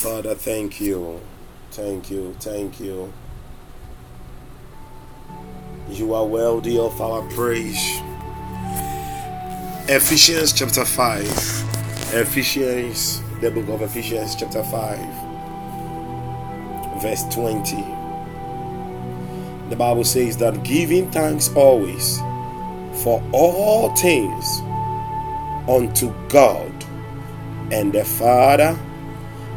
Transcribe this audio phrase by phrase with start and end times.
[0.00, 1.20] Father, thank you.
[1.72, 2.34] Thank you.
[2.40, 3.12] Thank you.
[5.90, 8.00] You are worthy of our praise.
[9.90, 12.14] Ephesians chapter 5.
[12.14, 14.98] Ephesians, the book of Ephesians chapter 5,
[17.02, 17.76] verse 20.
[19.68, 22.18] The Bible says that giving thanks always
[23.04, 24.60] for all things
[25.68, 26.72] unto God
[27.70, 28.78] and the Father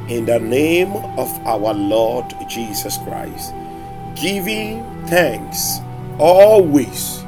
[0.09, 3.53] in the name of our Lord Jesus Christ.
[4.15, 5.79] Giving thanks
[6.19, 7.23] always.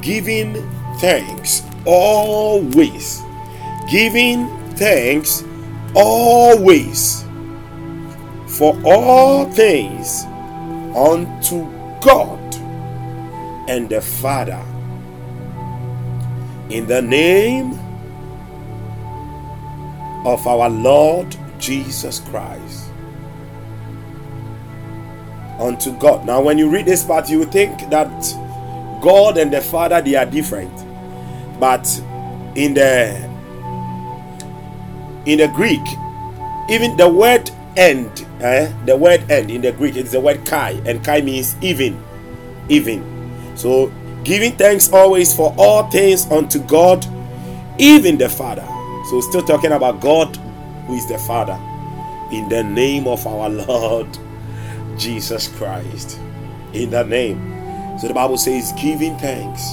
[0.00, 0.54] Giving
[0.98, 3.22] thanks always.
[3.90, 5.44] Giving thanks
[5.94, 7.24] always
[8.46, 10.24] for all things
[10.94, 11.66] unto
[12.00, 12.38] God
[13.68, 14.62] and the Father
[16.68, 17.72] in the name
[20.24, 22.90] of our Lord Jesus Christ.
[25.58, 26.26] Unto God.
[26.26, 28.10] Now, when you read this part, you think that
[29.00, 30.72] God and the Father they are different,
[31.60, 31.86] but
[32.56, 33.30] in the
[35.24, 35.80] in the Greek,
[36.68, 40.72] even the word end, eh, the word end in the Greek, it's the word kai,
[40.84, 42.02] and kai means even,
[42.68, 43.04] even.
[43.56, 43.92] So
[44.24, 47.06] giving thanks always for all things unto God,
[47.78, 48.66] even the Father.
[49.10, 50.38] So, still talking about God,
[50.92, 51.58] who is the Father,
[52.30, 54.06] in the name of our Lord
[54.98, 56.18] Jesus Christ.
[56.74, 57.98] In that name.
[57.98, 59.72] So, the Bible says, giving thanks.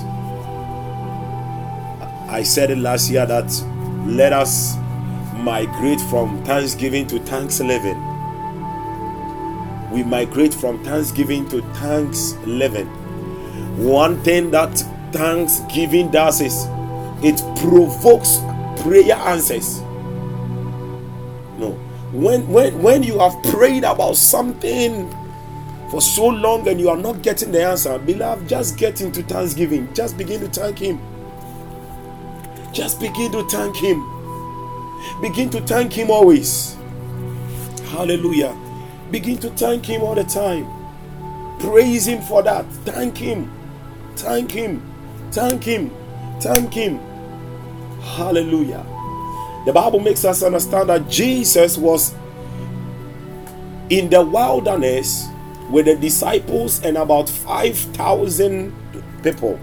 [2.29, 3.51] I said it last year that
[4.05, 4.77] let us
[5.35, 7.97] migrate from thanksgiving to Thanks thanksgiving.
[9.91, 12.87] We migrate from thanksgiving to thanks living
[13.79, 14.77] one thing that
[15.13, 16.65] thanksgiving does is
[17.23, 18.39] it provokes
[18.81, 19.81] prayer answers.
[22.19, 25.09] When when when you have prayed about something
[25.91, 29.93] for so long and you are not getting the answer, beloved, just get into thanksgiving.
[29.93, 30.99] Just begin to thank him.
[32.73, 34.03] Just begin to thank him.
[35.21, 36.75] Begin to thank him always.
[37.91, 38.55] Hallelujah.
[39.11, 40.67] Begin to thank him all the time.
[41.59, 42.65] Praise him for that.
[42.85, 43.49] Thank him.
[44.19, 44.81] Thank Him.
[45.31, 45.91] Thank Him.
[46.41, 46.99] Thank Him.
[48.01, 48.83] Hallelujah.
[49.69, 52.15] The Bible makes us understand that Jesus was
[53.91, 55.27] in the wilderness
[55.69, 58.73] with the disciples and about 5,000
[59.21, 59.59] people.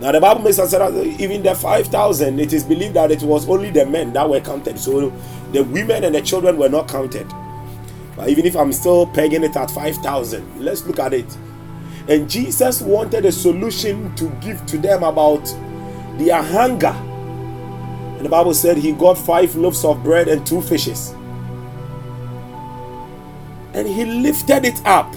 [0.00, 3.20] Now, the Bible makes us understand that even the 5,000, it is believed that it
[3.20, 4.78] was only the men that were counted.
[4.78, 5.10] So
[5.52, 7.30] the women and the children were not counted.
[8.16, 11.36] But even if I'm still pegging it at 5,000, let's look at it.
[12.08, 15.44] And Jesus wanted a solution to give to them about
[16.16, 16.96] their hunger.
[18.26, 21.10] And the Bible said he got five loaves of bread and two fishes.
[23.72, 25.14] And he lifted it up.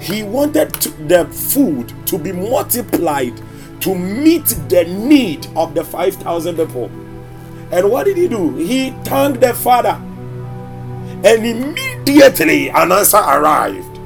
[0.00, 3.40] He wanted to, the food to be multiplied
[3.82, 6.86] to meet the need of the 5,000 people.
[7.70, 8.56] And what did he do?
[8.56, 9.96] He thanked the Father.
[11.22, 13.98] And immediately an answer arrived.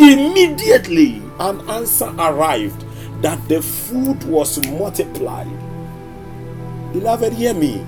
[0.00, 2.86] Immediately, an answer arrived
[3.20, 5.71] that the food was multiplied.
[6.92, 7.86] Beloved, hear me.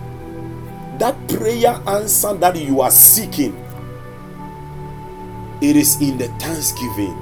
[0.98, 3.56] That prayer answer that you are seeking,
[5.60, 7.16] it is in the thanksgiving.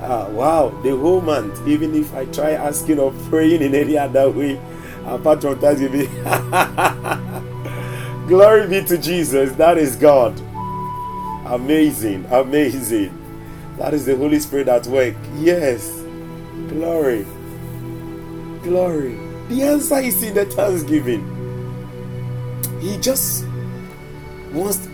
[0.00, 4.30] Ah, wow, the whole month, even if I try asking or praying in any other
[4.30, 4.60] way,
[5.06, 6.08] apart from thanksgiving.
[8.28, 10.40] Glory be to Jesus, that is God.
[11.46, 13.16] Amazing, amazing.
[13.78, 15.14] That is the Holy Spirit at work.
[15.36, 16.02] Yes.
[16.68, 17.26] Glory.
[18.62, 19.18] Glory.
[19.52, 21.20] The answer is in the thanksgiving.
[22.80, 23.44] He just
[24.50, 24.88] wants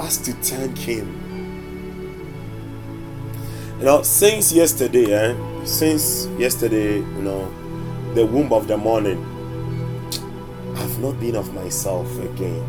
[0.00, 1.12] us to thank Him.
[3.78, 5.64] You know, since yesterday, eh?
[5.66, 7.52] Since yesterday, you know,
[8.14, 9.18] the womb of the morning,
[10.76, 12.64] I've not been of myself again.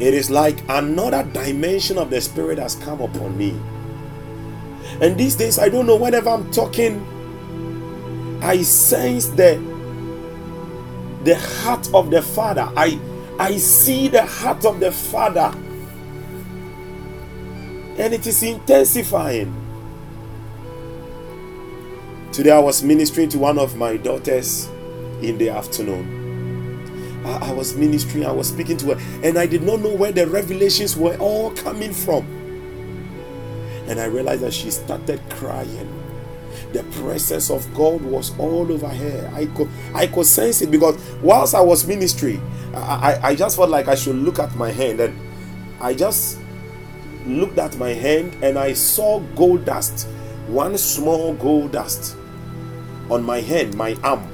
[0.00, 3.54] It is like another dimension of the Spirit has come upon me.
[5.02, 7.06] And these days, I don't know, whenever I'm talking,
[8.40, 9.60] I sense the,
[11.24, 12.70] the heart of the Father.
[12.76, 12.98] I,
[13.38, 15.52] I see the heart of the Father.
[17.98, 19.54] And it is intensifying.
[22.32, 24.66] Today, I was ministering to one of my daughters
[25.22, 27.22] in the afternoon.
[27.24, 30.12] I, I was ministering, I was speaking to her, and I did not know where
[30.12, 32.26] the revelations were all coming from.
[33.88, 36.05] And I realized that she started crying.
[36.72, 39.30] The presence of God was all over her.
[39.34, 42.40] I could I could sense it because whilst I was ministry,
[42.74, 45.18] I, I, I just felt like I should look at my hand and
[45.80, 46.38] I just
[47.26, 50.06] looked at my hand and I saw gold dust,
[50.46, 52.16] one small gold dust
[53.10, 54.26] on my hand, my arm.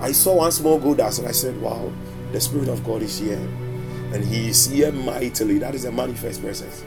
[0.00, 1.92] I saw one small gold dust and I said, Wow,
[2.32, 3.38] the Spirit of God is here.
[4.12, 5.58] And He is here mightily.
[5.58, 6.84] That is a manifest presence.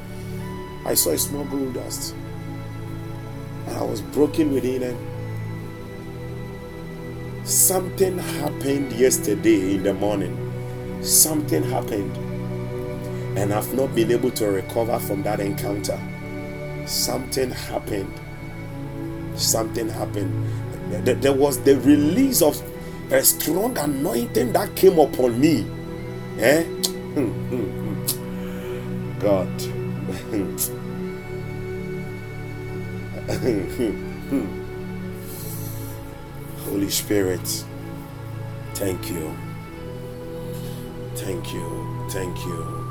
[0.85, 2.15] I saw a small gold dust.
[3.67, 4.97] And I was broken within it.
[7.45, 10.35] Something happened yesterday in the morning.
[11.03, 12.15] Something happened.
[13.37, 15.99] And I've not been able to recover from that encounter.
[16.85, 18.13] Something happened.
[19.35, 20.33] Something happened.
[21.05, 22.61] There was the release of
[23.11, 25.65] a strong anointing that came upon me.
[26.39, 26.63] Eh?
[27.17, 29.19] Hmm, hmm, hmm.
[29.19, 29.49] God.
[36.63, 37.65] Holy Spirit,
[38.73, 39.35] thank you.
[41.15, 42.07] Thank you.
[42.09, 42.87] Thank you.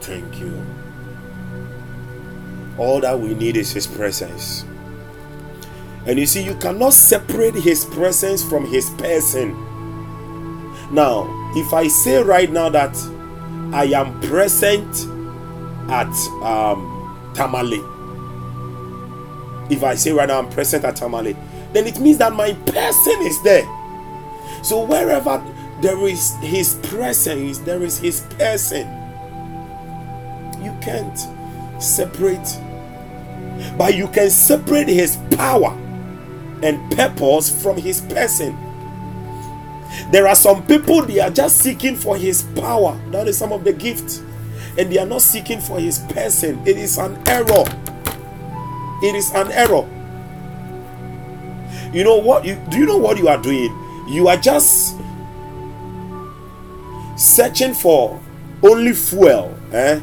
[0.00, 0.66] Thank you.
[2.76, 4.66] All that we need is His presence.
[6.04, 9.52] And you see, you cannot separate His presence from His person.
[10.92, 11.26] Now,
[11.56, 12.94] if I say right now that
[13.72, 15.06] I am present
[15.90, 16.12] at
[16.42, 17.80] um, Tamale,
[19.72, 21.36] if I say right now I'm present at Tamale,
[21.72, 23.64] then it means that my person is there.
[24.62, 25.42] So wherever
[25.80, 28.86] there is His presence, there is His person.
[30.62, 31.18] You can't
[31.82, 32.58] separate,
[33.76, 35.76] but you can separate His power
[36.62, 38.56] and purpose from his person.
[40.10, 42.98] There are some people they are just seeking for his power.
[43.10, 44.22] That is some of the gift,
[44.78, 46.66] And they are not seeking for his person.
[46.66, 47.64] It is an error.
[49.02, 49.88] It is an error.
[51.92, 52.44] You know what?
[52.44, 53.70] You do you know what you are doing?
[54.08, 54.96] You are just
[57.16, 58.20] searching for
[58.62, 59.54] only fuel.
[59.72, 60.00] Eh?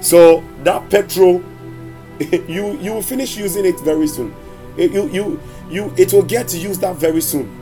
[0.00, 1.42] So that petrol
[2.20, 4.34] you you will finish using it very soon.
[4.76, 7.54] You you you it will get to use that very soon.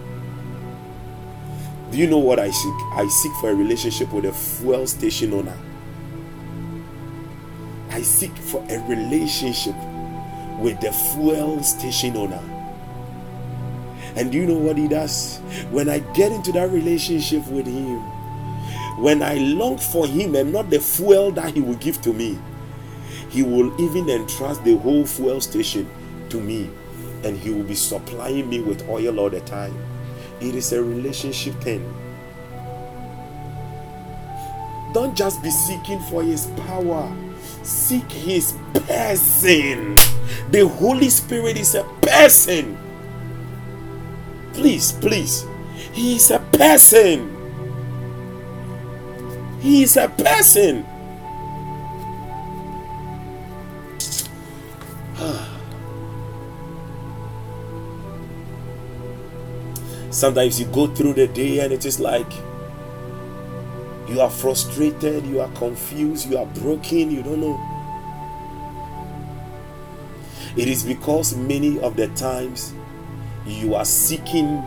[1.91, 2.75] Do you know what I seek?
[2.93, 5.57] I seek for a relationship with a fuel station owner.
[7.97, 9.75] I seek for a relationship
[10.61, 12.43] with the fuel station owner.
[14.17, 15.39] And do you know what he does?
[15.71, 18.01] When I get into that relationship with him,
[19.01, 22.39] when I long for him and not the fuel that he will give to me,
[23.31, 25.89] he will even entrust the whole fuel station
[26.29, 26.71] to me
[27.25, 29.77] and He will be supplying me with oil all the time.
[30.41, 31.83] It is a relationship thing.
[34.93, 37.15] Don't just be seeking for His power,
[37.67, 38.55] seek His
[38.87, 39.97] person.
[40.51, 42.79] The Holy Spirit is a person.
[44.55, 45.45] Please, please.
[45.93, 47.33] He is a person.
[49.61, 50.87] He is a person.
[60.11, 62.31] Sometimes you go through the day and it is like
[64.09, 67.73] you are frustrated, you are confused, you are broken, you don't know.
[70.57, 72.73] It is because many of the times
[73.47, 74.63] you are seeking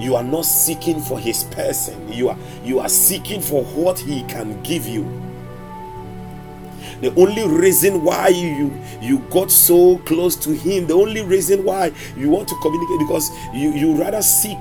[0.00, 4.22] you are not seeking for his person you are you are seeking for what he
[4.24, 5.02] can give you
[7.02, 11.92] the only reason why you you got so close to him the only reason why
[12.16, 14.58] you want to communicate because you you rather seek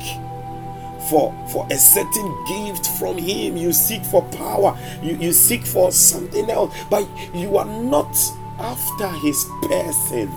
[1.09, 3.57] for for a certain gift from him.
[3.57, 4.77] You seek for power.
[5.01, 6.75] You, you seek for something else.
[6.89, 8.15] But you are not
[8.59, 10.29] after his person.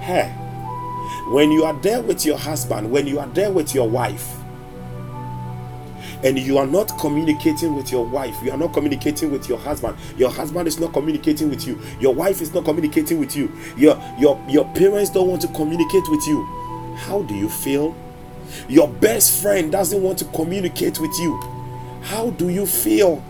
[0.00, 0.34] Hey
[1.28, 4.37] when you are there with your husband when you are there with your wife
[6.24, 9.96] and you are not communicating with your wife, you are not communicating with your husband,
[10.16, 14.00] your husband is not communicating with you, your wife is not communicating with you, your
[14.18, 16.44] your your parents don't want to communicate with you.
[16.96, 17.96] How do you feel?
[18.68, 21.38] Your best friend doesn't want to communicate with you.
[22.02, 23.22] How do you feel?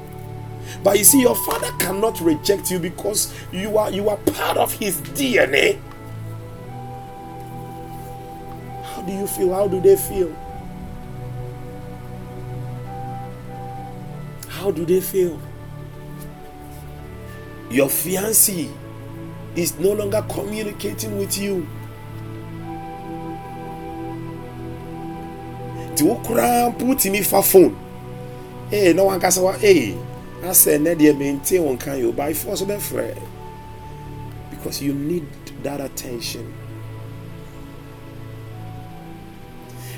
[0.83, 4.73] But you see, your father cannot reject you because you are you are part of
[4.73, 5.79] his DNA.
[8.85, 9.53] How do you feel?
[9.55, 10.35] How do they feel?
[14.59, 15.39] How do they feel?
[17.71, 18.69] Your fiancé
[19.55, 21.67] is no longer communicating with you.
[25.93, 27.75] nti wo koraa mpo wotumi fa phone
[28.73, 29.95] ee na wankasa wa ee
[30.49, 33.15] asɛ ɛnɛ deɛ maintain wɔn kan yɛ by force bɛfrɛ
[34.51, 35.27] because you need
[35.63, 36.47] that attention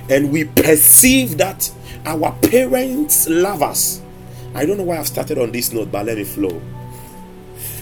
[0.09, 1.71] and we perceive that
[2.07, 4.00] our parents love us
[4.54, 6.61] i don't know why i've started on this note but let me flow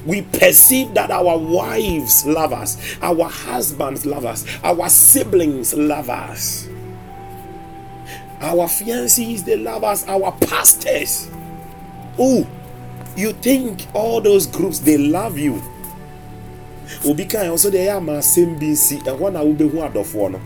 [0.07, 6.67] we perceive that our wives love us, our husbands love us, our siblings love us,
[8.41, 11.29] our fiancés they love us, our pastors.
[12.19, 12.47] Oh,
[13.17, 15.63] you think all those groups they love you?
[17.05, 20.41] obi kan also they are my same BC and one I will be who no.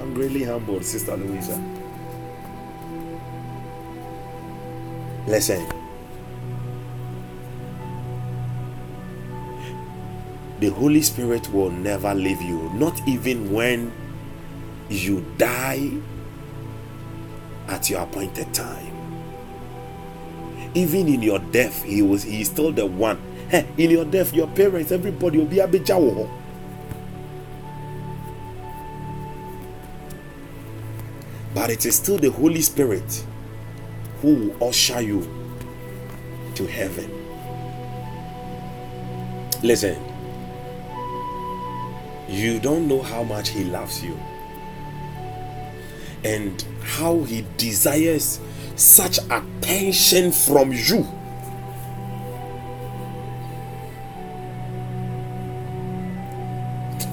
[0.00, 1.71] I'm really humbled, Sister Louisa.
[5.26, 5.82] Listen.
[10.62, 13.92] the Holy Spirit will never leave you, not even when
[14.88, 15.90] you die
[17.66, 18.94] at your appointed time.
[20.74, 23.20] Even in your death, He was He is still the one.
[23.48, 25.84] Hey, in your death, your parents, everybody will be a bit
[31.52, 33.26] But it is still the Holy Spirit
[34.22, 35.20] who will usher you
[36.54, 37.10] to heaven.
[39.62, 40.00] Listen,
[42.28, 44.18] you don't know how much He loves you
[46.24, 48.40] and how He desires
[48.76, 51.06] such attention from you.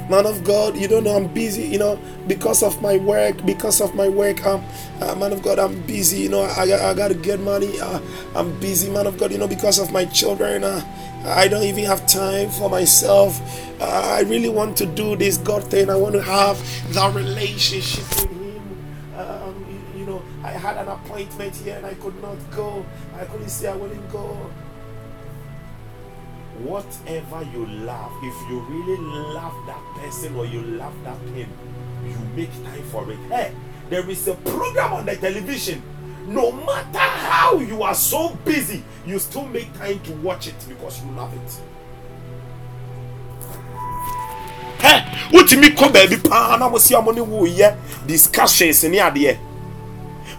[0.09, 3.79] Man of God, you don't know I'm busy, you know, because of my work, because
[3.79, 4.63] of my work, um,
[5.01, 7.99] uh, man of God, I'm busy, you know, I, I, gotta get money, uh,
[8.35, 10.81] I'm busy, man of God, you know, because of my children, uh,
[11.25, 13.39] I don't even have time for myself.
[13.81, 15.89] Uh, I really want to do this God thing.
[15.89, 16.57] I want to have
[16.93, 19.17] that relationship with Him.
[19.17, 22.85] Um, you, you, know, I had an appointment here and I could not go.
[23.19, 24.49] I couldn't say I wouldn't go.
[26.63, 28.97] Whatever you love, if you really
[29.33, 31.47] love that person or you love that thing,
[32.03, 33.17] you make time for it.
[33.29, 33.53] Hey,
[33.89, 35.81] there is a program on the television.
[36.27, 41.01] No matter how you are so busy, you still make time to watch it because
[41.01, 41.61] you love it.
[44.81, 45.01] Hey,
[45.31, 47.75] wotumi kɔ baabi paa na wosi amo ne wo yɛ
[48.05, 49.37] discussions ne adeɛ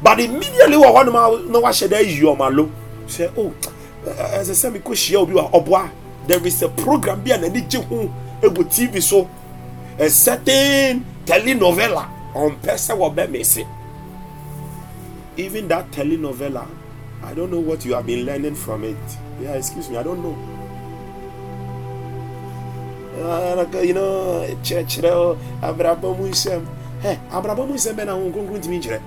[0.02, 2.70] but immediately wɔ hɔ nom na wahyɛ dɛ ayi ɔmo alo
[3.06, 3.52] sɛ oh
[4.06, 5.90] ɛsɛ sɛ mi kɔ hyia obi wa ɔboa
[6.30, 8.06] there is a program bi a n'ani gye ho
[8.46, 9.26] egu tv so
[9.98, 13.66] a certain telenovela ɔmpɛ sɛ wɔbɛ mi se
[15.40, 16.66] even that telenovela,
[17.22, 18.96] I don't know what you have been learning from it.
[19.40, 20.36] Yeah, excuse me, I don't know.
[23.20, 26.64] Uh, you know, church, abrabɔ mu nsɛm
[27.32, 29.00] abrabɔ mu nsɛm bɛ na wɔn nkonkron tumi nkyerɛ.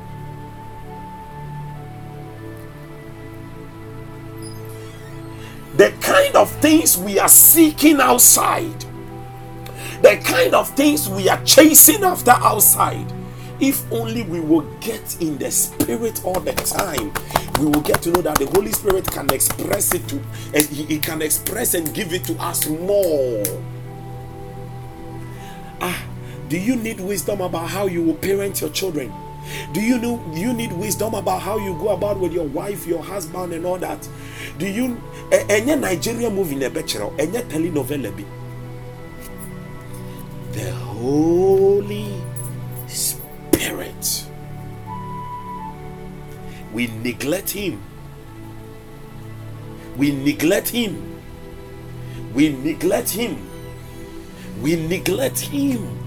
[6.34, 8.86] Kind of things we are seeking outside,
[10.02, 13.06] the kind of things we are chasing after outside.
[13.60, 17.14] If only we will get in the spirit all the time
[17.60, 20.20] we will get to know that the holy spirit can express it to
[20.56, 23.44] and he, he can express and give it to us more.
[25.80, 26.04] Ah
[26.50, 29.14] do you need wisdom about how you will parent your children
[29.72, 33.04] do you know you need wisdom about how you go about with your wife your
[33.04, 34.08] husband and all that
[34.58, 38.24] do you any nigerian movie na ɛbɛkyerɛw any telenovela bi
[40.54, 42.14] the holy
[42.94, 44.26] Spirit.
[46.74, 47.82] We neglect Him.
[49.98, 51.20] We neglect Him.
[52.34, 53.38] We neglect Him.
[54.62, 56.03] We neglect Him.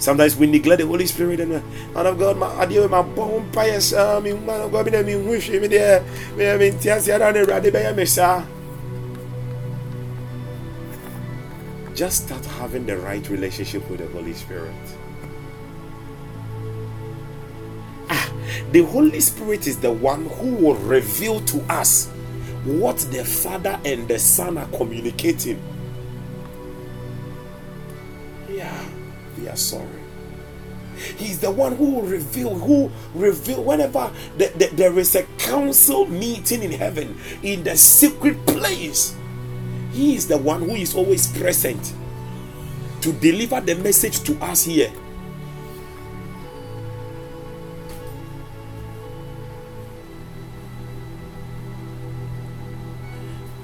[0.00, 1.60] Sometimes we neglect the Holy Spirit and uh,
[1.94, 5.68] man of God, my idea my bone pious, um, man of God, me wish me
[5.68, 6.02] there,
[6.34, 8.42] me me tiasi ada ne rade be ya mesa.
[12.00, 14.72] just start having the right relationship with the Holy Spirit.
[18.08, 18.32] Ah,
[18.72, 22.08] the Holy Spirit is the one who will reveal to us
[22.64, 25.62] what the Father and the Son are communicating.
[28.48, 28.82] Yeah,
[29.40, 29.86] we are sorry.
[31.16, 36.06] He's the one who will reveal, who reveal whenever the, the, there is a council
[36.06, 39.16] meeting in heaven in the secret place
[39.92, 41.94] he is the one who is always present
[43.00, 44.92] to deliver the message to us here.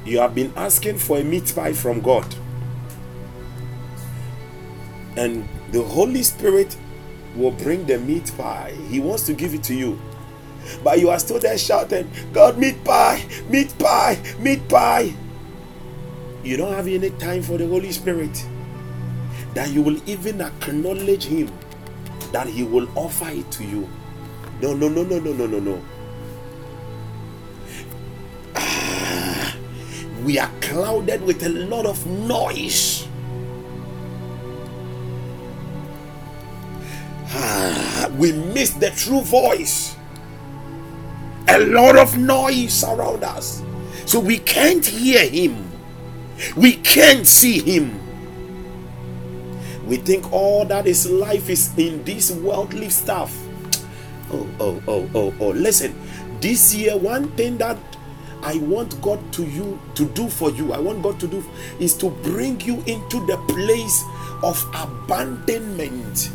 [0.04, 2.34] You have been asking for a meat pie from God.
[5.16, 6.76] and the Holy Spirit
[7.34, 8.74] will bring the meat pie.
[8.88, 10.00] He wants to give it to you.
[10.82, 15.14] But you are still there shouting, God, meat pie, meat pie, meat pie.
[16.42, 18.44] You don't have any time for the Holy Spirit.
[19.54, 21.50] That you will even acknowledge Him,
[22.32, 23.88] that He will offer it to you.
[24.60, 25.82] No, no, no, no, no, no, no, no.
[28.54, 29.56] Ah,
[30.24, 33.05] we are clouded with a lot of noise.
[37.38, 39.94] Ah, we miss the true voice.
[41.48, 43.62] A lot of noise around us.
[44.06, 45.70] So we can't hear him.
[46.56, 48.00] We can't see him.
[49.86, 53.36] We think all that is life is in this worldly stuff.
[54.32, 55.48] Oh, oh, oh, oh, oh.
[55.50, 55.94] Listen,
[56.40, 57.76] this year, one thing that
[58.42, 61.44] I want God to you to do for you, I want God to do
[61.78, 64.02] is to bring you into the place
[64.42, 66.30] of abandonment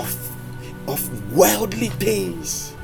[0.00, 2.74] of, of worldly things.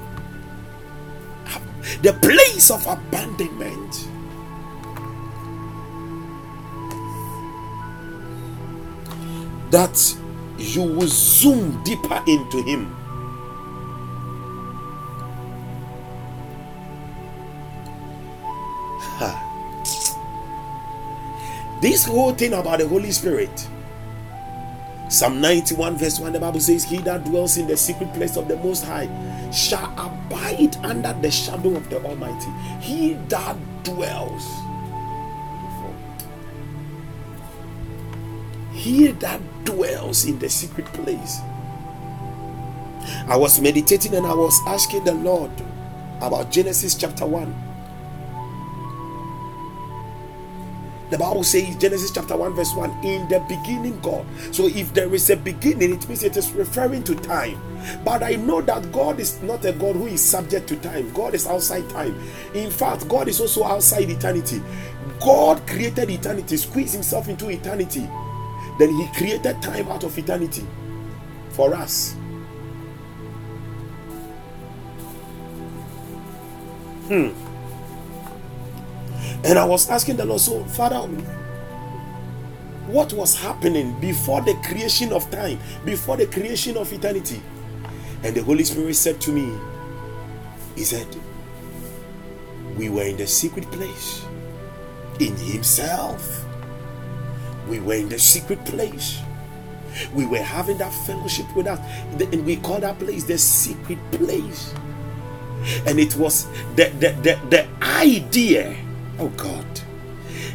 [2.03, 4.09] The place of abandonment.
[9.71, 10.17] That
[10.59, 12.97] you will zoom deeper into Him.
[21.81, 23.69] This whole thing about the Holy Spirit
[25.09, 28.49] Psalm 91, verse 1, the Bible says, He that dwells in the secret place of
[28.49, 29.09] the Most High
[29.53, 32.51] shall abide under the shadow of the Almighty.
[32.81, 34.45] He that dwells.
[38.73, 41.39] He that dwells in the secret place.
[43.29, 45.51] I was meditating and I was asking the Lord
[46.21, 47.66] about Genesis chapter 1.
[51.09, 54.27] The Bible says, Genesis chapter 1, verse 1, in the beginning, God.
[54.51, 57.61] So if there is a beginning, it means it is referring to time.
[58.05, 61.35] But I know that God is not a God who is subject to time, God
[61.35, 62.21] is outside time.
[62.55, 64.61] In fact, God is also outside eternity.
[65.21, 68.09] God created eternity, squeezed himself into eternity.
[68.79, 70.67] Then he created time out of eternity
[71.51, 72.15] for us.
[77.09, 77.46] Hmm.
[79.47, 80.97] And I was asking the Lord, so Father,
[82.89, 87.41] what was happening before the creation of time, before the creation of eternity?
[88.25, 89.57] And the Holy Spirit said to me,
[90.75, 91.07] He said,
[92.77, 94.25] We were in the secret place
[95.21, 96.45] in Himself.
[97.69, 99.21] We were in the secret place.
[100.13, 101.79] We were having that fellowship with us.
[102.21, 104.75] And we call that place the secret place.
[105.87, 108.77] And it was the, the, the, the idea
[109.19, 109.65] Oh God.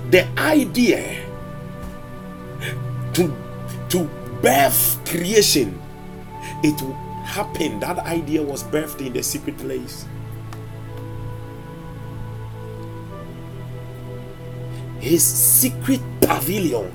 [0.10, 1.26] The idea
[3.14, 3.34] to
[3.90, 4.10] to
[4.42, 5.82] birth creation,
[6.64, 6.80] it
[7.26, 7.82] happened.
[7.82, 10.06] That idea was birthed in the secret place.
[15.00, 16.94] His secret pavilion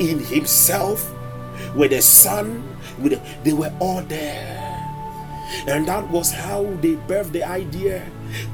[0.00, 1.14] in himself
[1.76, 2.66] with the Son,
[2.98, 4.58] with the, they were all there.
[5.68, 8.02] And that was how they birthed the idea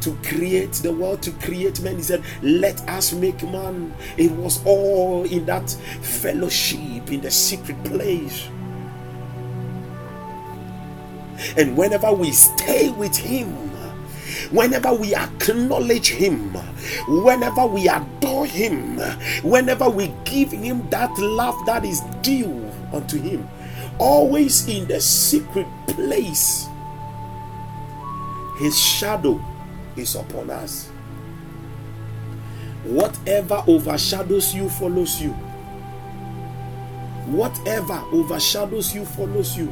[0.01, 1.97] to create the world, to create man.
[1.97, 3.95] He said, Let us make man.
[4.17, 8.49] It was all in that fellowship, in the secret place.
[11.57, 13.49] And whenever we stay with Him,
[14.51, 16.55] whenever we acknowledge Him,
[17.09, 18.99] whenever we adore Him,
[19.43, 23.49] whenever we give Him that love that is due unto Him,
[23.99, 26.69] always in the secret place,
[28.59, 29.41] His shadow
[29.97, 30.89] is upon us.
[32.85, 35.31] Whatever overshadows you follows you.
[37.27, 39.67] Whatever overshadows you follows you.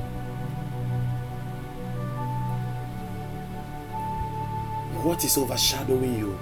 [5.02, 6.38] What is overshadowing you?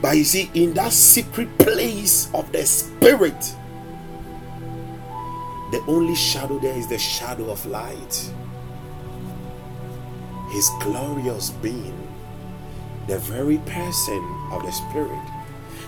[0.00, 3.56] But you see, in that secret place of the Spirit,
[5.72, 8.30] the only shadow there is the shadow of light.
[10.50, 12.01] His glorious being
[13.06, 15.20] the very person of the Spirit.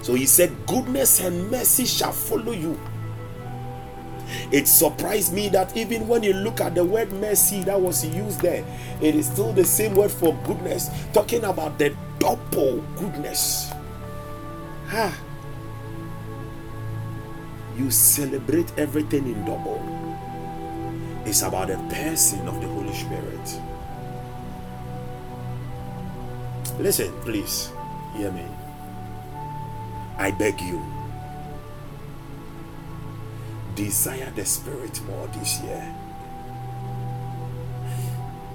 [0.03, 2.79] So he said, Goodness and mercy shall follow you.
[4.51, 8.41] It surprised me that even when you look at the word mercy that was used
[8.41, 8.65] there,
[9.01, 13.73] it is still the same word for goodness, talking about the double goodness.
[14.89, 15.17] Ha!
[17.77, 19.83] You celebrate everything in double.
[21.25, 23.74] It's about the person of the Holy Spirit.
[26.79, 27.71] Listen, please,
[28.17, 28.47] hear me.
[30.19, 30.83] I beg you.
[33.75, 35.85] desire the Spirit more this year.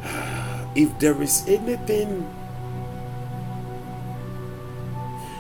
[0.76, 2.24] If there is anything,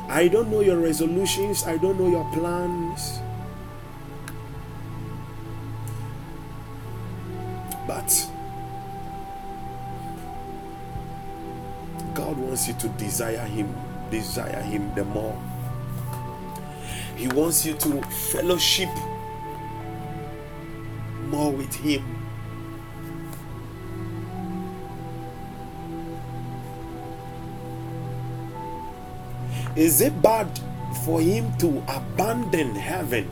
[0.09, 3.21] I don't know your resolutions, I don't know your plans.
[7.85, 8.09] But
[12.13, 13.73] God wants you to desire Him,
[14.09, 15.39] desire Him the more.
[17.15, 18.89] He wants you to fellowship
[21.27, 22.03] more with Him.
[29.75, 30.59] Is it bad
[31.05, 33.29] for Him to abandon heaven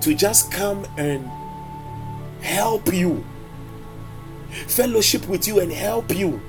[0.00, 1.28] to just come and
[2.40, 3.24] help you,
[4.66, 6.40] fellowship with you, and help you?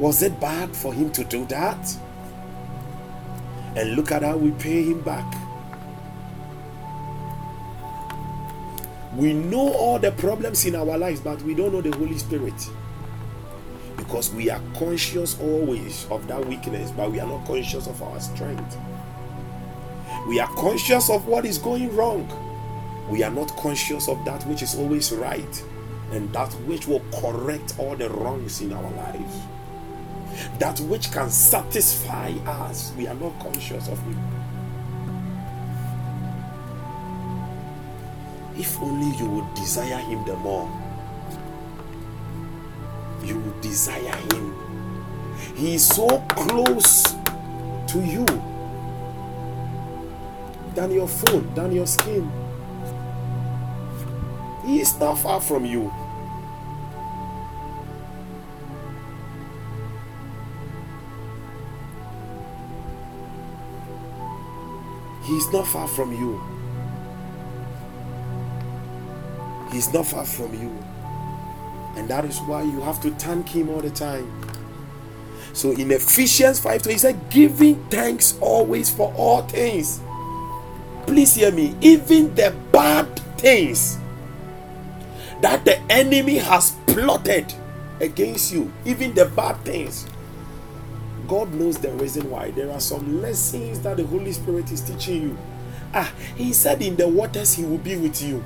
[0.00, 1.94] Was it bad for Him to do that?
[3.76, 5.30] And look at how we pay Him back.
[9.14, 12.54] We know all the problems in our lives, but we don't know the Holy Spirit.
[13.98, 18.18] Because we are conscious always of that weakness, but we are not conscious of our
[18.20, 18.78] strength.
[20.26, 22.26] We are conscious of what is going wrong.
[23.10, 25.64] We are not conscious of that which is always right
[26.12, 29.36] and that which will correct all the wrongs in our lives.
[30.58, 32.92] That which can satisfy us.
[32.96, 34.16] We are not conscious of it.
[38.58, 40.68] If only you would desire Him the more,
[43.24, 44.54] you would desire Him.
[45.56, 47.14] He is so close
[47.88, 48.26] to you
[50.74, 52.30] than your food, than your skin.
[54.64, 55.92] He is not far from you.
[65.50, 66.40] He is not far from you.
[69.72, 70.70] He's not far from you.
[71.96, 74.30] And that is why you have to thank Him all the time.
[75.52, 80.00] So in Ephesians 5 he said, giving thanks always for all things.
[81.08, 83.98] Please hear me, even the bad things
[85.40, 87.52] that the enemy has plotted
[87.98, 90.06] against you, even the bad things.
[91.30, 92.50] God knows the reason why.
[92.50, 95.38] There are some lessons that the Holy Spirit is teaching you.
[95.94, 98.42] Ah, He said, In the waters, He will be with you.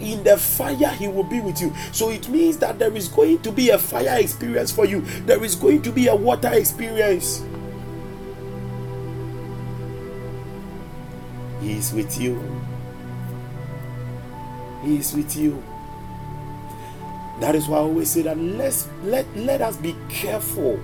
[0.00, 1.72] In the fire he will be with you.
[1.92, 5.02] So it means that there is going to be a fire experience for you.
[5.26, 7.42] There is going to be a water experience.
[11.60, 12.40] He is with you.
[14.84, 15.62] He is with you.
[17.40, 20.78] That is why i always say that let's let let us be careful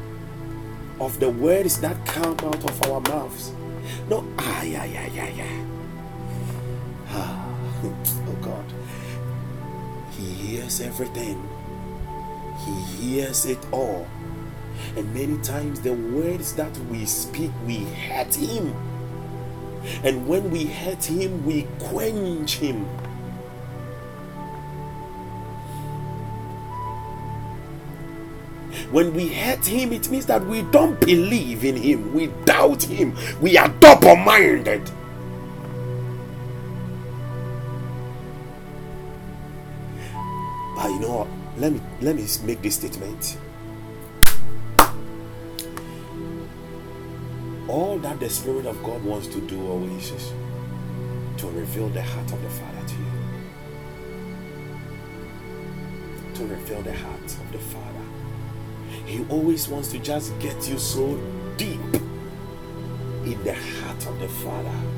[1.01, 3.53] of the words that come out of our mouths
[4.09, 5.65] no ah yeah yeah yeah yeah
[7.11, 7.49] ah,
[7.85, 8.65] oh god
[10.19, 11.49] he hears everything,
[12.67, 14.05] He hears it all.
[14.97, 18.75] And many times, the words that we speak, we hurt Him.
[20.03, 22.85] And when we hurt Him, we quench Him.
[28.91, 33.15] When we hurt him, it means that we don't believe in him, we doubt him,
[33.41, 34.91] we are double minded.
[40.75, 41.29] But you know what?
[41.59, 43.37] Let me let me make this statement.
[47.69, 50.33] All that the Spirit of God wants to do always is
[51.37, 53.05] to reveal the heart of the Father to you.
[56.37, 58.08] To reveal the heart of the Father.
[59.07, 61.17] He always wants to just get you so
[61.57, 61.81] deep
[63.25, 64.89] in the heart of the Father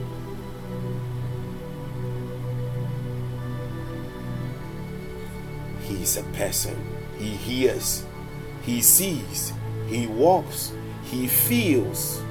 [5.90, 6.76] He is a person.
[7.18, 8.04] He hears,
[8.62, 9.52] he sees,
[9.88, 10.72] he walks,
[11.02, 12.22] he feels.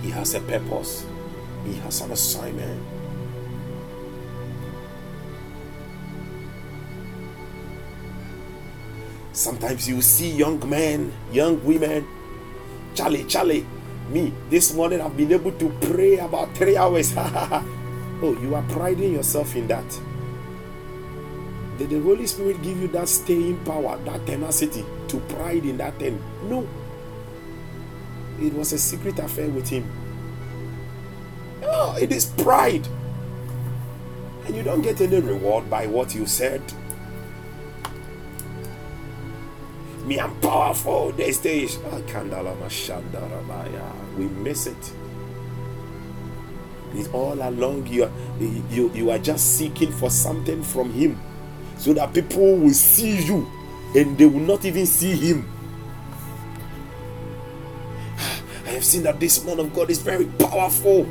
[0.00, 1.04] He has a purpose,
[1.66, 2.95] he has an assignment.
[9.36, 12.08] Sometimes you see young men, young women.
[12.94, 13.66] Charlie, Charlie,
[14.08, 17.12] me, this morning I've been able to pray about three hours.
[18.22, 19.84] Oh, you are priding yourself in that.
[21.76, 25.98] Did the Holy Spirit give you that staying power, that tenacity to pride in that
[25.98, 26.18] thing?
[26.44, 26.66] No.
[28.40, 29.84] It was a secret affair with Him.
[31.62, 32.88] Oh, it is pride.
[34.46, 36.62] And you don't get any reward by what you said.
[40.06, 41.78] Me, I'm powerful these ah, days.
[44.16, 44.92] We miss it.
[46.94, 48.12] It's all along you are,
[48.70, 51.20] you, you are just seeking for something from Him
[51.76, 53.50] so that people will see you
[53.96, 55.50] and they will not even see Him.
[58.64, 61.02] I have seen that this man of God is very powerful.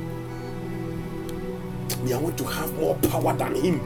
[2.02, 3.82] Me, I want to have more power than Him.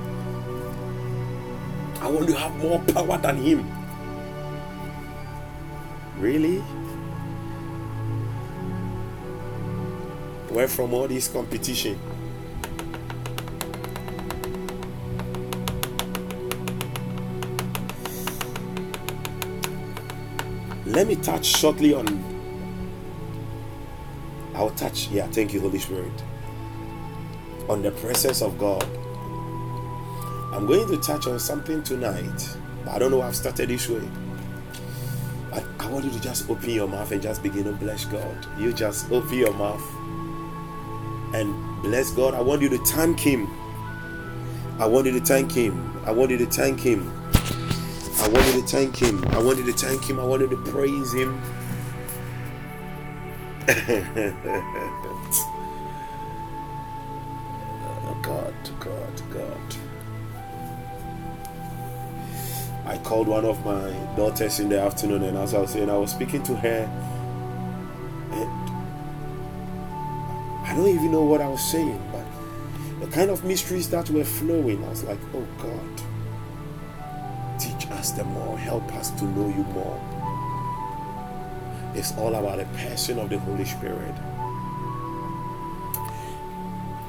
[1.99, 3.78] I want to have more power than Him.
[6.19, 6.57] Really?
[10.49, 11.97] Where from all this competition?
[20.85, 22.05] Let me touch shortly on.
[24.55, 26.11] I'll touch, yeah, thank you, Holy Spirit.
[27.69, 28.83] On the presence of God.
[30.51, 32.57] I'm going to touch on something tonight.
[32.89, 34.01] I don't know I've started this way.
[35.79, 38.47] I want you to just open your mouth and just begin to bless God.
[38.57, 39.83] You just open your mouth
[41.33, 42.33] and bless God.
[42.33, 43.47] I want you to thank Him.
[44.79, 46.01] I want you to thank Him.
[46.05, 47.11] I want you to thank Him.
[48.21, 49.25] I want you to thank Him.
[49.29, 50.19] I want you to thank Him.
[50.19, 51.41] I want you to praise Him.
[63.09, 66.11] called one of my daughters in the afternoon, and as I was saying, I was
[66.11, 66.87] speaking to her,
[68.33, 68.69] and
[70.67, 72.23] I don't even know what I was saying, but
[73.03, 76.03] the kind of mysteries that were flowing, I was like, oh God,
[77.59, 79.99] teach us the more, help us to know you more.
[81.95, 84.13] It's all about the person of the Holy Spirit.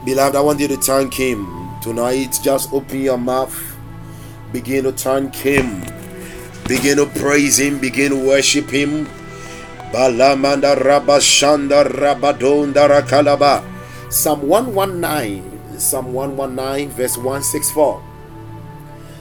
[0.06, 2.38] Beloved, I want you to thank Him tonight.
[2.42, 3.76] Just open your mouth
[4.52, 5.82] Begin to thank Him.
[6.66, 7.78] Begin to praise Him.
[7.78, 9.06] Begin to worship Him.
[12.72, 13.64] Rakalaba.
[14.10, 15.78] Psalm 119.
[15.78, 18.02] Psalm 119, verse 164.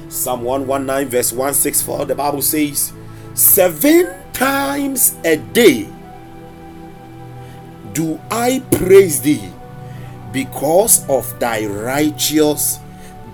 [0.09, 2.05] Psalm 119, verse 164.
[2.05, 2.91] The Bible says,
[3.33, 5.87] Seven times a day
[7.93, 9.51] do I praise thee
[10.31, 12.79] because of thy righteous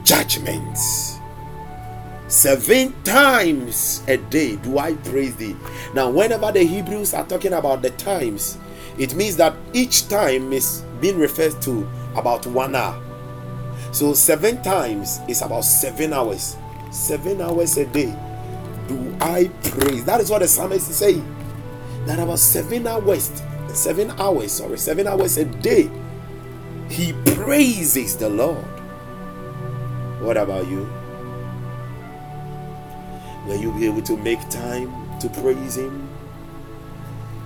[0.04, 1.15] judgments.
[2.36, 5.56] Seven times a day do I praise thee.
[5.94, 8.58] Now, whenever the Hebrews are talking about the times,
[9.00, 13.02] it means that each time is being referred to about one hour.
[13.94, 16.58] So, seven times is about seven hours.
[16.92, 18.14] Seven hours a day
[18.90, 20.04] do I praise.
[20.04, 21.26] That is what the psalmist is saying.
[22.06, 23.32] That about seven hours,
[23.74, 25.90] seven hours, sorry, seven hours a day,
[26.90, 28.66] he praises the Lord.
[30.20, 30.86] What about you?
[33.46, 36.10] Will you be able to make time to praise Him?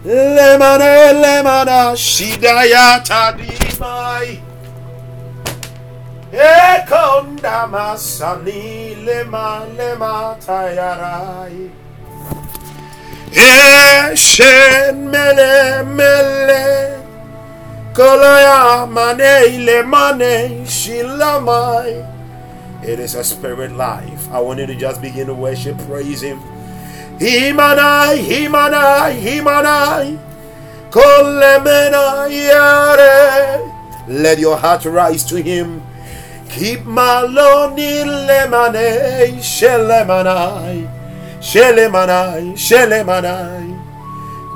[0.05, 4.39] Lemana eh, lemana ah, shidaya tadimai
[6.31, 11.69] Ekonda eh, masani lema lema tayarai
[13.35, 17.03] eh, Eshen mele mele
[17.93, 22.19] Kolaya mane ile mane shilamai
[22.81, 24.18] it is a spirit life.
[24.31, 26.39] I want you to just begin to worship, praise Him.
[27.19, 30.19] Him and I, Him and.
[34.07, 35.81] Let your heart rise to Him.
[36.49, 40.89] Keep my lonely lemane, shelemanai,
[41.39, 43.79] shelemanai, shelemanai,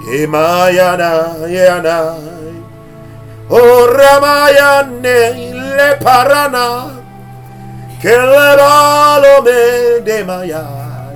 [0.07, 2.63] yemayana, yanai,
[3.49, 7.02] oh ramayane, le parana
[8.03, 11.15] que le balome de mayai,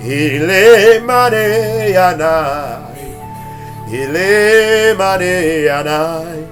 [0.00, 3.08] ile mane yanai,
[3.90, 5.34] ile mane
[5.66, 6.44] yanai,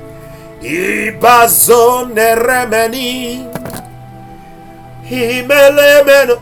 [0.63, 3.47] ibazone remeni,
[5.09, 6.37] himelemeno,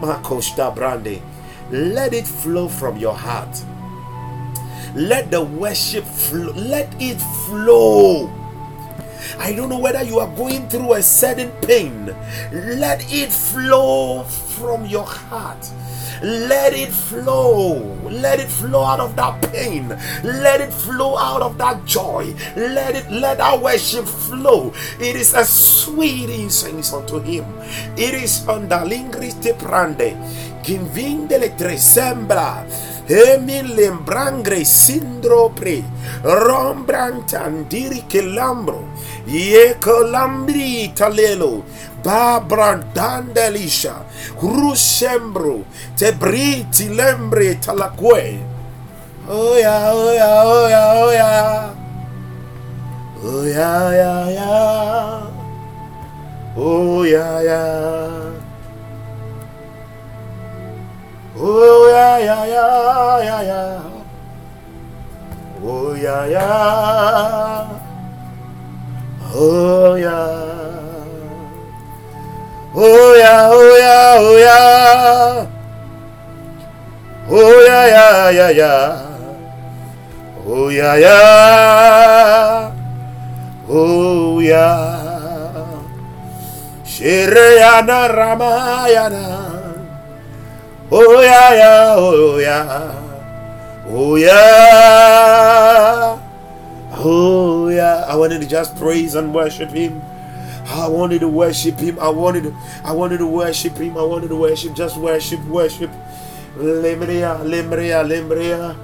[0.00, 1.22] makosta brande.
[1.70, 3.62] Let it flow from your heart.
[4.96, 6.52] Let the worship flow.
[6.56, 8.45] Let it flow
[9.38, 12.14] I don't know whether you are going through a certain pain.
[12.52, 15.70] Let it flow from your heart.
[16.22, 17.76] Let it flow.
[18.08, 19.88] Let it flow out of that pain.
[20.24, 22.34] Let it flow out of that joy.
[22.56, 24.72] Let it let our worship flow.
[24.98, 27.44] It is a sweet incense unto him.
[27.96, 30.16] It is under lingris te prande.
[30.64, 32.64] Convindele tre sembra
[33.06, 35.86] Emi lembrangre sindro pre.
[36.26, 38.82] Rombrantandiri kelambro.
[39.26, 41.62] Ye colambri talelo.
[42.02, 44.02] Babrandandelisha.
[44.42, 45.62] Rusembro.
[45.94, 48.38] Tebriti lembre talakwe.
[49.28, 51.74] Oh yeah, oh yeah, oh yeah, oh yeah.
[61.38, 63.20] Oh yeah, yeah, yeah.
[63.20, 63.82] Yeah, yeah.
[65.62, 67.68] Oh yeah, yeah.
[69.34, 70.56] Oh yeah.
[72.74, 75.46] Oh yeah, oh yeah, oh yeah.
[77.28, 78.88] Oh yeah, yeah, yeah, yeah.
[80.46, 82.72] Oh yeah, yeah.
[83.68, 85.04] Oh yeah.
[86.84, 89.55] Shireyana Ramayana.
[90.90, 93.02] Oh yeah, yeah, oh yeah.
[93.88, 94.36] Oh yeah.
[96.94, 98.04] Oh yeah.
[98.06, 100.00] I wanted to just praise and worship him.
[100.66, 101.98] I wanted to worship him.
[101.98, 103.96] I wanted to, I wanted to worship him.
[103.98, 104.74] I wanted to worship.
[104.74, 105.90] Just worship, worship.
[106.56, 108.76] Lemria, lemria.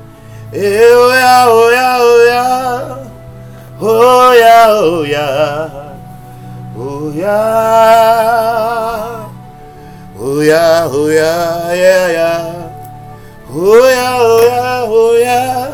[0.52, 3.08] Eh, oh yeah, oh yeah, oh yeah.
[3.80, 5.96] Oh yeah, oh yeah.
[6.76, 8.42] Oh yeah.
[10.24, 12.70] Oh yeah, oh yeah, yeah, yeah.
[13.50, 15.66] Oh yeah, oh yeah, oh yeah.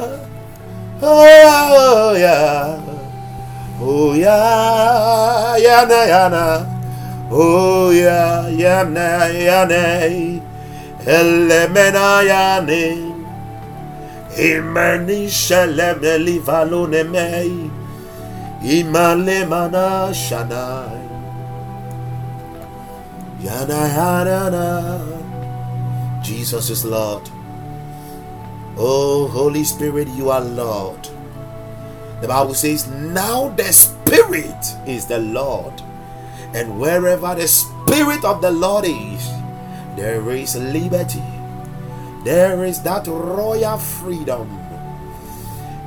[1.04, 2.80] Oh yeah, oh yeah.
[3.76, 6.46] Oh yeah, yana, yana.
[7.30, 9.84] Oh yeah, yana, yana.
[11.04, 13.12] Elemena yane.
[14.32, 17.68] Imani shalem livalone mei.
[18.64, 20.97] Imale mana shanai.
[26.22, 27.22] Jesus is Lord.
[28.76, 31.08] Oh, Holy Spirit, you are Lord.
[32.20, 35.80] The Bible says, Now the Spirit is the Lord.
[36.52, 39.30] And wherever the Spirit of the Lord is,
[39.94, 41.22] there is liberty.
[42.24, 44.48] There is that royal freedom.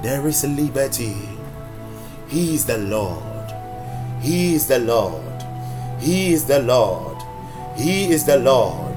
[0.02, 1.16] There is liberty.
[2.28, 3.54] He is the Lord.
[4.22, 5.44] He is the Lord.
[6.00, 7.11] He is the Lord.
[7.82, 8.96] He is the Lord.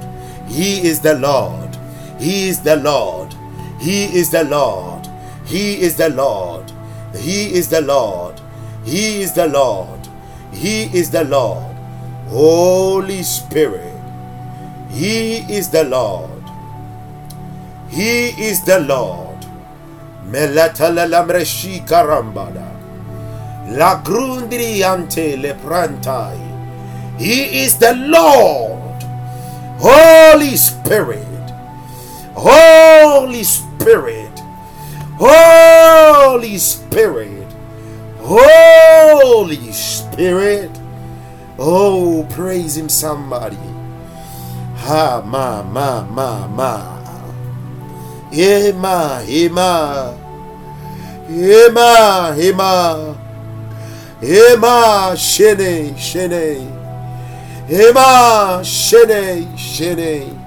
[0.48, 1.76] He is the Lord.
[2.18, 3.34] He is the Lord.
[3.80, 5.08] He is the Lord.
[5.46, 6.72] He is the Lord.
[7.14, 8.40] He is the Lord.
[8.84, 10.08] He is the Lord.
[10.52, 11.76] He is the Lord.
[12.28, 13.92] Holy Spirit.
[14.90, 16.30] He is the Lord.
[17.88, 19.46] He is the Lord.
[20.28, 22.70] Melatala lamreshi karambada.
[23.76, 26.43] La grundri ante le prantai.
[27.18, 29.02] He is the Lord.
[29.78, 31.26] Holy Spirit.
[32.34, 34.38] Holy Spirit.
[35.16, 37.52] Holy Spirit.
[38.18, 40.70] Holy Spirit.
[41.58, 43.58] Oh, praise Him, somebody.
[44.78, 46.94] Ha, ma, ma, ma, ma.
[48.32, 50.18] Ema, ema.
[51.28, 53.16] Ema, ema.
[54.22, 56.73] Ema, shene, shene.
[57.70, 60.38] Ema shene shene.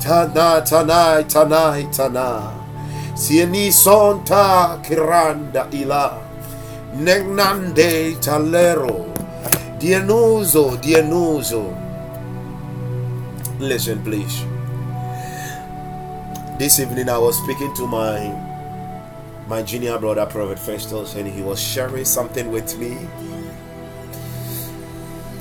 [0.00, 2.52] Tana tanai tanai tana.
[3.14, 6.18] Sieni sonta kiranda ila.
[6.96, 9.06] Negnande talero.
[9.78, 11.76] Dienuzo dienuzo.
[13.60, 14.44] Listen please.
[16.58, 18.28] This evening i was speaking to my
[19.48, 22.98] my junior brother prophet festus and he was sharing something with me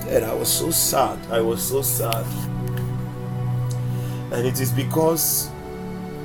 [0.09, 1.19] and I was so sad.
[1.31, 2.25] I was so sad.
[4.31, 5.49] And it is because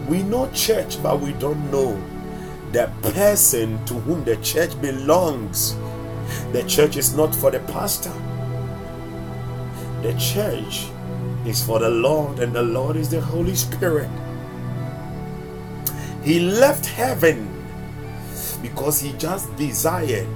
[0.08, 2.02] we know church, but we don't know
[2.72, 5.76] the person to whom the church belongs.
[6.52, 8.12] The church is not for the pastor,
[10.02, 10.86] the church
[11.46, 14.08] is for the Lord, and the Lord is the Holy Spirit.
[16.22, 17.50] He left heaven
[18.62, 20.28] because he just desired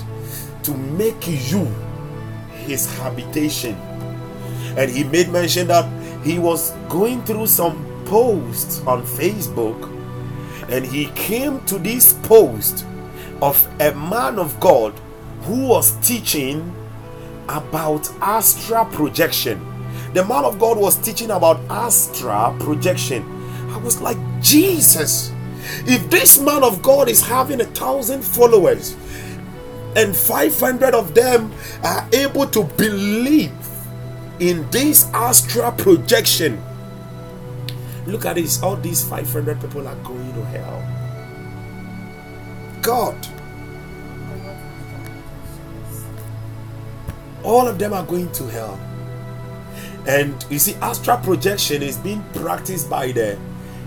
[0.62, 1.66] to make you
[2.68, 3.74] his habitation.
[4.76, 5.86] And he made mention that
[6.24, 9.98] he was going through some posts on Facebook
[10.68, 12.84] and he came to this post
[13.40, 14.92] of a man of God
[15.42, 16.74] who was teaching
[17.48, 19.58] about astral projection.
[20.12, 23.22] The man of God was teaching about astral projection.
[23.70, 25.32] I was like, Jesus,
[25.86, 28.96] if this man of God is having a thousand followers,
[29.96, 33.52] and 500 of them are able to believe
[34.40, 36.62] in this astral projection.
[38.06, 38.62] Look at this.
[38.62, 40.82] All these 500 people are going to hell.
[42.80, 43.26] God.
[47.42, 48.80] All of them are going to hell.
[50.06, 53.38] And you see, astral projection is being practiced by the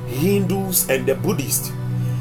[0.08, 1.70] Hindus and the Buddhists,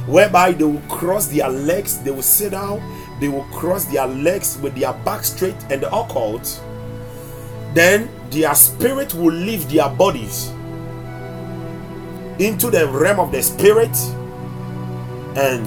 [0.07, 2.81] whereby they will cross their legs, they will sit down,
[3.21, 6.63] they will cross their legs with their back straight and the occult.
[7.75, 10.49] Then their spirit will leave their bodies
[12.39, 13.95] into the realm of the spirit
[15.37, 15.67] and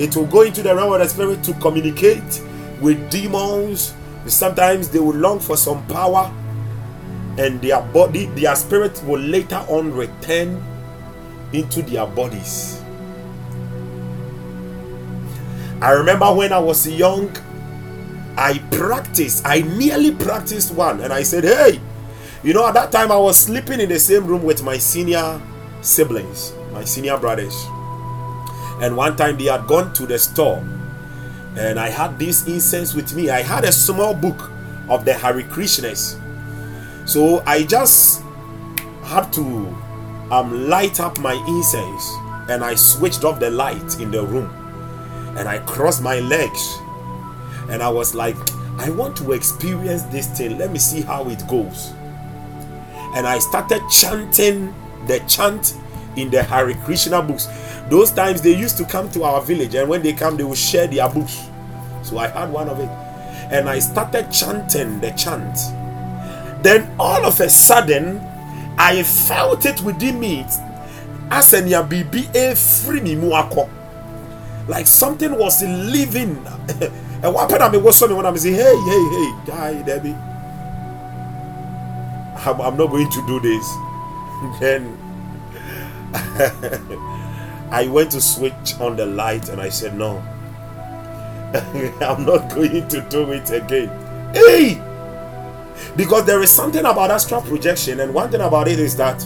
[0.00, 2.42] it will go into the realm of the spirit to communicate
[2.80, 3.94] with demons.
[4.26, 6.32] Sometimes they will long for some power
[7.38, 10.62] and their body, their spirit will later on return
[11.52, 12.81] into their bodies.
[15.82, 17.36] I remember when I was young,
[18.36, 21.80] I practiced, I nearly practiced one, and I said, Hey,
[22.44, 25.42] you know, at that time I was sleeping in the same room with my senior
[25.80, 27.66] siblings, my senior brothers.
[28.80, 30.58] And one time they had gone to the store,
[31.56, 33.30] and I had this incense with me.
[33.30, 34.52] I had a small book
[34.88, 36.16] of the Hare Krishnas.
[37.08, 38.22] So I just
[39.02, 39.42] had to
[40.30, 42.08] um, light up my incense
[42.48, 44.61] and I switched off the light in the room
[45.36, 46.78] and I crossed my legs
[47.70, 48.36] and I was like,
[48.78, 50.58] I want to experience this thing.
[50.58, 51.92] Let me see how it goes.
[53.14, 54.74] And I started chanting
[55.06, 55.74] the chant
[56.16, 57.48] in the Hare Krishna books.
[57.88, 60.54] Those times they used to come to our village, and when they come, they will
[60.54, 61.48] share their books.
[62.02, 62.88] So I had one of it,
[63.52, 65.56] and I started chanting the chant.
[66.62, 68.18] Then all of a sudden,
[68.78, 70.46] I felt it within me.
[71.30, 73.16] As an bibi a free me
[74.68, 76.36] like something was living.
[77.22, 77.62] and what happened?
[77.62, 80.16] I was something when I'm saying, hey, hey, hey, guy, Debbie.
[82.44, 83.76] I'm, I'm not going to do this.
[84.60, 84.98] then
[87.70, 90.18] I went to switch on the light and I said, No,
[92.00, 93.88] I'm not going to do it again.
[94.34, 94.82] Hey!
[95.96, 99.22] Because there is something about astral projection, and one thing about it is that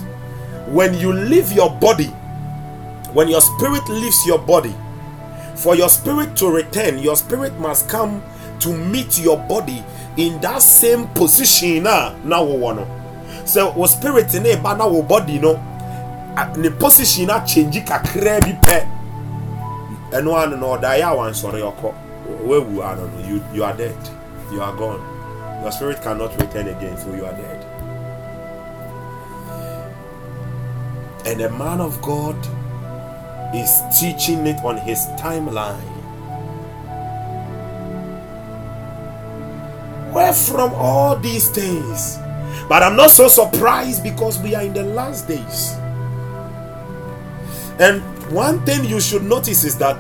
[0.69, 2.09] when you leave your body,
[3.13, 4.75] when your spirit leaves your body,
[5.57, 8.23] for your spirit to return, your spirit must come
[8.61, 9.83] to meet your body
[10.17, 11.87] in that same position.
[11.87, 12.87] Ah, now, now,
[13.45, 15.55] so, your spirit in a banner, body, no
[16.57, 18.87] ne position na change kakra bi pɛ.
[20.11, 21.95] Ɛno ano na ɔda yɛ a wansɔre ɔkɔ.
[22.45, 23.97] Wawu ano no you you are dead.
[24.53, 25.01] You are gone.
[25.63, 27.65] Your spirit cannot return again so you are dead.
[31.27, 32.37] And the man of God
[33.55, 35.81] is teaching it on his timeline.
[40.13, 42.19] Where from all these things?
[42.69, 45.75] But I'm not so surprised because we are in the last days.
[47.79, 48.01] And
[48.33, 49.99] one thing you should notice is that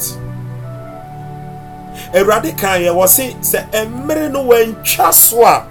[2.14, 5.66] Awurade kan yɛ wɔse sɛ mmerɛ no wɔntwa so a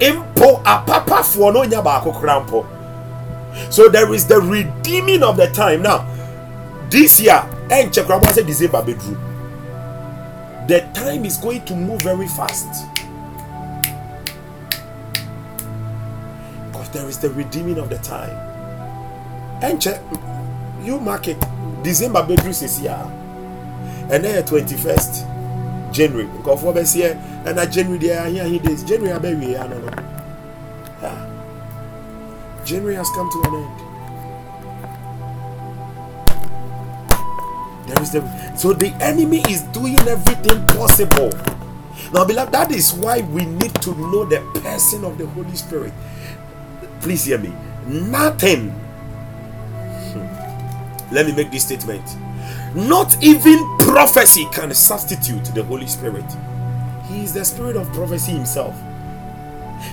[0.00, 2.66] mpo apapafoɔ no nya baako
[3.70, 5.82] so there is the redeeming of the time.
[5.82, 6.06] Now
[6.90, 9.28] this year ɛnkyɛ kora bɔ sɛ december bɛduru
[10.68, 12.68] the time is going to move very fast.
[16.66, 18.36] Because there is the redeeming of the time.
[19.62, 19.98] Ɛnkyɛ
[20.84, 21.40] you mark it.
[21.82, 23.00] December bedru sisi a
[24.12, 25.24] ɛnɛ yɛ twenty first
[25.90, 26.28] january.
[26.44, 28.82] Nkɔfoɔ bɛ seɛ ɛna january deɛ ahi ahi days.
[28.84, 29.88] January abɛwie ano no.
[31.02, 31.26] Ah.
[32.66, 33.87] January has come to an end
[38.06, 41.30] so the enemy is doing everything possible
[42.12, 45.92] now beloved that is why we need to know the person of the holy spirit
[47.00, 47.52] please hear me
[47.86, 48.70] nothing
[50.12, 51.14] hmm.
[51.14, 52.04] let me make this statement.
[52.74, 56.24] Not even prophecy can substitute the Holy Spirit.
[57.08, 58.76] He is the spirit of prophecy himself.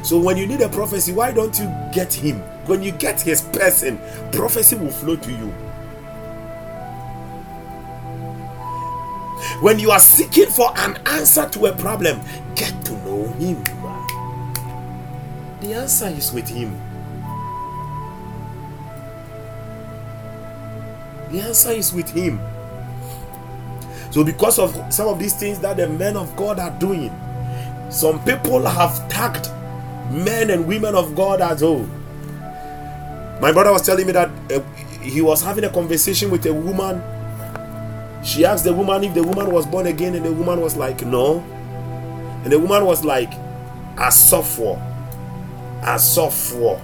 [0.03, 2.41] So when you need a prophecy, why don't you get him?
[2.65, 3.99] When you get his person,
[4.33, 5.53] prophecy will flow to you.
[9.61, 12.19] When you are seeking for an answer to a problem,
[12.55, 13.63] get to know him.
[15.61, 16.79] The answer is with him.
[21.35, 22.39] The answer is with Him.
[24.11, 27.11] So, because of some of these things that the men of God are doing,
[27.89, 29.49] some people have tagged
[30.11, 31.83] men and women of God as oh.
[33.41, 34.61] My brother was telling me that uh,
[35.01, 37.01] he was having a conversation with a woman.
[38.25, 41.05] She asked the woman if the woman was born again, and the woman was like,
[41.05, 41.39] No.
[42.43, 43.31] And the woman was like,
[43.97, 44.81] A software.
[45.83, 46.81] A software.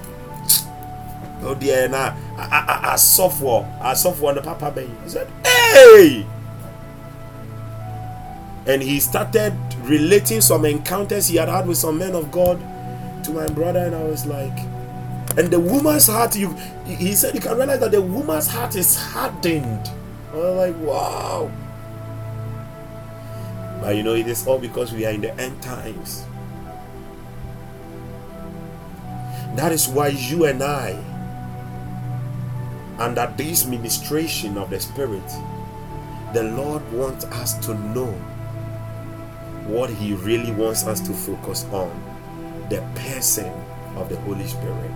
[1.44, 2.14] oh dear na
[2.94, 6.26] asɔfoɔ asɔfoɔ no papa bɛn he said hey
[8.66, 12.60] and he started relating some encounters he had had with some men of God
[13.24, 14.56] to my brother and I was like
[15.36, 16.54] and the woman's heart you
[16.86, 19.90] he said you can realize that the woman's heart is hardened
[20.32, 21.50] I was like wow
[23.80, 26.24] but you know it is all because we are in the end times
[29.56, 30.98] that is why you and I
[32.98, 35.28] under this ministration of the spirit
[36.32, 38.10] the Lord wants us to know
[39.66, 41.90] what He really wants us to focus on
[42.70, 43.52] the person
[43.96, 44.90] of the Holy Spirit.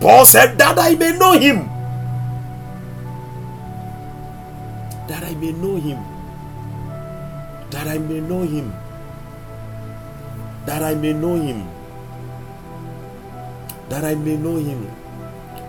[0.00, 1.68] Paul said, That I may know Him.
[5.08, 5.98] That I may know Him.
[7.70, 8.72] That I may know Him.
[10.66, 11.66] That I may know Him.
[13.88, 14.88] That I may know Him.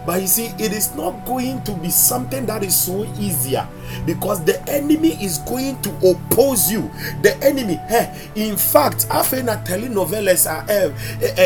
[0.06, 3.68] But you see, it is not going to be something that is so easier
[4.06, 6.90] because the enemy is going to oppose you.
[7.22, 10.90] The enemy, hey, in fact, after na telenovelas are eh,
[11.22, 11.38] eh,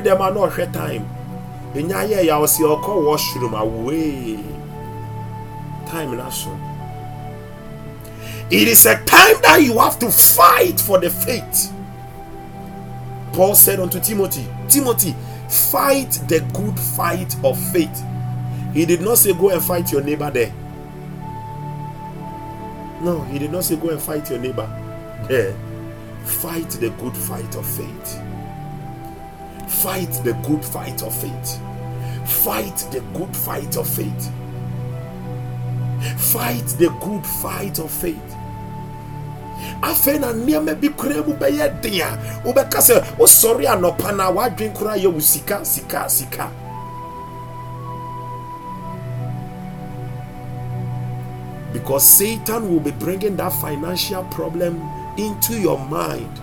[0.00, 1.19] them are not time.
[1.74, 4.34] Enya ye ya osi oko washroom away.
[4.34, 5.90] Eh.
[5.90, 6.50] Time na so.
[8.50, 11.72] It is a time that you have to fight for the faith.
[13.32, 15.14] Paul said unto Timothy, Timothy,
[15.48, 18.04] fight the good fight of faith.
[18.74, 20.52] He did not say, Go and fight your neighbor there.
[23.02, 24.68] No, he did not say, Go and fight your neighbor
[25.28, 25.54] there.
[26.24, 28.29] Fight the good fight of faith.
[29.70, 31.60] Fight the good fight of faith.
[32.44, 34.30] Fight the good fight of faith.
[36.18, 38.36] Fight the good fight of faith.
[39.82, 42.08] afei na nneɛma bi kura mu bɛyɛ den a
[42.44, 46.50] wobɛka sɛ wosɔre anɔpa na wadwen koraa yɛ wo sika sika sika
[51.72, 54.82] because Satan will be bringing that financial problem
[55.16, 56.40] into your mind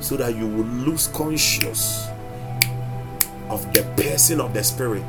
[0.00, 2.08] so that you will lose conscious
[3.50, 5.06] of the person of the spirit.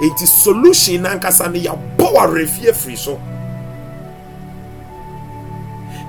[0.00, 3.16] It is solution nankasa yabɔ wa refie firi so.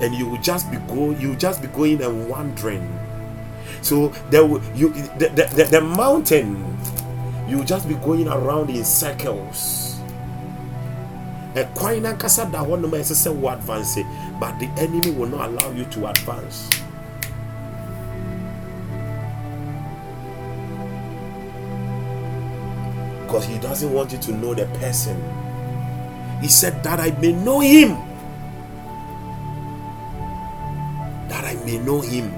[0.01, 2.83] And you will just be go you will just be going and wandering
[3.81, 6.57] so there will you the, the, the, the mountain
[7.47, 9.99] you will just be going around in circles.
[11.53, 13.99] Ɛkwan nankasa da hɔ nom a ɛsɛ sɛ wo advance
[14.39, 16.67] but the enemy will not allow you to advance
[23.35, 25.15] because he doesn't want you to know the person
[26.41, 27.97] he said that i may know him
[31.35, 32.31] That I may know him.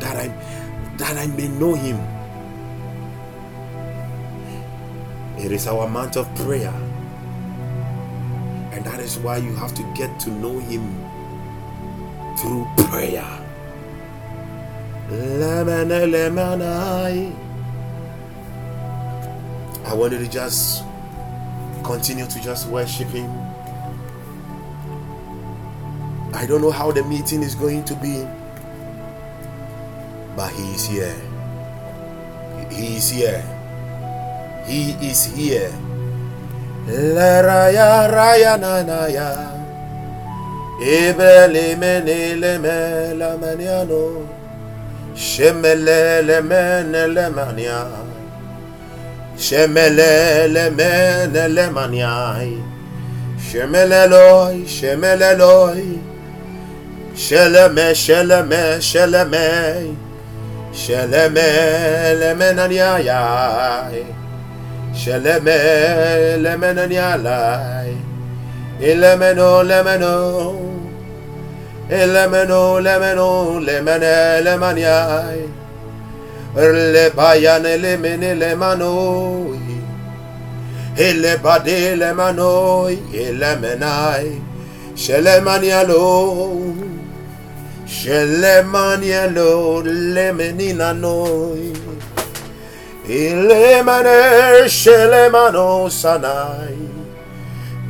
[0.00, 0.28] That I
[0.98, 1.96] that I may know him.
[5.38, 6.74] It is our month of prayer.
[8.72, 10.84] And that is why you have to get to know him
[12.36, 13.24] through prayer.
[19.86, 20.84] I wanted to just
[21.84, 23.30] continue to just worship him
[26.36, 28.26] I don't know how the meeting is going to be,
[30.36, 31.16] but He is here.
[32.70, 33.42] He is here.
[34.66, 35.72] He is here.
[36.86, 39.32] La raya raya na na ya.
[40.78, 41.14] Le
[45.54, 46.36] me la le
[47.16, 48.05] le.
[49.38, 52.36] Shemele le mene le mania.
[53.38, 55.98] Shemele loy, shemele loy.
[57.16, 59.96] Sheleme, sheleme, sheleme,
[60.70, 61.48] sheleme,
[62.20, 64.04] lemenanyayai,
[64.92, 67.96] sheleme, lemenanyalai,
[68.78, 70.60] ilemeno, lemeno,
[71.88, 75.48] ilemeno, lemeno, lemene, lemanyai,
[76.56, 79.54] le bayane, lemene, lemano,
[80.96, 84.40] ele bade, lemano, elemenai,
[84.94, 86.86] shelemanialo,
[87.86, 91.72] Shelemanielo lemenina noi.
[93.08, 96.76] Ilemane shelemano sanai.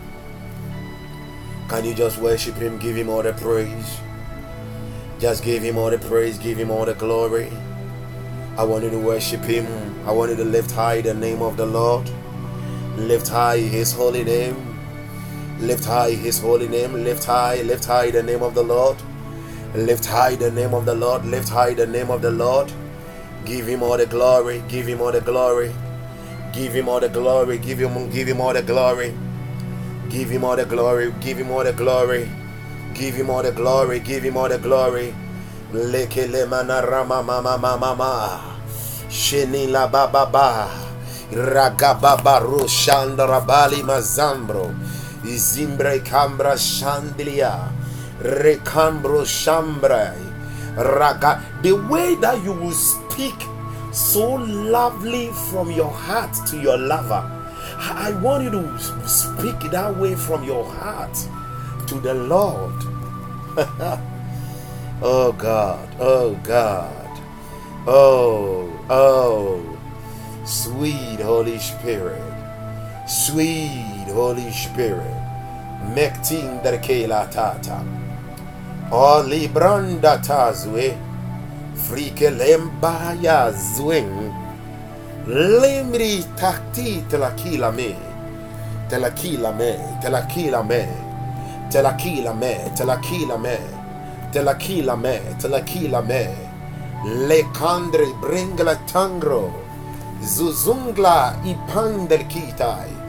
[1.71, 2.77] Can you just worship him?
[2.79, 3.97] Give him all the praise.
[5.19, 7.49] Just give him all the praise, give him all the glory.
[8.57, 9.65] I want you to worship him.
[10.05, 12.11] I want you to lift high the name of the Lord.
[12.97, 14.57] Lift high his holy name.
[15.61, 17.05] Lift high his holy name.
[17.05, 18.97] Lift high, lift high the name of the Lord.
[19.73, 21.23] Lift high the name of the Lord.
[21.25, 22.69] Lift high the name of the Lord.
[23.45, 24.61] Give him all the glory.
[24.67, 25.73] Give him all the glory.
[26.51, 27.59] Give him all the glory.
[27.59, 29.13] Give him give him all the glory.
[30.11, 31.13] Give him all the glory.
[31.21, 32.29] Give him all the glory.
[32.95, 33.99] Give him all the glory.
[34.01, 35.15] Give him all the glory.
[35.73, 38.41] Lekele mana rama mama mama ma.
[39.09, 40.69] Sheni la baba ba.
[41.33, 44.75] Ragababa roshandra bali mazambro.
[45.25, 47.71] Izimbre cambra shandilia.
[48.21, 50.17] Recambro shambrai.
[50.77, 51.41] Raga.
[51.63, 53.35] The way that you will speak
[53.91, 57.40] so lovely from your heart to your lover.
[57.83, 61.17] I want you to speak that way from your heart
[61.87, 62.75] to the Lord.
[65.01, 67.19] oh God, oh God,
[67.87, 69.79] oh, oh,
[70.45, 72.21] sweet Holy Spirit,
[73.09, 75.17] sweet Holy Spirit,
[75.95, 77.83] mektin derkela tata,
[78.91, 80.95] o libranda tazwe,
[81.75, 84.30] frike lembaya zwing,
[85.27, 87.95] limri takti telakila me,
[88.89, 90.87] telakila me, telakila me,
[91.69, 93.57] telakila me, telakila me,
[94.31, 96.23] telakila me, telakila me,
[97.27, 99.53] le kandre bringla tangro,
[100.21, 103.01] zuzungla ipandel kitai,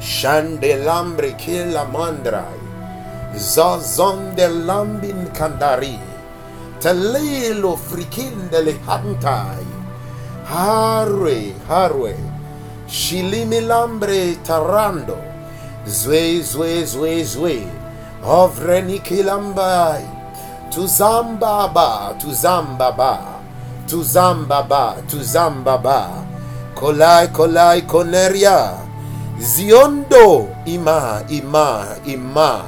[0.00, 2.60] Shandelambre kila mandrai.
[3.34, 5.98] Zazonde lambin kandari.
[6.80, 9.75] Telelo frikindele hantai.
[10.48, 12.14] Harwe, harwe.
[12.88, 15.18] Shilimilambre tarando.
[15.86, 17.62] Zwe, zwe, zwe, zwe.
[18.26, 20.04] Ovreni kilambai.
[20.70, 23.18] Tuzambaba, tuzambaba.
[23.86, 26.08] Tuzambaba, tuzambaba.
[26.74, 28.86] Kolai, kolai, koneria.
[29.38, 32.62] Ziondo ima ima ima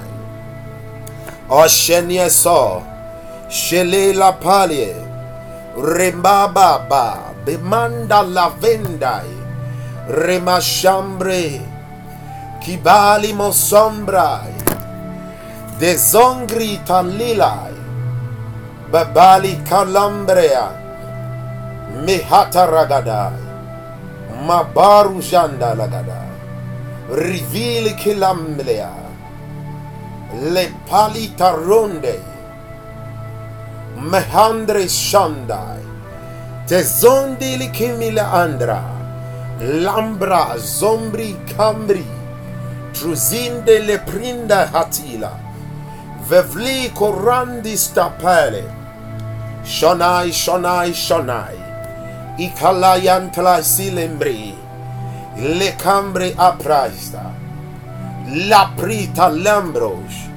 [1.49, 2.83] Oshenie so
[3.49, 4.95] Shele la palie
[5.77, 7.19] Rembaba ba
[7.49, 9.33] Bemanda la vendai.
[10.07, 11.61] Remashambre
[12.61, 14.53] Kibali mosombrai
[15.81, 17.73] Dezongri talilai
[18.93, 20.69] Babali kalambrea
[22.05, 23.41] Mehata ragadai
[24.45, 26.29] Mabaru janda lagadai
[27.09, 28.93] rivili kilamlea
[30.53, 32.21] le palita ronde.
[33.97, 35.88] Mehandre shandai
[36.69, 38.83] tezondili kimile andra.
[39.61, 42.07] Lambra zombri cambri
[42.93, 45.33] truzinde le prinda hatila.
[46.29, 48.65] Vevli korandi stapele.
[49.65, 51.59] Shonai shonai shonai.
[52.39, 54.55] Ikalayantla silembri.
[55.37, 57.39] Le cambre aprista
[58.29, 60.29] la prita lambros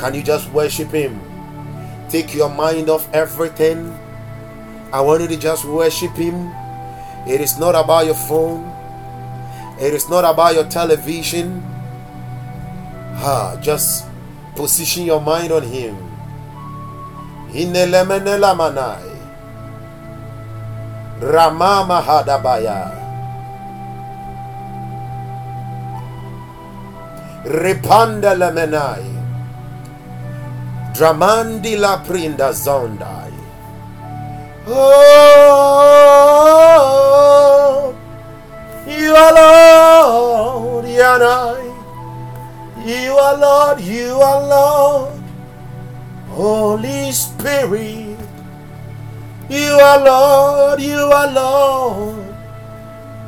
[0.00, 1.20] can you just worship him?
[2.08, 3.92] Take your mind off everything
[4.92, 6.50] i want you to just worship him
[7.26, 8.64] it is not about your phone
[9.80, 11.62] it is not about your television
[13.22, 14.06] ah just
[14.54, 15.96] position your mind on him
[17.50, 19.10] Hinelemenelamanai.
[21.20, 23.00] ramama hadabaya
[27.44, 29.02] Repanda la menai.
[30.92, 33.19] Dramandi la prinda zondai.
[34.66, 36.34] Oh,
[38.86, 41.64] you are Lord, Yanai.
[42.86, 45.20] You are Lord, you are Lord.
[46.30, 48.18] Holy Spirit.
[49.48, 52.24] You are Lord, you are Lord.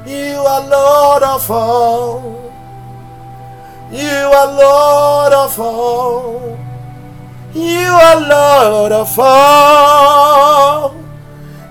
[0.06, 2.52] You are Lord of all.
[3.90, 6.58] You are Lord of all.
[7.54, 11.01] You are Lord of all.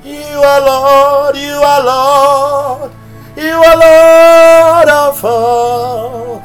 [0.04, 2.92] You are Lord, you are Lord.
[3.38, 6.42] You are Lord of all.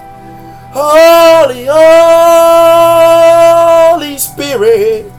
[0.73, 1.65] Holy,
[3.97, 5.11] Holy Spirit.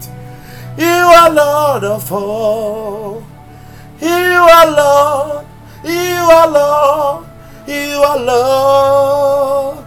[0.78, 3.24] You are Lord of all.
[4.00, 5.46] You are Lord.
[5.84, 7.26] You are Lord.
[7.66, 9.86] You are Lord.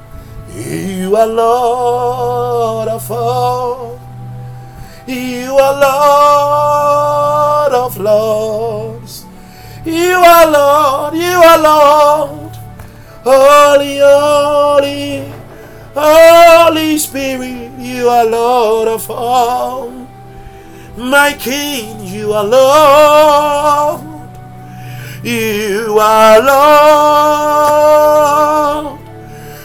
[0.57, 2.89] You are Lord.
[2.89, 4.00] Of all.
[5.11, 9.25] You are Lord of lords.
[9.85, 12.57] You are Lord, you are Lord.
[13.25, 15.33] Holy, holy,
[15.95, 19.91] Holy Spirit, you are Lord of all.
[20.97, 24.03] My King, you are Lord.
[25.25, 26.41] You are
[27.51, 27.91] Lord.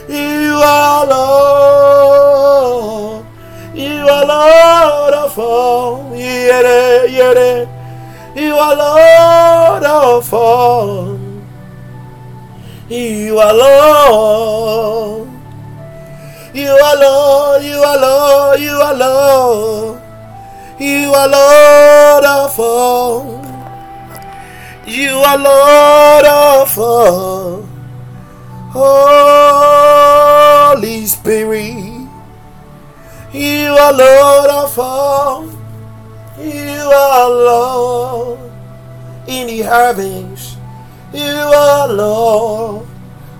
[0.09, 2.24] You are Lord.
[4.25, 6.15] You are Lord of all.
[6.15, 7.69] Yere, yere.
[8.35, 11.19] You are Lord of all.
[12.89, 15.29] You are Lord.
[16.55, 17.63] You are Lord.
[17.63, 18.59] You are Lord.
[18.59, 20.01] You are Lord.
[20.79, 23.45] You are Lord of all.
[24.87, 27.63] You are Lord of all.
[28.73, 28.95] Holy
[31.05, 31.94] Spirit.
[33.35, 35.43] You are Lord of all.
[36.39, 38.39] You are Lord
[39.27, 40.55] in the heavens.
[41.13, 42.87] You are Lord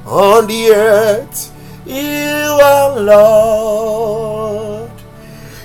[0.05, 1.49] on the earth.
[1.85, 4.91] You are Lord.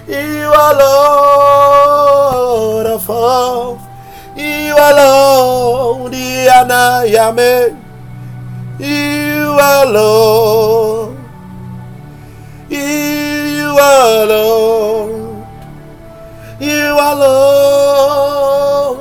[0.06, 3.80] You are Lord of all.
[4.36, 6.12] You are Lord.
[6.12, 7.76] Diana Yame.
[8.78, 11.16] You are Lord.
[13.78, 15.46] Are Lord.
[16.60, 18.98] You are Lord.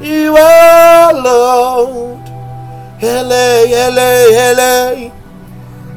[0.00, 2.18] You are Lord.
[2.98, 5.12] Hele, hele, hele.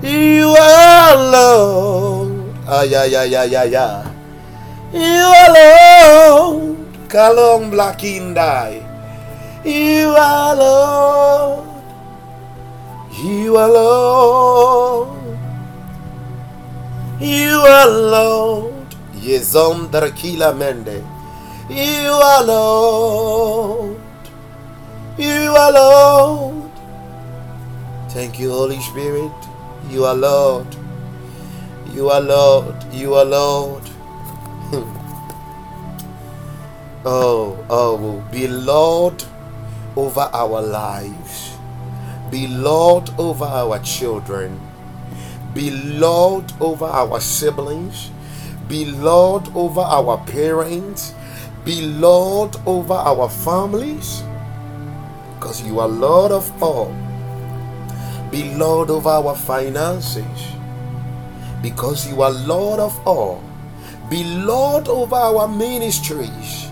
[0.01, 2.31] You are Lord.
[2.67, 4.03] Ay, ay, ay, ay, ay, ay.
[4.93, 6.77] You are Lord.
[7.07, 8.81] Kalong Blackindai.
[9.63, 11.63] You are Lord.
[13.21, 15.20] You are Lord.
[17.21, 18.73] You are Lord.
[19.13, 21.05] Yezom Drakila Mende.
[21.69, 24.01] You are Lord.
[25.19, 26.71] You are Lord.
[28.09, 29.31] Thank you, Holy Spirit.
[29.87, 30.65] You are Lord.
[31.93, 32.83] You are Lord.
[32.91, 33.83] You are Lord.
[37.05, 39.23] oh, oh, be Lord
[39.95, 41.55] over our lives.
[42.31, 44.70] Be Lord over our children.
[45.53, 48.09] Be Lord over our siblings.
[48.67, 51.13] Be Lord over our parents.
[51.65, 54.23] Be Lord over our families.
[55.35, 56.95] Because you are Lord of all.
[58.31, 60.55] Be Lord over our finances.
[61.61, 63.43] Because you are Lord of all.
[64.09, 66.69] Be Lord over our ministries.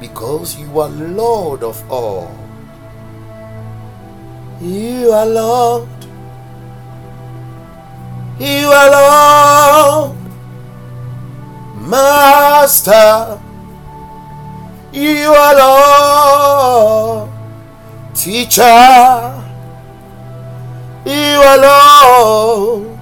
[0.00, 2.34] Because you are Lord of all.
[4.60, 5.99] You are Lord.
[8.40, 10.16] You Lord.
[11.76, 13.38] Master.
[14.94, 17.28] You Lord.
[18.14, 19.44] Teacher.
[21.04, 22.98] You Lord.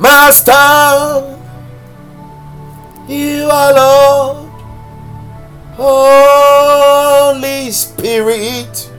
[0.00, 1.38] Master.
[3.06, 4.50] You Lord.
[5.76, 8.90] Holy Spirit.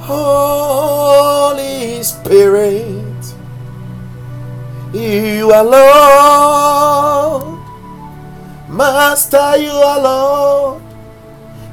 [0.00, 3.01] Holy Spirit.
[4.92, 7.58] You are Lord.
[8.68, 10.82] Master, you are Lord.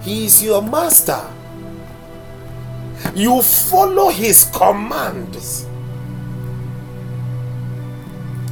[0.02, 1.22] He is your master.
[3.14, 5.68] You follow his commands.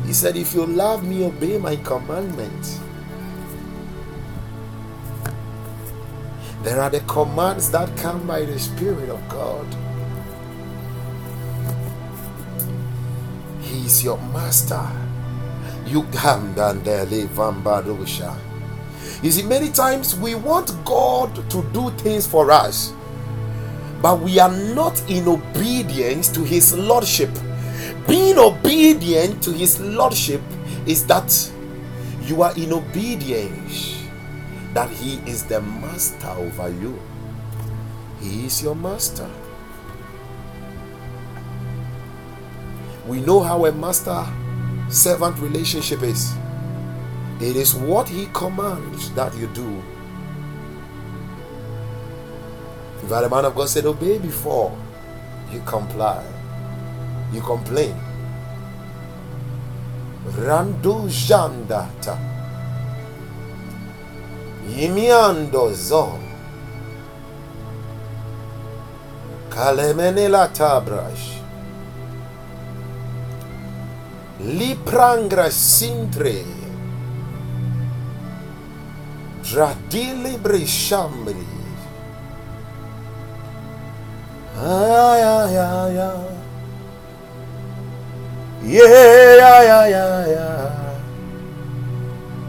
[0.05, 2.79] He said, If you love me, obey my commandments.
[6.63, 9.86] There are the commands that come by the Spirit of God.
[13.67, 14.87] He is your master.
[15.85, 16.05] You
[19.23, 22.93] You see, many times we want God to do things for us,
[24.01, 27.29] but we are not in obedience to His Lordship.
[28.07, 30.41] Being obedient to His Lordship
[30.85, 31.51] is that
[32.21, 34.07] you are in obedience
[34.73, 36.97] that He is the master over you.
[38.21, 39.29] He is your master.
[43.07, 44.25] We know how a master
[44.89, 46.33] servant relationship is.
[47.39, 49.81] It is what He commands that you do.
[53.01, 54.77] If the man of God said, Obey before
[55.51, 56.21] you comply,
[57.31, 57.95] you complain.
[60.35, 62.17] Randu Jandata.
[64.67, 66.19] Yimiando zo.
[69.49, 71.46] Kalemene la tabrash.
[74.39, 76.43] Liprangra sintre.
[79.53, 81.45] Radili brishambri.
[84.57, 86.37] Ay, ay, ay, ay.
[88.67, 90.69] Yeah, yeah, yeah, yeah, yeah.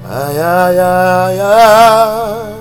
[0.09, 2.53] Ay, ay, ay, ay.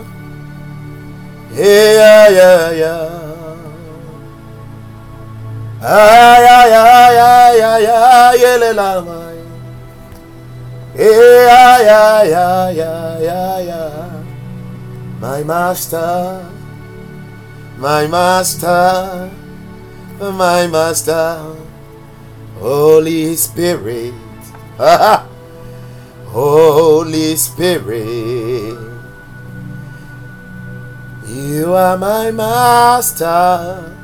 [1.55, 3.07] Yeah, yeah, yeah.
[3.09, 3.16] Ay,
[5.81, 9.37] ay, ay, ay, ay, ay.
[10.97, 14.25] Eh, ay, ay, ay, ay, ay, ay.
[15.21, 16.41] My master,
[17.77, 19.29] my master,
[20.19, 21.53] my master,
[22.57, 24.13] Holy Spirit,
[26.33, 28.77] Holy Spirit,
[31.29, 33.96] you are my master.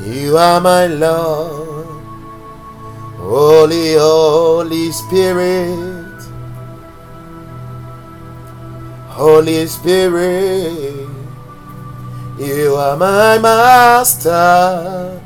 [0.00, 1.86] You are my Lord,
[3.16, 6.22] Holy, Holy Spirit,
[9.08, 11.08] Holy Spirit,
[12.38, 15.18] you are my Master,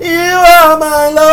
[0.00, 1.28] you are my Lord,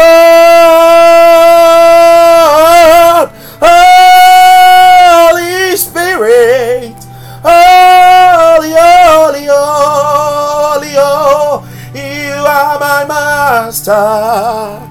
[13.56, 14.84] master.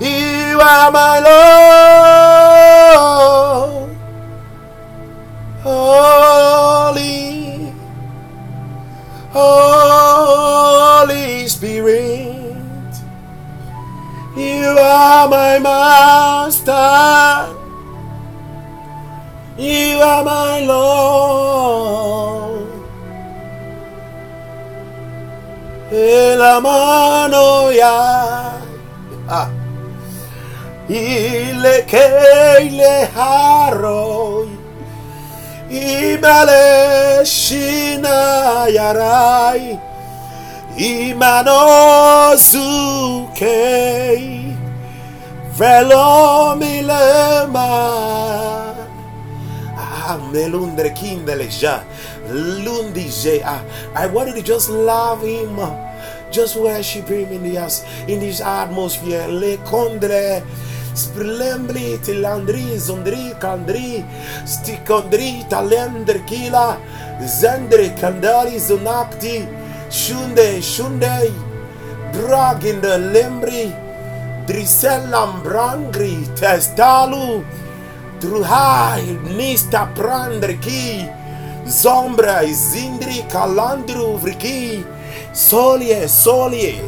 [0.00, 1.18] You are my
[2.46, 2.68] Lord.
[5.62, 7.12] Holy,
[9.32, 12.92] Holy Spirit.
[14.36, 16.82] You are my master.
[19.58, 21.33] You are my Lord.
[26.36, 28.52] La mano ya.
[29.28, 29.48] Ah.
[30.88, 34.46] ile que ile haro
[35.70, 39.78] imale shina yarai
[40.76, 43.56] imano suke
[45.58, 47.46] velo ah
[53.44, 53.60] ah.
[53.94, 55.58] I wanted to just love him
[56.34, 59.26] just worship him in this in this atmosphere.
[59.28, 60.42] Le condre
[60.94, 64.02] sprembli tilandri zondri kandri
[64.46, 66.78] stikondri talender kila
[67.22, 69.46] zendre kandari zonakti
[69.90, 71.30] shunde shunde
[72.14, 73.66] draginde lembri
[74.46, 77.42] drisellam brangri testalu
[78.22, 80.86] druhai nista prandri ki
[81.82, 82.38] zombra
[82.70, 84.84] zindri kalandru vriki
[85.34, 86.78] Solie, solie,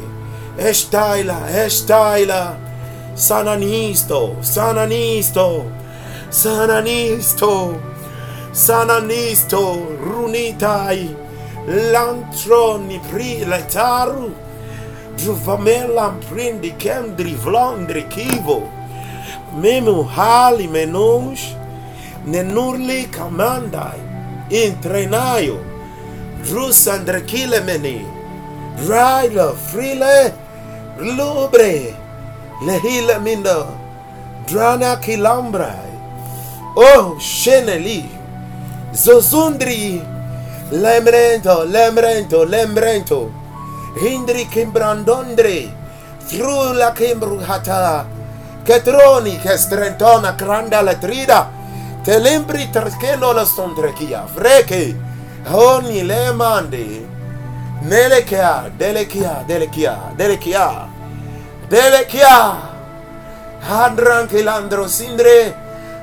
[0.57, 2.55] estaila, estaila,
[3.17, 5.65] sananisto, sananisto,
[6.31, 7.75] sananisto,
[8.53, 9.63] sananisto,
[9.99, 11.17] runitai,
[11.67, 14.31] lantroni pri letaru,
[15.19, 18.63] druvamelam prindi kendri vlondri kivo,
[19.59, 21.51] memu hali menus,
[22.27, 23.99] nenurli kamandai,
[24.55, 25.59] intrenaio,
[26.47, 27.27] drusandre
[28.77, 30.35] Vrilo, frile,
[30.99, 31.95] lubre,
[32.63, 33.67] lehila mindo,
[34.47, 35.91] drana kilambrai,
[36.75, 38.05] oh sheneli
[38.93, 40.01] zozundri,
[40.71, 43.31] lemrento, lemrento, lemrento,
[44.01, 45.73] hindri kimbrandondri,
[46.19, 48.07] frula kimbruhata,
[48.63, 51.49] Chetroni che strentona grande letrida,
[52.03, 54.95] te limbri perché non la stondrechia, frechi,
[55.51, 57.06] ogni le mandi.
[57.83, 60.89] Melekia, Delekia, Delekia, Delekia,
[61.69, 62.75] Delekia.
[63.61, 65.55] Handranchilandro sindre,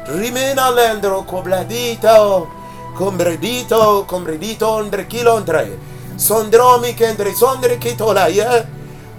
[0.07, 2.49] rimena lendro cobladito,
[2.93, 5.79] combredito, combredito, ondre kilondre,
[6.15, 8.67] sondromi kendre, sondre kitola, ye.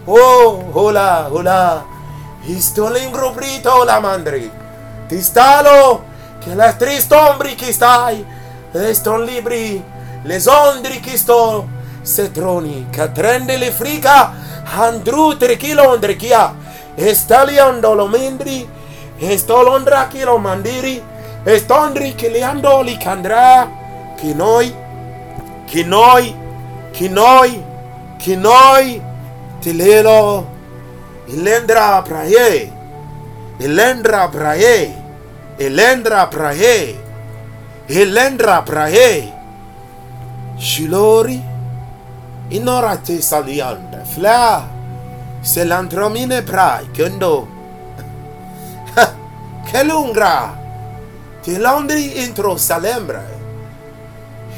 [0.06, 1.84] Oh, hola, hola,
[2.44, 4.50] istolimbro brito la mandri,
[5.08, 6.04] tistalo,
[6.38, 8.24] che la tristombri chi stai,
[8.72, 9.82] eston libri,
[10.24, 11.66] les ondri chi sto,
[12.04, 14.32] setroni katrende le frika
[14.76, 16.52] handru trikilo kia
[16.96, 18.58] estalion dolomendri
[19.20, 20.96] estolondra kilo mandiri
[21.46, 22.96] estondri kiliando li
[24.20, 24.68] kinoi
[25.70, 26.34] kinoi
[26.92, 27.52] kinoi
[28.18, 29.02] kinoi
[29.60, 30.46] tilelo
[31.28, 32.70] ilendra praye
[33.58, 34.92] ilendra praye
[35.58, 36.96] ilendra praye
[37.88, 39.32] ilendra praye
[40.58, 41.40] shilori
[42.48, 44.68] Ignorate saliande, fla,
[45.40, 47.48] se l'antromine prai, kendo.
[49.64, 50.54] che lungra,
[51.42, 53.32] te laundri intro salembre.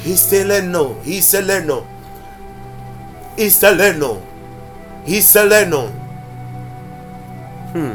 [0.03, 1.85] Isteleno, isteleno,
[3.37, 4.21] isteleno,
[5.05, 5.91] isteleno.
[7.73, 7.95] Hmm.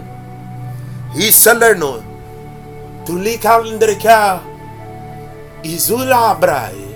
[1.16, 2.02] Isteleno,
[3.06, 4.42] tu li calendrica,
[5.64, 6.91] isulabrai.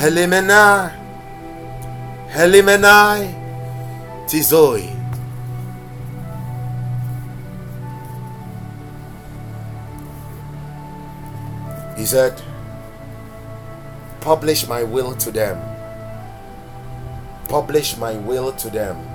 [0.00, 0.90] Helimena
[2.34, 3.34] helimenai
[4.26, 5.02] tizoi
[12.02, 12.42] He said,
[14.20, 15.56] Publish my will to them.
[17.48, 19.08] Publish my will to them.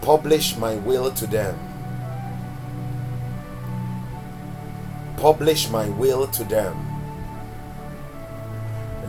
[0.00, 1.56] Publish my will to them.
[5.18, 6.89] Publish my will to them.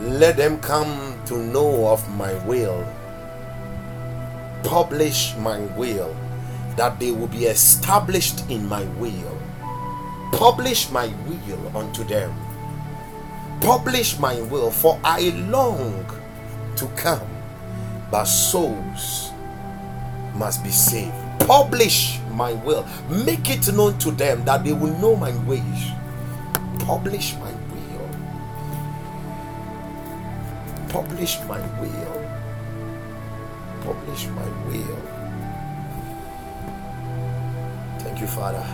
[0.02, 2.86] Let them come to know of my will.
[4.62, 6.14] Publish my will,
[6.76, 9.38] that they will be established in my will
[10.32, 12.34] publish my will unto them.
[13.60, 16.04] Publish my will, for I long
[16.74, 17.28] to come,
[18.10, 19.30] but souls
[20.34, 21.14] must be saved.
[21.46, 25.92] Publish my will, make it known to them that they will know my ways.
[26.80, 27.52] Publish my
[30.92, 32.16] Publish my will.
[33.82, 35.02] Publish my will.
[38.00, 38.66] Thank you, Father.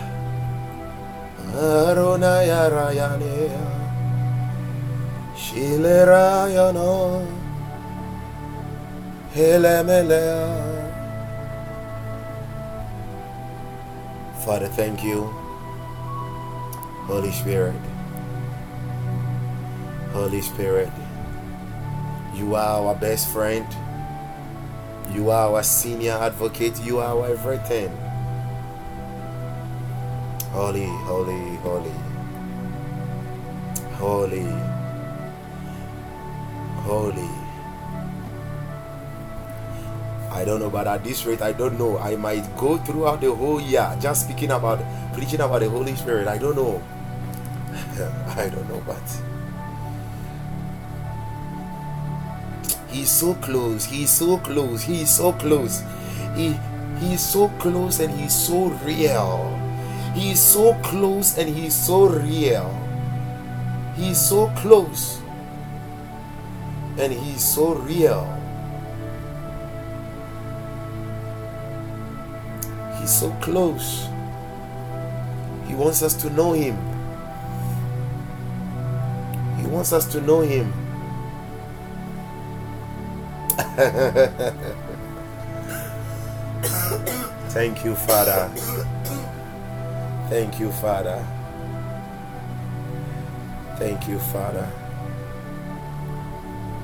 [1.55, 3.65] Aronaya Rayanea
[5.35, 7.25] Shilerayano
[14.43, 15.25] Father, thank you.
[17.05, 17.75] Holy Spirit.
[20.11, 20.89] Holy Spirit.
[22.39, 23.67] You are our best friend.
[25.11, 26.79] You are our senior advocate.
[26.79, 27.91] You are our everything.
[30.55, 31.91] Holy, holy, holy.
[33.99, 34.47] Holy.
[36.87, 37.29] Holy.
[40.31, 41.97] I don't know, but at this rate, I don't know.
[41.97, 44.79] I might go throughout the whole year just speaking about,
[45.13, 46.29] preaching about the Holy Spirit.
[46.29, 46.81] I don't know.
[48.37, 49.03] I don't know, but
[52.91, 53.85] He's so close.
[53.85, 54.81] He's so close.
[54.83, 55.83] He's so close.
[56.35, 56.55] He
[56.99, 59.55] He's so close and He's so real.
[60.13, 62.69] He is so close and He is so real.
[63.95, 65.21] He is so close
[66.97, 68.25] and He is so real.
[72.99, 74.07] He's so close.
[75.67, 76.75] He wants us to know Him.
[79.61, 80.88] He wants us to know Him.
[87.49, 88.49] Thank you, Father.
[90.29, 91.25] Thank you, Father.
[93.77, 94.67] Thank you, Father.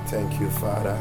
[0.07, 0.97] Thank you, Father.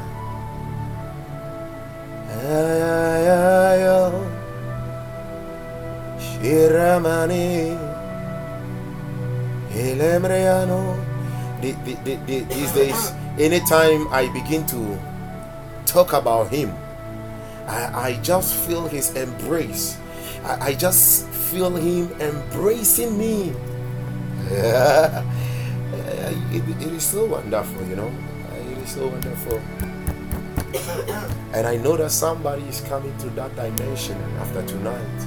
[6.18, 7.78] Shiramani
[9.70, 10.98] Elemreano.
[11.62, 14.98] These days, anytime I begin to
[15.94, 16.74] talk about him,
[17.68, 19.96] I, I just feel his embrace.
[20.42, 23.54] I, I just feel Him embracing me.
[24.50, 25.22] it,
[26.52, 28.12] it is so wonderful, you know.
[28.52, 29.62] It is so wonderful.
[31.54, 35.20] And I know that somebody is coming to that dimension after tonight.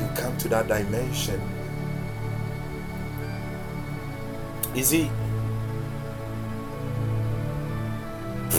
[0.00, 1.40] You come to that dimension.
[4.76, 5.10] Is he?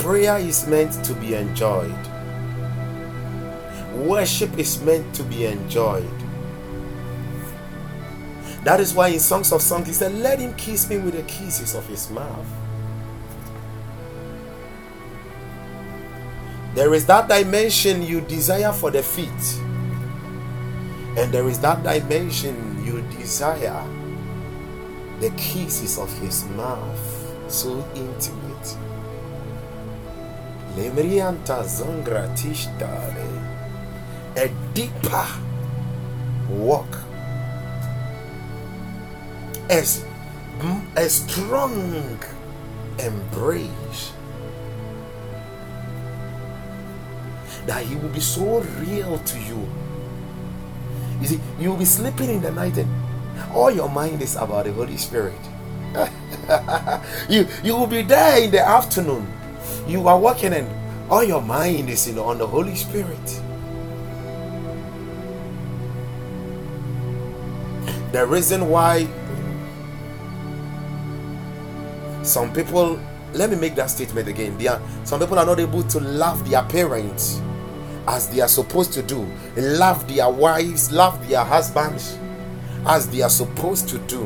[0.02, 1.94] Prayer is meant to be enjoyed.
[3.94, 6.10] Worship is meant to be enjoyed.
[8.64, 11.22] That is why in Songs of Songs he said, Let him kiss me with the
[11.22, 12.46] kisses of his mouth.
[16.74, 19.60] There is that dimension you desire for the feet,
[21.16, 23.84] and there is that dimension you desire
[25.20, 28.76] the kisses of his mouth, so intimate.
[30.76, 33.26] Lemrianta zongratistare.
[34.36, 35.26] A deeper
[36.48, 36.98] walk.
[39.68, 40.04] As
[40.96, 42.18] a strong
[42.98, 44.12] embrace.
[47.66, 49.68] That he will be so real to you.
[51.20, 53.07] You see, you'll be sleeping in the night and
[53.52, 55.38] all your mind is about the Holy Spirit.
[57.28, 59.26] you you will be there in the afternoon
[59.88, 60.68] you are working and
[61.10, 63.40] all your mind is in on the Holy Spirit.
[68.12, 69.08] The reason why
[72.22, 73.00] some people
[73.32, 74.54] let me make that statement again.
[74.66, 77.40] Are, some people are not able to love their parents
[78.06, 82.18] as they are supposed to do, love their wives, love their husbands
[82.88, 84.24] as they are supposed to do,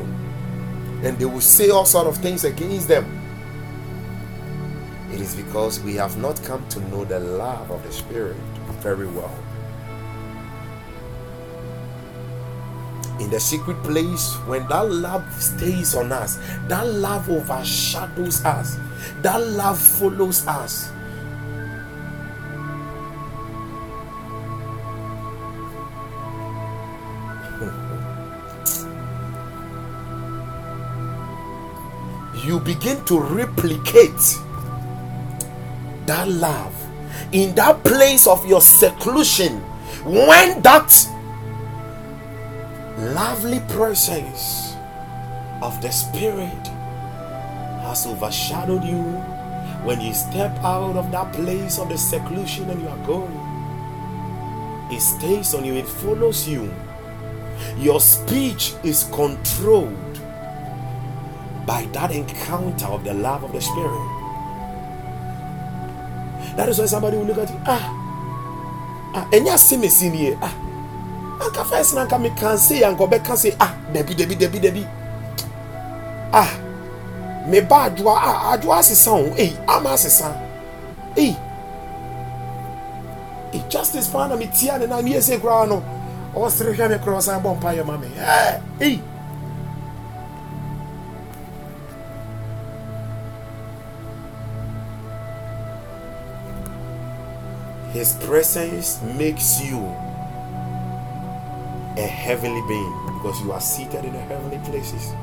[1.03, 3.05] and they will say all sort of things against them.
[5.11, 8.37] It is because we have not come to know the love of the Spirit
[8.81, 9.37] very well.
[13.19, 16.37] in the secret place, when that love stays on us,
[16.67, 18.77] that love overshadows us,
[19.21, 20.91] that love follows us.
[32.43, 34.37] You begin to replicate
[36.05, 36.75] that love
[37.31, 39.59] in that place of your seclusion
[40.03, 40.91] when that
[42.97, 44.75] lovely presence
[45.61, 46.67] of the Spirit
[47.83, 49.01] has overshadowed you
[49.83, 53.53] when you step out of that place of the seclusion and you are going.
[54.91, 56.73] It stays on you, it follows you.
[57.77, 60.19] Your speech is controlled
[61.65, 64.09] by that encounter of the love of the Spirit.
[66.55, 67.81] That is why somebody will look at you, ah,
[69.15, 70.53] ah, and you see me here, ah,
[71.39, 74.87] anka first na anka meka se yɛ anka ɔbɛka se ah dabi dabi dabi dabi
[76.33, 76.49] ah
[77.47, 80.35] me ba adwoa ah adwoa asesa o ei ama asesa
[81.17, 81.35] ei.
[83.53, 85.83] Ei justice fan na me tia ne na ne yɛ se koraa no
[86.35, 88.07] ɔsere hwɛ me koraa ɔsan bɔ mpa yɛ ma me
[88.79, 89.01] ei
[98.03, 99.79] His presence makes you
[101.95, 105.13] a heavenly being because you are seated in the heavenly places.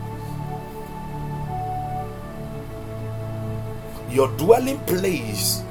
[4.08, 5.62] Your dwelling place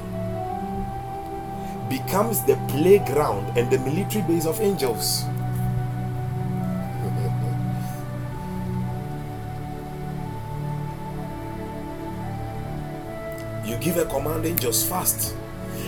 [1.88, 5.24] becomes the playground and the military base of angels.
[13.68, 15.34] you give a command, angels fast.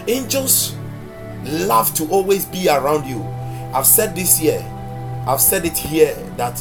[0.08, 0.74] Angels
[1.44, 3.22] love to always be around you.
[3.74, 4.62] I've said this year
[5.24, 6.60] I've said it here that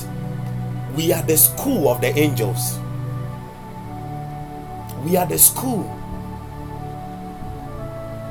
[0.96, 2.78] we are the school of the angels.
[5.04, 5.90] We are the school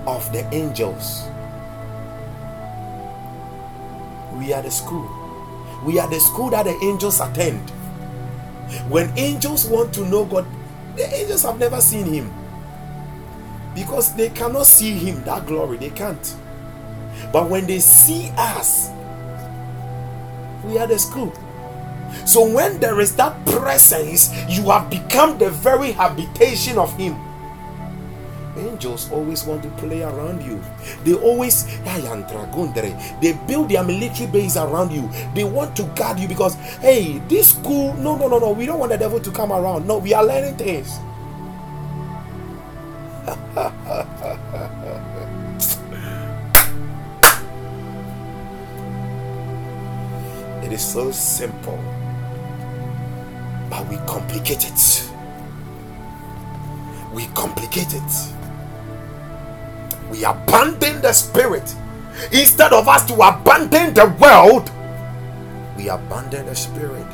[0.07, 1.24] of the angels.
[4.38, 5.11] We are the school.
[5.84, 7.68] We are the school that the angels attend.
[8.88, 10.46] When angels want to know God,
[10.94, 12.32] the angels have never seen Him
[13.74, 16.36] because they cannot see Him, that glory, they can't.
[17.33, 18.91] But when they see us,
[20.64, 21.33] we are the school.
[22.26, 27.16] So when there is that presence, you have become the very habitation of Him.
[28.57, 30.61] Angels always want to play around you.
[31.05, 31.66] They always
[33.20, 35.09] they build their military base around you.
[35.35, 38.78] They want to guard you because hey, this school, no, no, no, no, we don't
[38.81, 39.87] want the devil to come around.
[39.87, 40.99] No, we are learning things.
[50.81, 51.78] Is so simple,
[53.68, 55.11] but we complicate it.
[57.12, 58.12] We complicate it.
[60.11, 61.74] We abandon the spirit
[62.32, 64.70] instead of us to abandon the world.
[65.77, 67.07] We abandon the spirit.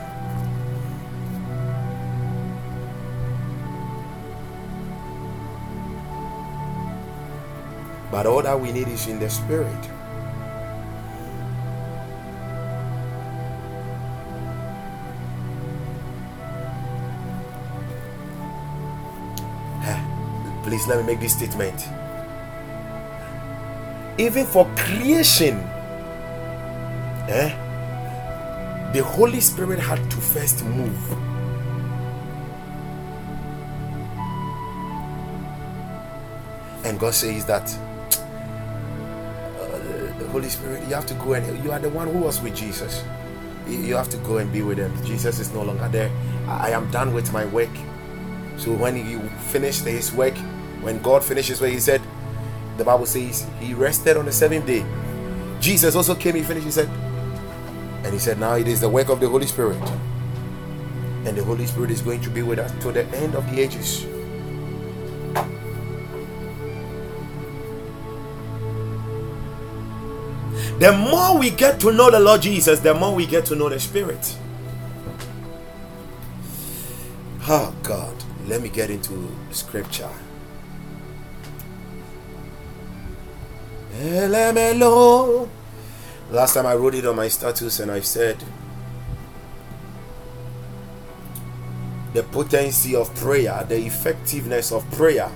[8.13, 9.96] But all that we need is in the spirit.
[20.85, 21.89] Let me make this statement.
[24.19, 25.59] Even for creation,
[27.29, 27.55] eh,
[28.93, 30.99] the Holy Spirit had to first move.
[36.85, 37.69] And God says that
[39.45, 42.41] uh, the Holy Spirit, you have to go and you are the one who was
[42.41, 43.03] with Jesus.
[43.69, 44.93] You have to go and be with him.
[45.05, 46.11] Jesus is no longer there.
[46.47, 47.71] I am done with my work.
[48.57, 49.19] So when he
[49.51, 50.35] finished his work,
[50.87, 52.01] when God finishes where He said,
[52.77, 54.87] the Bible says He rested on the seventh day.
[55.59, 56.89] Jesus also came, He finished, He said,
[58.05, 59.83] and He said, Now it is the work of the Holy Spirit.
[61.25, 63.61] And the Holy Spirit is going to be with us to the end of the
[63.61, 64.07] ages.
[70.79, 73.69] The more we get to know the Lord Jesus, the more we get to know
[73.69, 74.37] the Spirit.
[77.49, 78.15] Oh God,
[78.47, 80.13] let me get into scripture.
[86.31, 88.37] Last time I wrote it on my status and I said
[92.13, 95.31] the potency of prayer, the effectiveness of prayer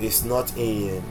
[0.00, 1.02] is not in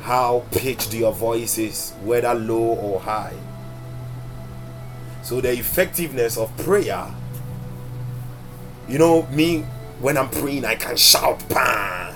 [0.00, 3.32] how pitched your voice is, whether low or high.
[5.22, 7.06] So the effectiveness of prayer,
[8.88, 9.62] you know, me
[10.00, 12.13] when I'm praying, I can shout, bang.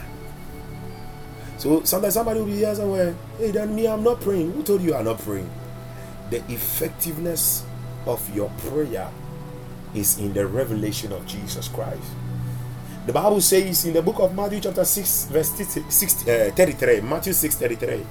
[1.58, 4.52] So sometimes somebody will be here somewhere, hey, then me, I'm not praying.
[4.52, 5.50] Who told you I'm not praying?
[6.30, 7.64] The effectiveness
[8.06, 9.10] of your prayer
[9.94, 12.02] is in the revelation of Jesus Christ.
[13.06, 17.32] The Bible says in the book of Matthew, chapter 6, verse 6, uh, 33, Matthew
[17.32, 18.06] 6 33,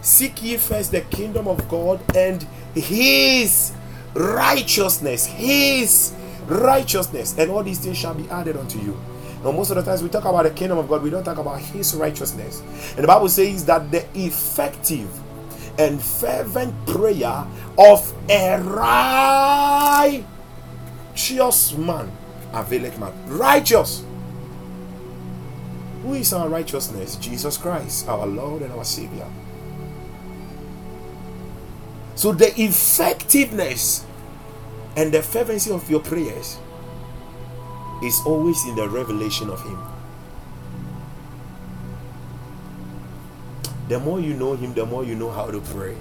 [0.00, 3.72] Seek ye first the kingdom of God and his
[4.14, 6.14] righteousness, his
[6.46, 8.96] righteousness, and all these things shall be added unto you.
[9.52, 11.60] Most of the times we talk about the kingdom of God, we don't talk about
[11.60, 12.62] his righteousness.
[12.94, 15.08] And the Bible says that the effective
[15.78, 17.46] and fervent prayer
[17.78, 18.60] of a
[21.12, 22.10] righteous man
[22.52, 23.12] availeth man.
[23.26, 24.04] Righteous
[26.06, 27.16] who is our righteousness?
[27.16, 29.26] Jesus Christ, our Lord and our Savior.
[32.14, 34.06] So the effectiveness
[34.96, 36.58] and the fervency of your prayers
[38.02, 39.78] is always in the revelation of Him.
[43.88, 45.96] The more you know Him, the more you know how to pray.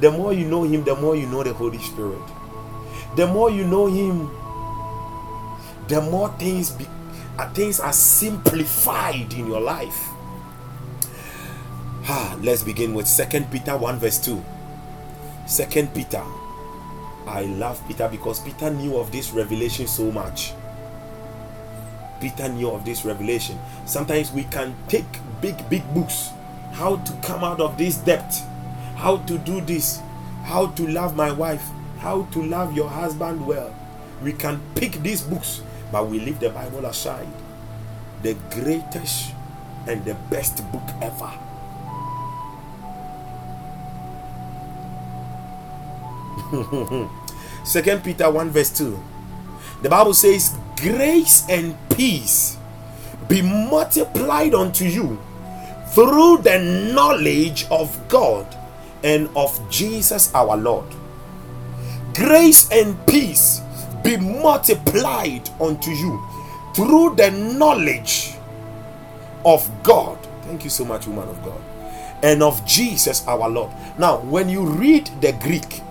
[0.00, 2.20] The more you know Him, the more you know the Holy Spirit.
[3.16, 4.30] The more you know Him,
[5.88, 6.86] the more things be,
[7.54, 10.08] things are simplified in your life.
[12.06, 14.42] Ah, let's begin with Second Peter 1 verse 2.
[15.46, 16.22] Second Peter.
[17.26, 20.52] I love Peter because Peter knew of this revelation so much.
[22.20, 23.58] Peter knew of this revelation.
[23.86, 25.06] Sometimes we can take
[25.40, 26.30] big, big books.
[26.72, 28.34] How to come out of this debt.
[28.96, 30.00] How to do this.
[30.44, 31.64] How to love my wife.
[31.98, 33.74] How to love your husband well.
[34.22, 37.28] We can pick these books but we leave the Bible aside.
[38.22, 39.32] The greatest
[39.86, 41.32] and the best book ever.
[47.64, 48.98] Second Peter 1 verse 2.
[49.82, 52.56] The Bible says, Grace and peace
[53.28, 55.20] be multiplied unto you
[55.88, 56.58] through the
[56.94, 58.46] knowledge of God
[59.04, 60.86] and of Jesus our Lord.
[62.14, 63.60] Grace and peace
[64.02, 66.26] be multiplied unto you
[66.74, 68.34] through the knowledge
[69.44, 70.18] of God.
[70.44, 71.60] Thank you so much, woman of God.
[72.22, 73.70] And of Jesus our Lord.
[73.98, 75.82] Now, when you read the Greek,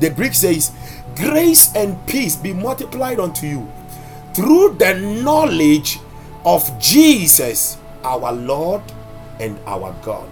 [0.00, 0.72] the Greek says,
[1.14, 3.70] Grace and peace be multiplied unto you
[4.36, 4.92] through the
[5.24, 5.98] knowledge
[6.44, 8.82] of Jesus our Lord
[9.40, 10.28] and our God.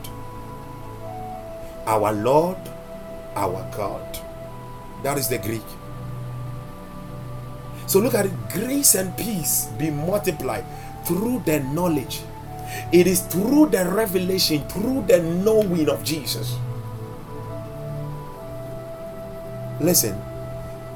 [1.87, 2.59] Our Lord,
[3.35, 4.19] our God.
[5.03, 5.65] That is the Greek.
[7.87, 10.65] So look at it grace and peace be multiplied
[11.05, 12.21] through the knowledge.
[12.93, 16.57] It is through the revelation, through the knowing of Jesus.
[19.81, 20.21] Listen,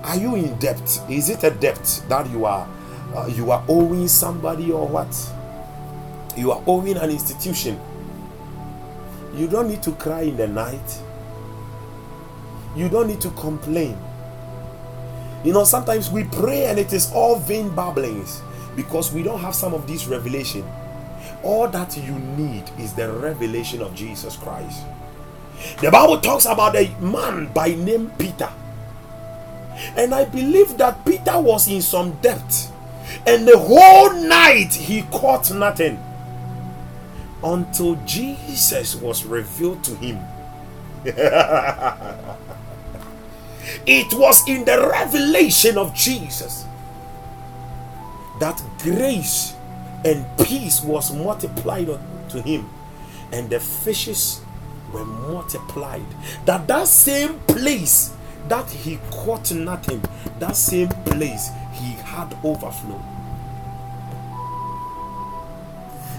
[0.04, 0.80] are you in debt?
[1.08, 2.68] Is it a debt that you are
[3.14, 5.08] uh, you are owing somebody or what?
[6.36, 7.80] You are owing an institution.
[9.34, 11.02] You don't need to cry in the night.
[12.76, 13.98] You don't need to complain.
[15.44, 18.42] You know, sometimes we pray and it is all vain babblings
[18.76, 20.64] because we don't have some of this revelation.
[21.42, 24.84] All that you need is the revelation of Jesus Christ.
[25.80, 28.50] The Bible talks about a man by name Peter.
[29.96, 32.70] And I believe that Peter was in some debt.
[33.26, 36.02] And the whole night he caught nothing
[37.42, 40.18] until Jesus was revealed to him.
[43.86, 46.64] It was in the revelation of Jesus
[48.40, 49.54] that grace
[50.04, 51.98] and peace was multiplied
[52.30, 52.68] to him
[53.32, 54.40] and the fishes
[54.92, 56.06] were multiplied
[56.44, 58.14] that that same place
[58.48, 60.02] that he caught nothing
[60.38, 61.48] that same place
[61.78, 63.00] he had overflow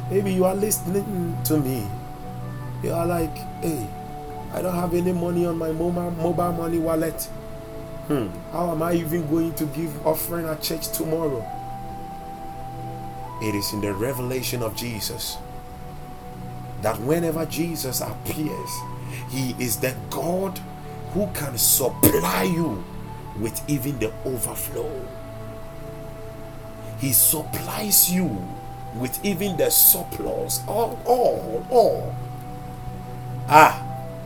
[0.09, 1.87] maybe you are listening to me
[2.83, 3.87] you are like hey
[4.53, 6.11] i don't have any money on my mobile,
[6.53, 7.29] money wallet
[8.07, 8.27] Hmm.
[8.51, 11.45] How am I even going to give offering at church tomorrow?
[13.39, 15.37] It is in the revelation of Jesus.
[16.81, 18.71] that whenever Jesus appears,
[19.29, 20.59] he is the God
[21.13, 22.83] who can supply you
[23.39, 24.89] with even the overflow.
[26.99, 28.45] He supplies you
[28.95, 30.61] with even the surplus.
[30.67, 32.15] All, all, all.
[33.47, 33.81] Ah,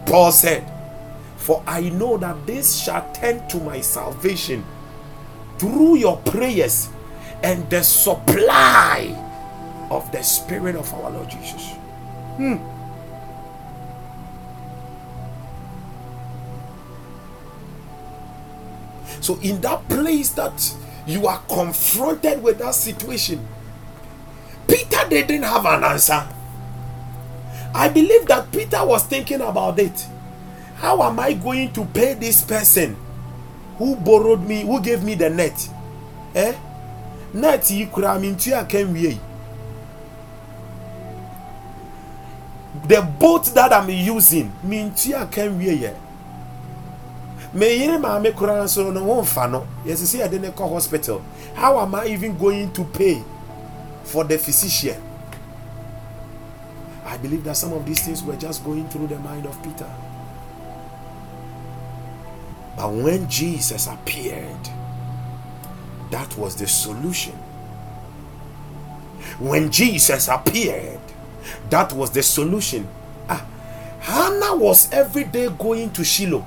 [0.06, 0.64] Paul said,
[1.38, 4.66] For I know that this shall tend to my salvation
[5.60, 6.90] through your prayers
[7.44, 9.16] and the supply
[9.92, 11.72] of the Spirit of our Lord Jesus.
[12.38, 12.58] Hmm.
[19.22, 20.52] So, in that place that
[21.06, 23.46] you are confronted with that situation,
[24.68, 26.28] Peter didn't have an answer.
[27.76, 30.08] I believe that Peter was thinking about it.
[30.76, 32.96] How am I going to pay this person
[33.78, 35.70] who borrowed me, who gave me the net?
[36.36, 36.54] Eh?
[37.34, 39.20] Net mi ntua kan wie.
[42.88, 45.58] The boat that I'm using, mi ntua kan
[47.54, 47.78] wie ye.
[47.78, 49.68] Me yere maame kura nso no ho mfa no.
[49.86, 51.22] Yes, see I didn't call hospital.
[51.56, 53.24] How am I even going to pay
[54.04, 55.02] for the physician?
[57.06, 59.90] I believe that some of these things were just going through the mind of Peter.
[62.76, 64.70] But when Jesus appeared,
[66.10, 67.34] that was the solution.
[69.40, 71.00] When Jesus appeared,
[71.70, 72.88] that was the solution.
[73.30, 73.46] Ah,
[74.00, 76.46] Hannah was every day going to Shiloh.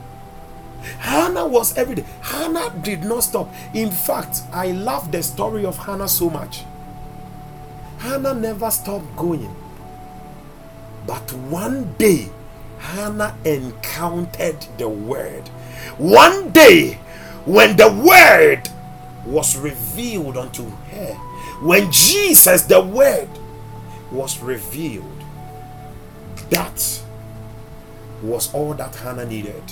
[0.99, 2.05] Hannah was every day.
[2.21, 3.53] Hannah did not stop.
[3.75, 6.65] In fact, I love the story of Hannah so much.
[7.99, 9.55] Hannah never stopped going.
[11.07, 12.29] But one day,
[12.79, 15.49] Hannah encountered the word.
[15.99, 16.95] One day,
[17.45, 18.69] when the word
[19.25, 21.15] was revealed unto her,
[21.63, 23.29] when Jesus, the word,
[24.11, 25.05] was revealed,
[26.51, 27.03] that
[28.23, 29.63] was all that Hannah needed.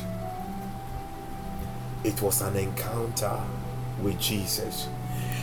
[2.05, 3.41] It was an encounter
[4.03, 4.89] with Jesus.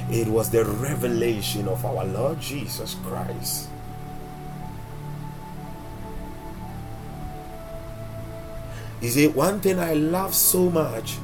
[0.09, 3.67] It was the revelation of our Lord Jesus Christ.
[9.01, 11.17] Is it one thing I love so much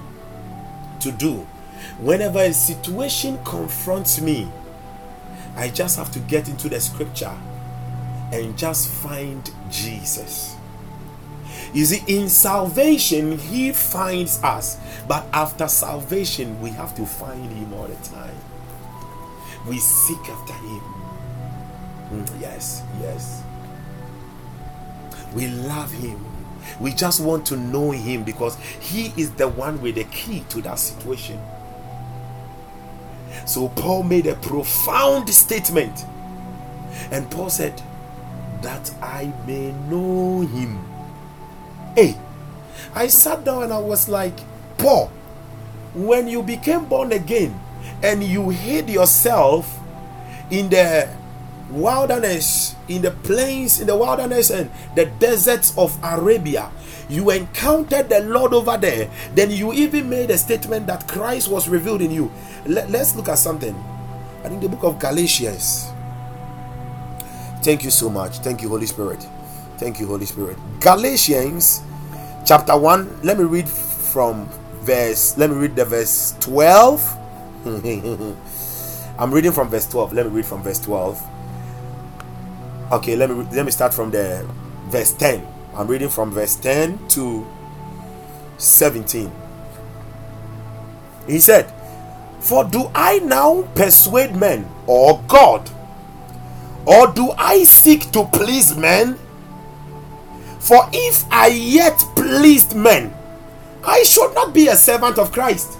[1.01, 1.47] to do?
[1.99, 4.51] Whenever a situation confronts me,
[5.55, 7.37] I just have to get into the scripture
[8.31, 10.56] and just find Jesus.
[11.77, 17.71] You see, in salvation, He finds us, but after salvation, we have to find Him
[17.71, 18.35] all the time.
[19.67, 20.81] We seek after Him.
[22.09, 23.43] Mm, yes, yes.
[25.35, 26.25] We love Him.
[26.79, 30.63] We just want to know Him because He is the one with the key to
[30.63, 31.39] that situation.
[33.45, 36.05] So Paul made a profound statement.
[37.11, 37.79] And Paul said,
[38.63, 40.86] That I may know Him.
[41.97, 42.13] Hey,
[42.93, 44.37] I sat down and I was like,
[44.77, 45.07] Paul,
[45.95, 47.59] when you became born again
[48.03, 49.65] and you hid yourself
[50.51, 51.09] in the
[51.71, 56.69] wilderness, in the plains, in the wilderness and the deserts of Arabia,
[57.09, 61.67] you encountered the Lord over there, then you even made a statement that Christ was
[61.67, 62.31] revealed in you.
[62.67, 63.73] Let, us look at something.
[64.43, 65.89] I think the book of Galatians.
[67.63, 68.37] Thank you so much.
[68.37, 69.25] Thank you, Holy Spirit.
[69.77, 70.57] Thank you, Holy Spirit.
[70.79, 71.81] Galatians
[72.47, 73.21] chapter 1.
[73.23, 74.47] Let me read from
[74.81, 77.17] verse, let me read the verse 12.
[79.19, 80.13] I'm reading from verse 12.
[80.13, 81.21] Let me read from verse 12
[82.91, 84.47] okay let me let me start from the
[84.87, 85.45] verse 10
[85.75, 87.45] i'm reading from verse 10 to
[88.57, 89.29] 17
[91.27, 91.69] he said
[92.39, 95.69] for do i now persuade men or god
[96.85, 99.19] or do i seek to please men
[100.59, 103.13] for if i yet pleased men
[103.83, 105.75] i should not be a servant of christ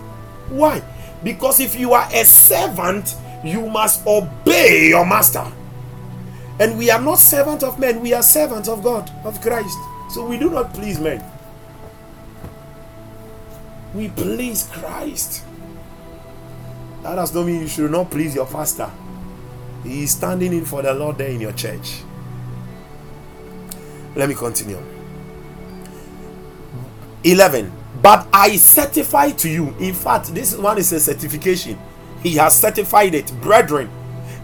[0.50, 0.82] why
[1.24, 5.46] because if you are a servant you must obey your master
[6.60, 9.78] and we are not servants of men, we are servants of God, of Christ.
[10.10, 11.24] So we do not please men.
[13.94, 15.44] We please Christ.
[17.04, 18.92] That does not mean you should not please your pastor.
[19.84, 22.02] He is standing in for the Lord there in your church.
[24.18, 24.82] Let me continue.
[27.24, 27.72] 11.
[28.02, 29.76] But I certify to you.
[29.80, 31.78] In fact, this one is a certification.
[32.24, 33.32] He has certified it.
[33.42, 33.92] Brethren,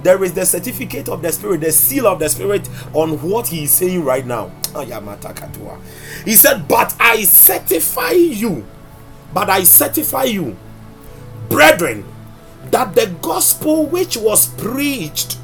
[0.04, 3.64] there is the certificate of the spirit the seal of the spirit on what he
[3.64, 4.52] is saying right now
[6.26, 8.66] he said but i certify you
[9.34, 10.58] but i certify you
[11.48, 12.04] brethren
[12.66, 15.36] that the gospel which was preached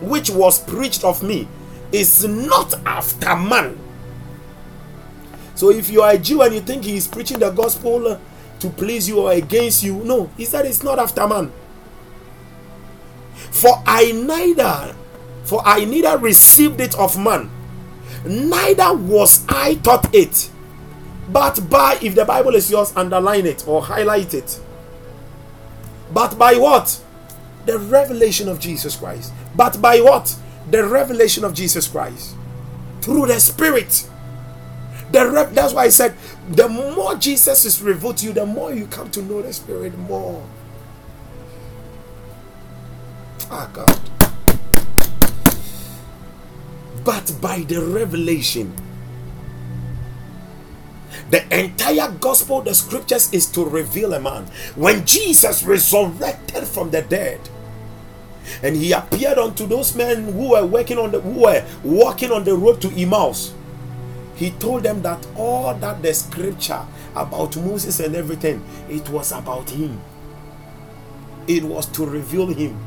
[0.00, 1.48] which was preached of me
[1.96, 3.78] is not after man.
[5.54, 8.20] So if you are a Jew and you think he is preaching the gospel
[8.60, 11.50] to please you or against you, no, he said it's not after man.
[13.50, 14.94] For I neither,
[15.44, 17.50] for I neither received it of man,
[18.26, 20.50] neither was I taught it,
[21.30, 24.60] but by if the Bible is yours, underline it or highlight it.
[26.12, 27.00] But by what?
[27.64, 29.32] The revelation of Jesus Christ.
[29.56, 30.36] But by what?
[30.70, 32.34] The revelation of Jesus Christ.
[33.00, 34.08] Through the Spirit.
[35.12, 36.14] The that's why I said
[36.48, 39.96] the more Jesus is revealed to you, the more you come to know the Spirit
[39.98, 40.44] more.
[43.50, 44.00] Ah, God.
[47.04, 48.74] But by the revelation,
[51.30, 54.46] the entire gospel, the scriptures, is to reveal a man.
[54.74, 57.40] When Jesus resurrected from the dead,
[58.62, 62.44] and he appeared unto those men who were working on the who were walking on
[62.44, 63.52] the road to Emmaus
[64.36, 66.84] he told them that all that the scripture
[67.16, 69.98] about Moses and everything, it was about him.
[71.48, 72.78] It was to reveal him.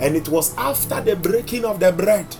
[0.00, 2.36] And it was after the breaking of the bread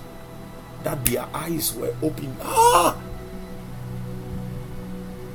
[0.85, 2.37] that their eyes were opened.
[2.43, 3.01] Ah!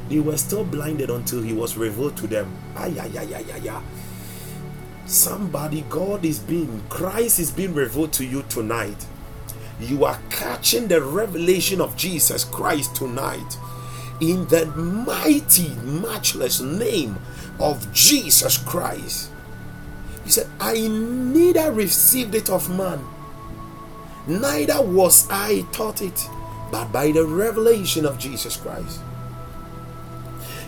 [0.09, 2.55] They were still blinded until he was revealed to them.
[2.75, 3.81] Ay, ay, ay, ay, ay, ay.
[5.07, 9.05] Somebody, God is being, Christ is being revealed to you tonight
[9.79, 13.57] you are catching the revelation of Jesus Christ tonight
[14.19, 17.17] in the mighty, matchless name
[17.59, 19.29] of Jesus Christ.
[20.23, 23.05] He said, I neither received it of man,
[24.25, 26.27] neither was I taught it,
[26.71, 29.01] but by the revelation of Jesus Christ.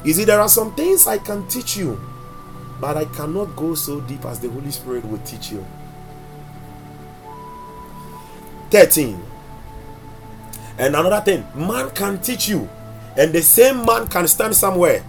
[0.04, 2.00] You see, there are some things I can teach you,
[2.80, 5.66] but I cannot go so deep as the Holy Spirit will teach you.
[8.72, 9.22] 13.
[10.78, 12.70] And another thing, man can teach you,
[13.18, 15.04] and the same man can stand somewhere.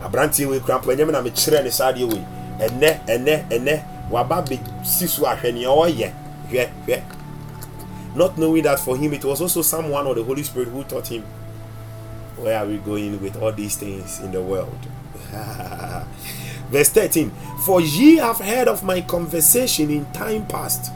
[0.00, 2.24] Abranti we cramp when na me kyerɛ ne saa deɛ wei
[2.58, 6.12] ɛnɛ ɛnɛ ɛnɛ waba be si so ahwɛ nea ɔyɛ
[6.50, 7.02] hwɛ hwɛ
[8.14, 11.06] not knowing that for him it was also someone or the Holy Spirit who taught
[11.08, 11.24] him
[12.36, 14.78] where are we going with all these things in the world.
[16.74, 17.30] Verse 13
[17.64, 20.90] For ye have heard of my conversation in time past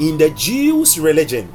[0.00, 1.52] in the Jews' religion,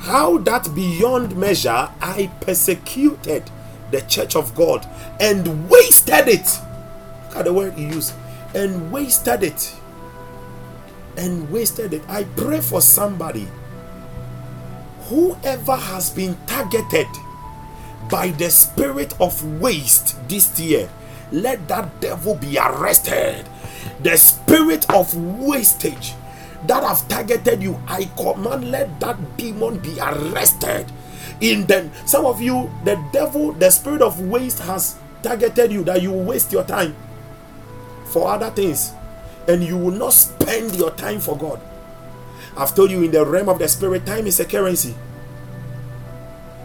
[0.00, 3.48] how that beyond measure I persecuted
[3.92, 4.84] the church of God
[5.20, 6.58] and wasted it.
[7.28, 8.12] Look at the word he used
[8.56, 9.72] and wasted it.
[11.16, 12.02] And wasted it.
[12.08, 13.46] I pray for somebody.
[15.02, 17.06] Whoever has been targeted
[18.10, 20.90] by the spirit of waste this year,
[21.34, 23.44] let that devil be arrested.
[24.02, 26.14] The spirit of wastage
[26.66, 30.86] that have targeted you, I command let that demon be arrested.
[31.40, 36.00] In them, some of you, the devil, the spirit of waste has targeted you that
[36.00, 36.94] you waste your time
[38.06, 38.92] for other things
[39.48, 41.60] and you will not spend your time for God.
[42.56, 44.94] I've told you in the realm of the spirit, time is a currency.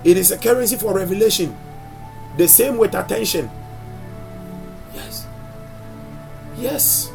[0.03, 1.57] It is a currency for revelation.
[2.37, 3.49] The same with attention.
[6.59, 7.11] Yes.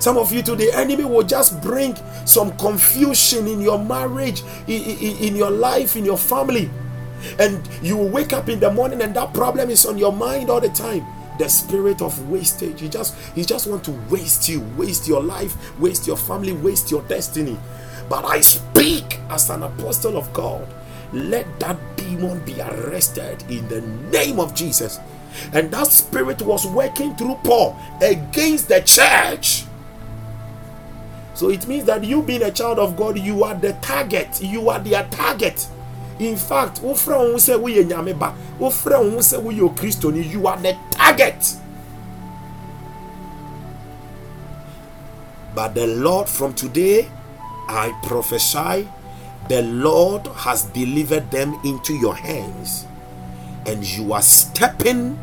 [0.00, 1.96] Some of you to the enemy will just bring
[2.26, 6.70] some confusion in your marriage, in, in, in your life, in your family.
[7.38, 10.50] And you will wake up in the morning and that problem is on your mind
[10.50, 11.04] all the time.
[11.38, 12.80] The spirit of wastage.
[12.80, 16.90] He just he just want to waste you waste your life waste your family waste
[16.90, 17.58] your destiny.
[18.08, 20.66] But i speak as an apostle of god.
[21.12, 23.80] Let that demon be arrested in the
[24.12, 24.98] name of jesus
[25.52, 29.64] and that spirit was working through paul against the church
[31.34, 34.40] so it means that you being a child of God, you are the target.
[34.40, 35.66] You are their target.
[36.20, 36.94] In fact, you are
[40.56, 41.56] the target.
[45.54, 47.08] But the Lord, from today,
[47.68, 48.88] I prophesy,
[49.48, 52.86] the Lord has delivered them into your hands,
[53.66, 55.18] and you are stepping,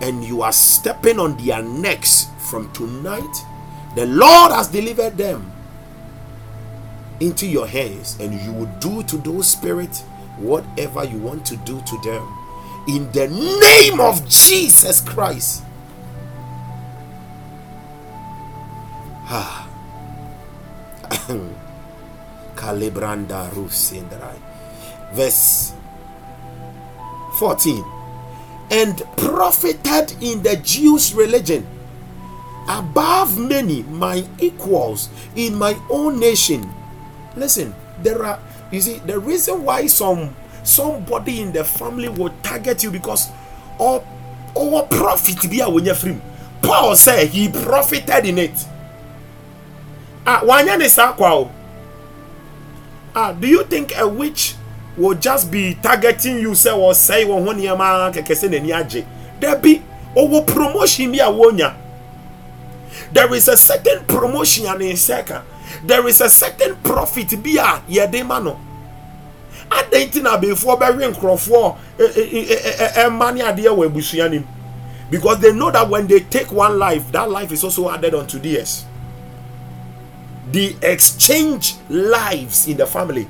[0.00, 3.44] and you are stepping on their necks from tonight
[3.94, 5.50] the Lord has delivered them
[7.18, 10.02] into your hands, and you will do to those spirits
[10.38, 12.36] whatever you want to do to them.
[12.88, 15.64] In the name of Jesus Christ.
[19.28, 19.68] Ah.
[25.12, 25.72] Verse
[27.38, 27.84] 14.
[28.70, 31.66] And profited in the Jews' religion
[32.68, 36.70] above many my equals in my own nation.
[37.36, 38.40] Listen, there are
[38.70, 43.28] you see the reason why some somebody in the family will target you because
[43.78, 44.04] or
[44.54, 46.20] or profit be a free
[46.62, 48.66] paul said he profited in it
[50.26, 50.76] ah wanya
[53.16, 54.54] ah do you think a witch
[54.96, 57.78] will just be targeting you say or say wo ho niam
[58.12, 59.06] keke se nani
[59.40, 59.82] there be
[60.14, 61.74] or promotion bi a wonya
[63.12, 65.42] there is a certain promotion in second
[65.84, 68.58] there is a certain profit bi a yɛde ma no.
[69.70, 71.76] Adan ti na abeefoɔ bɛwe nkurɔfoɔ
[72.96, 74.46] ɛma ne adeɛ wɔ abusua nim
[75.10, 78.38] because they know that when they take one life that life is also added onto
[78.38, 78.84] theirs.
[80.52, 83.28] The exchange lives in the family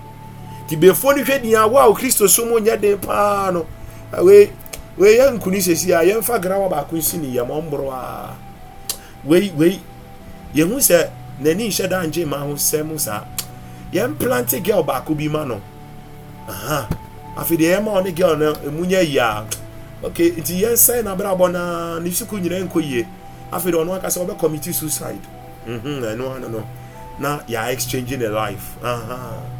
[0.70, 3.66] ti beefoɔ no hwɛ nia wo a kristo so mu nyɛ den paa no.
[4.22, 4.52] Wei
[4.96, 8.36] wei yɛ nkuni sesi a yɛmfa grawa baako nsi ne yɛm ɔmboro a
[9.24, 9.80] wei wei
[10.54, 11.10] yɛhu sɛ
[11.42, 13.24] n'ani nhyɛ da ngye ma ho sɛ mu saa
[13.92, 15.60] yɛn plant girl baako bi ma no.
[16.48, 16.88] Aha.
[17.36, 19.44] Afei deɛ yɛn ma ɔne girl no emu nyɛ yia
[20.04, 23.06] okay nti yɛn sɛn n'abrabɔ na ne suku nyinaa nkɔ yie.
[23.50, 25.26] Afei deɛ ɔno akasa ɔbɛ commit suicide.
[25.66, 26.62] Mhm ɛno ano no.
[27.18, 28.78] Na yɛ exchanging a life.
[28.84, 29.58] Aha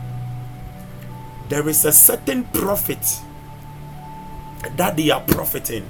[1.51, 3.21] there is a certain profit
[4.77, 5.85] that they are profiting.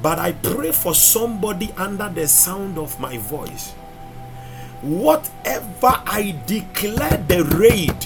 [0.00, 3.72] But I pray for somebody under the sound of my voice.
[4.82, 7.96] Whatever I declare the raid,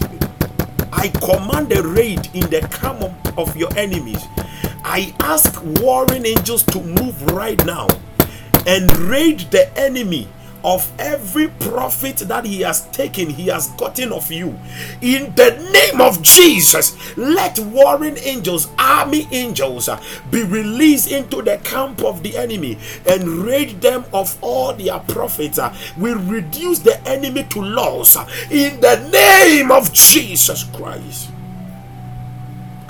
[0.92, 4.24] I command the raid in the camp of, of your enemies.
[4.82, 7.88] I ask warring angels to move right now
[8.66, 10.26] and raid the enemy
[10.64, 14.58] of every profit that he has taken, he has gotten of you.
[15.00, 21.58] In the name of Jesus, let warring angels, army angels, uh, be released into the
[21.58, 25.58] camp of the enemy and raid them of all their profits.
[25.58, 31.30] Uh, we reduce the enemy to loss uh, in the name of Jesus Christ.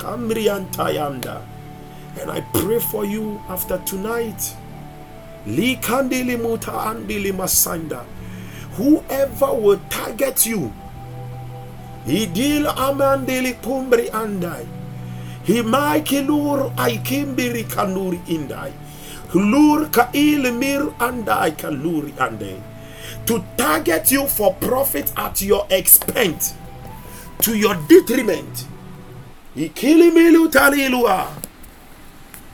[0.01, 4.55] And I pray for you after tonight
[8.77, 10.71] Whoever will target you,
[12.07, 14.65] idil amandili kumbri andai.
[15.47, 18.71] Himai kilur aikimbiri kanuri indai.
[19.33, 22.61] Lur kail mir andai kaluri andai.
[23.25, 26.53] To target you for profit at your expense,
[27.41, 28.65] to your detriment.
[29.57, 31.27] Ikilimilu talilua.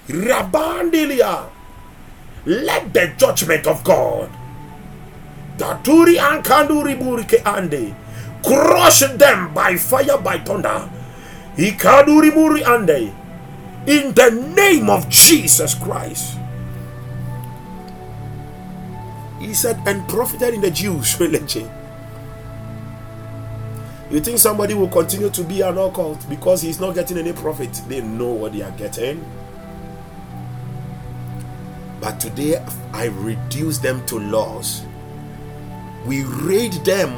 [0.09, 1.54] Rabandilia
[2.45, 4.29] let the judgment of God
[5.57, 7.95] Daturi and Kanduri Burike Ande
[8.43, 10.89] crush them by fire by thunder.
[11.57, 13.13] Ikaduri Muri Ande
[13.87, 16.37] in the name of Jesus Christ.
[19.39, 21.69] He said, and profited in the Jews' religion.
[24.11, 27.73] You think somebody will continue to be an occult because he's not getting any profit?
[27.87, 29.23] They know what they are getting.
[32.05, 32.63] But today
[32.93, 34.85] I reduce them to loss.
[36.05, 37.11] We raid them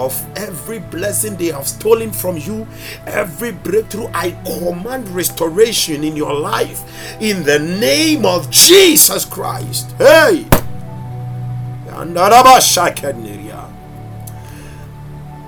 [0.00, 2.66] of every blessing they have stolen from you,
[3.06, 4.06] every breakthrough.
[4.14, 6.80] I command restoration in your life
[7.20, 9.92] in the name of Jesus Christ.
[9.98, 10.46] Hey!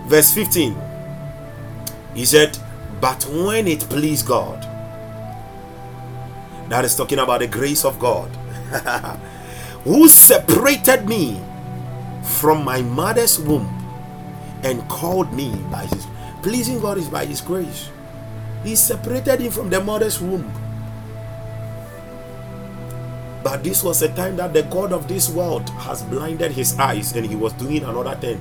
[0.06, 0.76] Verse 15
[2.14, 2.58] He said,
[3.00, 4.60] But when it pleased God,
[6.68, 8.30] that is talking about the grace of God
[9.84, 11.40] who separated me
[12.22, 13.68] from my mother's womb
[14.62, 16.06] and called me by his
[16.42, 17.88] pleasing God is by his grace.
[18.64, 20.50] He separated him from the mother's womb.
[23.42, 27.14] But this was a time that the God of this world has blinded his eyes
[27.14, 28.38] and he was doing another thing.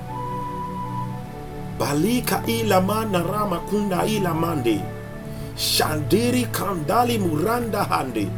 [1.78, 4.82] Balika ilama narama kunda ilamande.
[5.56, 8.30] Shandiri kandali muranda hande.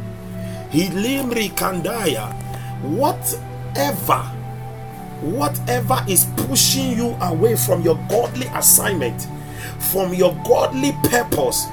[0.74, 2.34] Hilimri Kandaya.
[2.82, 4.26] Whatever,
[5.22, 9.28] whatever is pushing you away from your godly assignment,
[9.78, 11.66] from your godly purpose,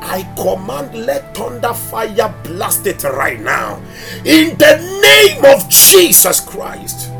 [0.00, 3.82] I command let thunder fire blast it right now.
[4.24, 7.10] In the name of Jesus Christ.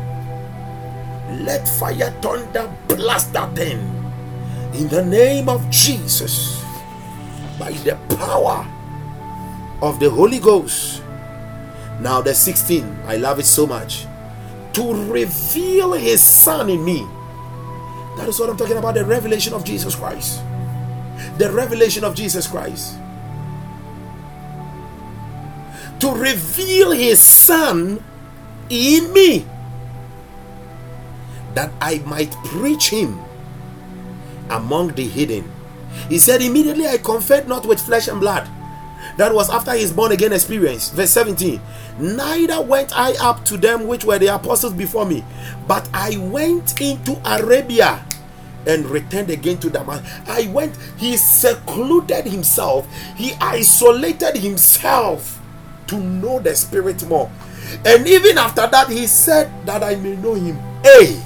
[1.43, 3.79] Let fire thunder blast that thing.
[4.73, 6.63] In the name of Jesus.
[7.59, 8.65] By the power
[9.81, 11.04] of the Holy Ghost.
[11.99, 14.05] Now, the 16, I love it so much.
[14.73, 17.07] To reveal his son in me.
[18.17, 20.41] That is what I'm talking about the revelation of Jesus Christ.
[21.37, 22.95] The revelation of Jesus Christ.
[25.99, 28.03] To reveal his son
[28.69, 29.45] in me.
[31.53, 33.19] That I might preach him
[34.49, 35.49] among the hidden.
[36.09, 38.47] He said, Immediately I conferred not with flesh and blood.
[39.17, 40.89] That was after his born again experience.
[40.89, 41.61] Verse 17.
[41.99, 45.23] Neither went I up to them which were the apostles before me,
[45.67, 48.05] but I went into Arabia
[48.67, 50.11] and returned again to Damascus.
[50.27, 55.39] I went, he secluded himself, he isolated himself
[55.87, 57.31] to know the Spirit more.
[57.85, 60.59] And even after that, he said that I may know him.
[60.83, 61.21] Hey,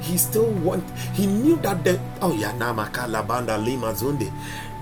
[0.00, 0.84] he still want.
[1.14, 4.32] He knew that the oh yeah, namakala banda lima zunde.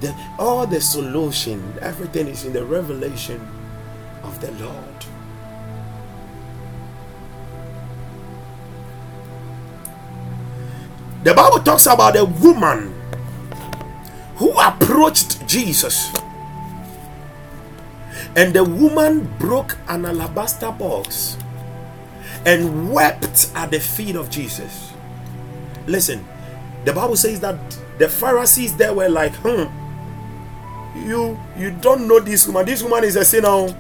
[0.01, 3.47] The, all the solution, everything is in the revelation
[4.23, 4.91] of the Lord.
[11.23, 12.95] The Bible talks about a woman
[14.37, 16.11] who approached Jesus.
[18.35, 21.37] And the woman broke an alabaster box
[22.47, 24.95] and wept at the feet of Jesus.
[25.87, 26.27] Listen,
[26.87, 27.59] the Bible says that
[27.99, 29.65] the Pharisees there were like, hmm,
[30.95, 32.67] you you don't know this woman.
[32.67, 33.75] This woman is a sinner.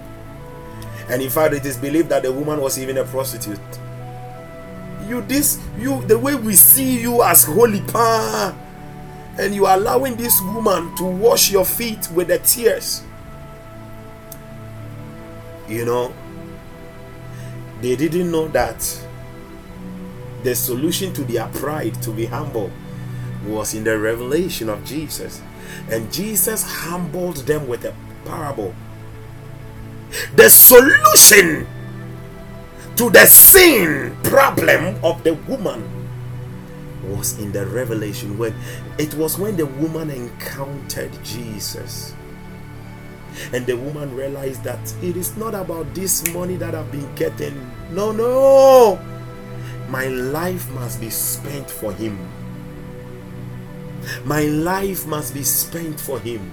[1.08, 3.58] And in fact, it is believed that the woman was even a prostitute.
[5.08, 8.54] You this you the way we see you as holy pa
[9.38, 13.02] and you are allowing this woman to wash your feet with the tears
[15.70, 16.12] you know,
[17.80, 18.78] they didn't know that
[20.42, 22.70] the solution to their pride, to be humble,
[23.46, 25.40] was in the revelation of Jesus.
[25.90, 27.94] And Jesus humbled them with a
[28.24, 28.74] parable.
[30.36, 31.66] The solution
[32.97, 35.82] to the sin problem of the woman
[37.05, 38.55] was in the revelation when
[38.98, 42.14] it was when the woman encountered Jesus
[43.52, 47.55] and the woman realized that it is not about this money that I've been getting.
[47.90, 48.98] No, no.
[49.88, 52.18] My life must be spent for Him.
[54.24, 56.51] My life must be spent for Him.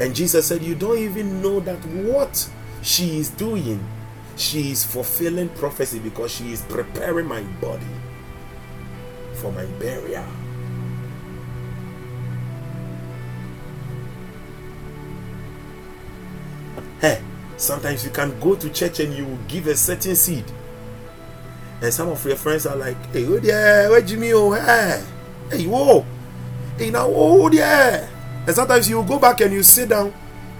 [0.00, 2.48] And Jesus said, You don't even know that what
[2.82, 3.84] she is doing,
[4.36, 7.86] she is fulfilling prophecy because she is preparing my body
[9.34, 10.24] for my burial.
[17.00, 17.22] Hey,
[17.56, 20.44] sometimes you can go to church and you will give a certain seed.
[21.80, 24.32] And some of your friends are like, hey, oh yeah, where Jimmy?
[24.32, 25.04] Oh, hey,
[25.50, 26.04] hey, whoa,
[26.78, 28.08] hey, now, oh yeah.
[28.46, 30.12] And sometimes you go back and you sit down.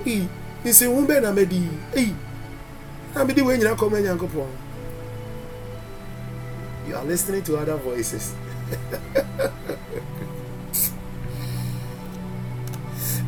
[0.04, 0.28] Hey,
[0.64, 2.14] you Umbe na medi, hey,
[3.14, 4.04] na medi when you come and
[6.86, 8.34] You are listening to other voices.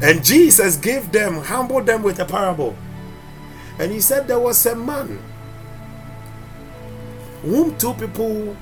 [0.02, 2.74] and Jesus gave them, humbled them with a parable.
[3.78, 5.18] And he said there was a man
[7.42, 8.56] whom two people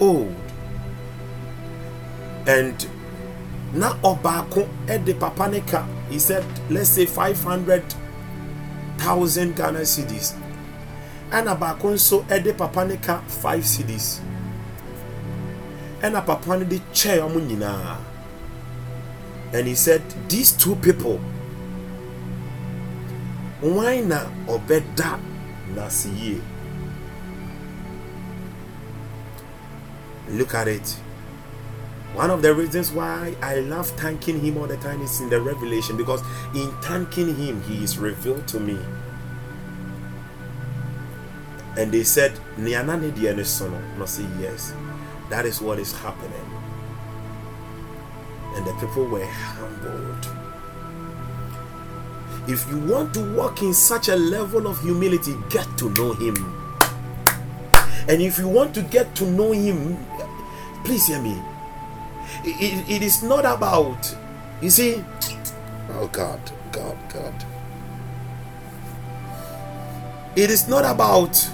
[0.00, 0.34] owed.
[2.46, 2.86] And
[3.74, 5.86] na obako ede papanika.
[6.10, 10.34] He said, let's say 500,000 Ghana cedis.
[11.32, 14.20] And abako nso ede papanika 5 cedis.
[16.02, 17.22] And a papa no de chair
[19.54, 21.20] And he said, these two people
[23.62, 25.18] wan na ɔbɛda
[25.74, 26.40] n'ase yie
[30.30, 30.96] look at it
[32.14, 35.40] one of the reasons why I love thanking him all the time is in the
[35.40, 36.20] revelation because
[36.54, 38.78] in thanking him he is revealed to me.
[41.78, 44.74] And they said Niana ne son no say yes.
[45.30, 46.50] That is what is happening.
[48.54, 50.28] And the people were humbled.
[52.46, 56.36] If you want to walk in such a level of humility, get to know Him.
[58.08, 59.96] And if you want to get to know Him,
[60.84, 61.40] please hear me.
[62.44, 64.16] It, it is not about,
[64.60, 65.04] you see,
[65.90, 66.40] oh God,
[66.70, 67.34] God, God.
[70.34, 71.48] It is not about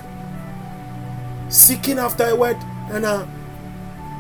[1.49, 2.57] seeking after a word
[2.91, 3.27] and uh,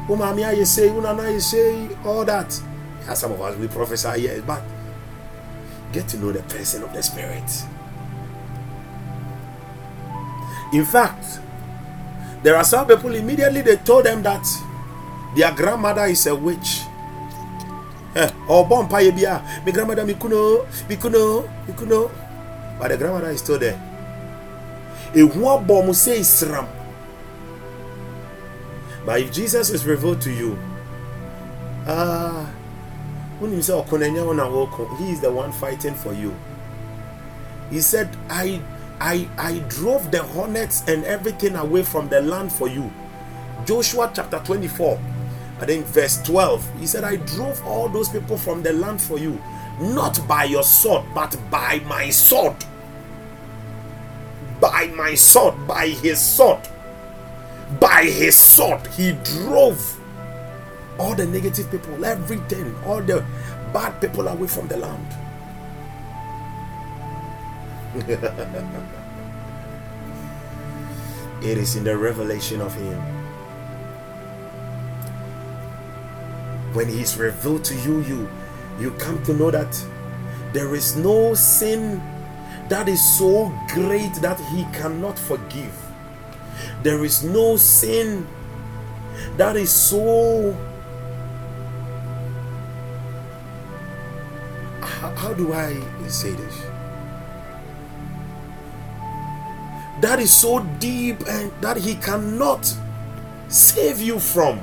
[0.08, 2.60] umamia you say, unana you say, all that.
[3.06, 4.62] Yeah, some of us we prophesy, yes, but
[5.92, 7.64] get to know the person of the Spirit.
[10.72, 11.40] In fact,
[12.42, 14.44] there are some people immediately they told them that
[15.34, 16.82] their grandmother is a witch.
[18.14, 22.10] Eh, or born bia, my grandmother mikuno, mikuno, mikuno.
[22.78, 23.80] But the grandmother is still there.
[25.14, 26.68] A one bomb say Islam.
[29.04, 30.58] But if Jesus is revealed to you,
[31.86, 32.46] ah,
[33.38, 36.34] when you say he is the one fighting for you
[37.70, 38.60] he said i
[39.00, 42.90] i i drove the hornets and everything away from the land for you
[43.64, 44.98] joshua chapter 24
[45.60, 46.80] I think verse 12.
[46.80, 49.40] He said, I drove all those people from the land for you,
[49.80, 52.56] not by your sword, but by my sword.
[54.60, 56.60] By my sword, by his sword.
[57.80, 60.00] By his sword, he drove
[60.98, 63.24] all the negative people, everything, all the
[63.72, 65.06] bad people away from the land.
[71.42, 73.17] it is in the revelation of him
[76.72, 78.28] when he is revealed to you you
[78.78, 79.72] you come to know that
[80.52, 82.00] there is no sin
[82.68, 85.74] that is so great that he cannot forgive.
[86.82, 88.26] There is no sin
[89.36, 90.52] that is so
[94.80, 95.74] how, how do i
[96.08, 96.62] say this?
[100.00, 102.72] That is so deep and that he cannot
[103.48, 104.60] save you from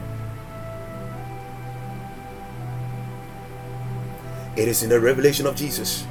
[4.56, 6.06] It is in the revelation of Jesus.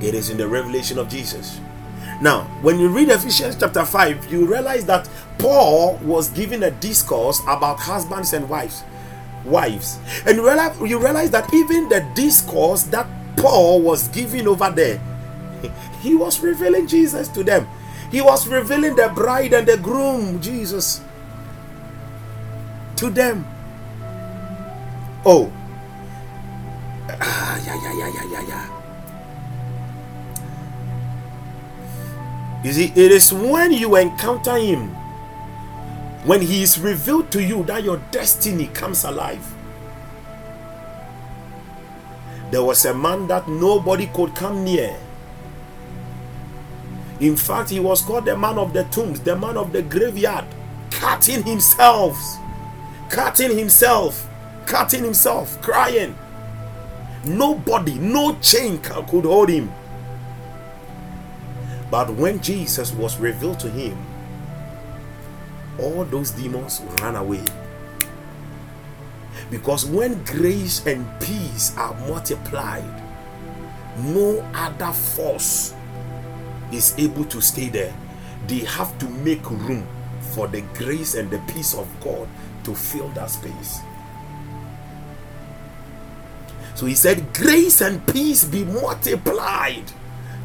[0.00, 1.60] It is in the revelation of Jesus.
[2.20, 5.08] Now, when you read Ephesians chapter 5, you realize that
[5.38, 8.82] Paul was giving a discourse about husbands and wives.
[9.44, 9.98] Wives.
[10.26, 13.06] And you realize, you realize that even the discourse that
[13.36, 15.00] Paul was giving over there,
[16.00, 17.66] he was revealing Jesus to them.
[18.10, 21.00] He was revealing the bride and the groom, Jesus,
[22.96, 23.46] to them.
[25.24, 25.52] Oh,
[27.20, 28.66] Ah, yeah, yeah, yeah, yeah, yeah, yeah.
[32.62, 34.90] You see, it is when you encounter Him,
[36.24, 39.44] when He is revealed to you, that your destiny comes alive.
[42.50, 44.96] There was a man that nobody could come near.
[47.20, 50.46] In fact, he was called the man of the tombs, the man of the graveyard,
[50.90, 52.18] cutting himself,
[53.10, 54.26] cutting himself,
[54.66, 56.16] cutting himself, crying.
[57.24, 59.72] Nobody, no chain could hold him.
[61.90, 63.98] But when Jesus was revealed to him,
[65.78, 67.44] all those demons ran away.
[69.50, 72.84] Because when grace and peace are multiplied,
[73.98, 75.74] no other force
[76.72, 77.94] is able to stay there.
[78.46, 79.86] They have to make room
[80.32, 82.28] for the grace and the peace of God
[82.64, 83.80] to fill that space.
[86.80, 89.84] So he said, Grace and peace be multiplied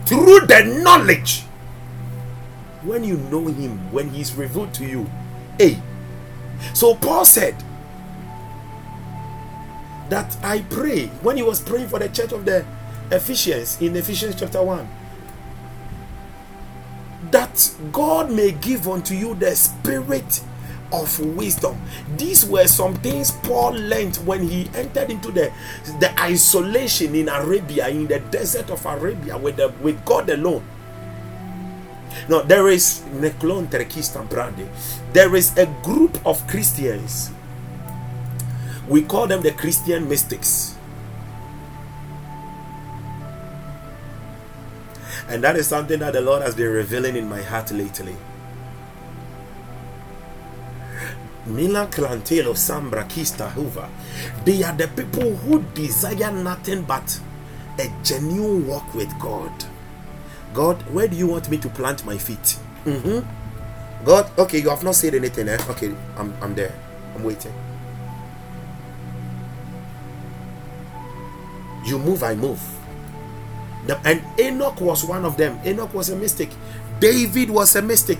[0.06, 1.44] through the knowledge.
[2.84, 5.10] When you know him, when he's revealed to you.
[5.58, 5.82] Hey.
[6.74, 7.56] So Paul said
[10.10, 12.66] that I pray when he was praying for the church of the
[13.12, 14.90] Ephesians in Ephesians chapter 1
[17.32, 20.42] that God may give unto you the spirit
[20.92, 21.80] of wisdom.
[22.18, 25.52] These were some things Paul learned when he entered into the,
[26.00, 30.64] the isolation in Arabia, in the desert of Arabia, with, the, with God alone.
[32.30, 34.68] Now, there is Neklon Terkistan Brandy.
[35.14, 37.32] There is a group of Christians.
[38.88, 40.78] We call them the Christian mystics.
[45.28, 48.16] And that is something that the Lord has been revealing in my heart lately.
[51.46, 53.88] Mila Klantelo Sambra Kista Hoover.
[54.46, 57.20] They are the people who desire nothing but
[57.80, 59.52] a genuine walk with God.
[60.54, 62.58] God, where do you want me to plant my feet?
[62.86, 64.06] Mm-hmm.
[64.06, 65.50] God, okay, you have not said anything.
[65.50, 65.58] Eh?
[65.70, 66.74] Okay, I'm, I'm there.
[67.16, 67.54] I'm waiting.
[71.86, 72.62] You move, I move.
[73.86, 75.60] The, and Enoch was one of them.
[75.66, 76.50] Enoch was a mystic.
[77.00, 78.20] David was a mystic.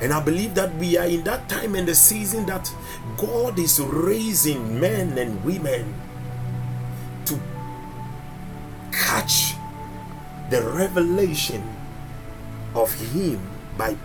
[0.00, 2.70] And I believe that we are in that time and the season that
[3.16, 5.94] God is raising men and women
[7.24, 7.40] to
[8.92, 9.54] catch
[10.50, 11.62] the revelation
[12.74, 13.40] of Him
[13.78, 13.96] by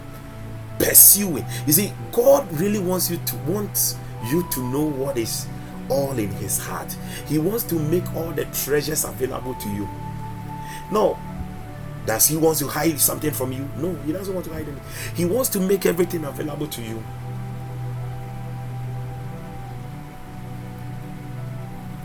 [0.79, 1.45] pursuing.
[1.67, 3.95] You see, God really wants you to want
[4.25, 5.47] you to know what is
[5.89, 6.95] all in His heart.
[7.27, 9.89] He wants to make all the treasures available to you.
[10.91, 11.19] Now,
[12.05, 13.69] Does he wants to hide something from you?
[13.77, 14.83] No, he doesn't want to hide anything.
[15.15, 17.03] He wants to make everything available to you.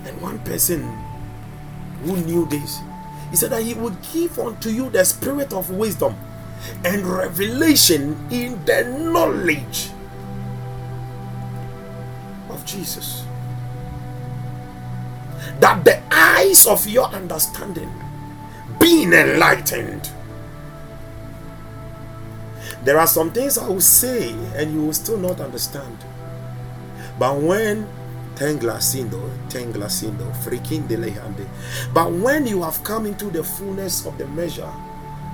[0.05, 0.82] And one person
[2.05, 2.81] who knew this,
[3.31, 6.14] he said that he would give unto you the spirit of wisdom
[6.85, 9.89] and revelation in the knowledge
[12.51, 13.24] of Jesus.
[15.60, 17.90] That the eyes of your understanding
[18.86, 20.12] being enlightened.
[22.84, 25.98] There are some things I will say and you will still not understand.
[27.18, 27.88] But when
[28.36, 31.48] Tenglasindo, Tenglasindo, freaking delehande.
[31.92, 34.72] But when you have come into the fullness of the measure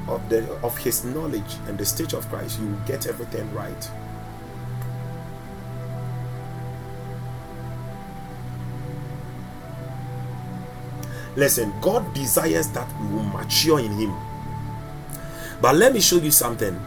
[0.09, 3.91] of the of his knowledge and the stage of Christ, you will get everything right.
[11.37, 14.15] Listen, God desires that we will mature in Him.
[15.61, 16.79] But let me show you something.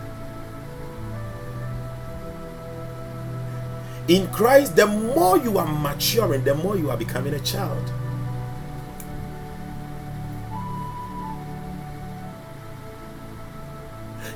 [4.07, 7.91] In Christ, the more you are maturing, the more you are becoming a child.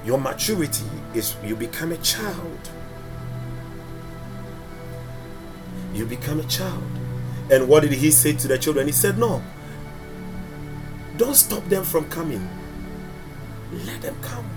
[0.03, 2.69] Your maturity is you become a child.
[5.93, 6.83] You become a child.
[7.51, 8.87] And what did he say to the children?
[8.87, 9.43] He said, No,
[11.19, 12.49] don't stop them from coming.
[13.85, 14.49] Let them come.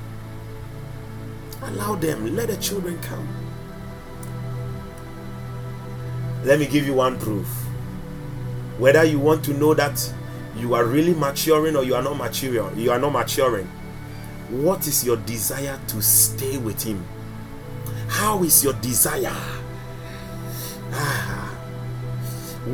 [1.62, 2.36] Allow them.
[2.36, 3.28] Let the children come.
[6.44, 7.48] Let me give you one proof.
[8.78, 10.12] Whether you want to know that
[10.56, 13.66] you are really maturing or you are not maturing, you are not maturing.
[14.48, 17.04] What is your desire to stay with him?
[18.06, 19.34] How is your desire?
[20.92, 21.58] Ah,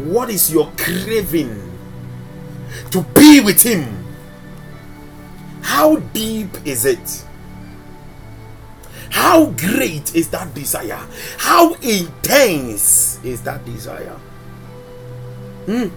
[0.05, 1.68] what is your craving?
[2.91, 4.05] To be with Him.
[5.63, 7.25] How deep is it?
[9.11, 11.01] How great is that desire?
[11.39, 14.19] How intense is that desire?
[15.67, 15.89] Hmm.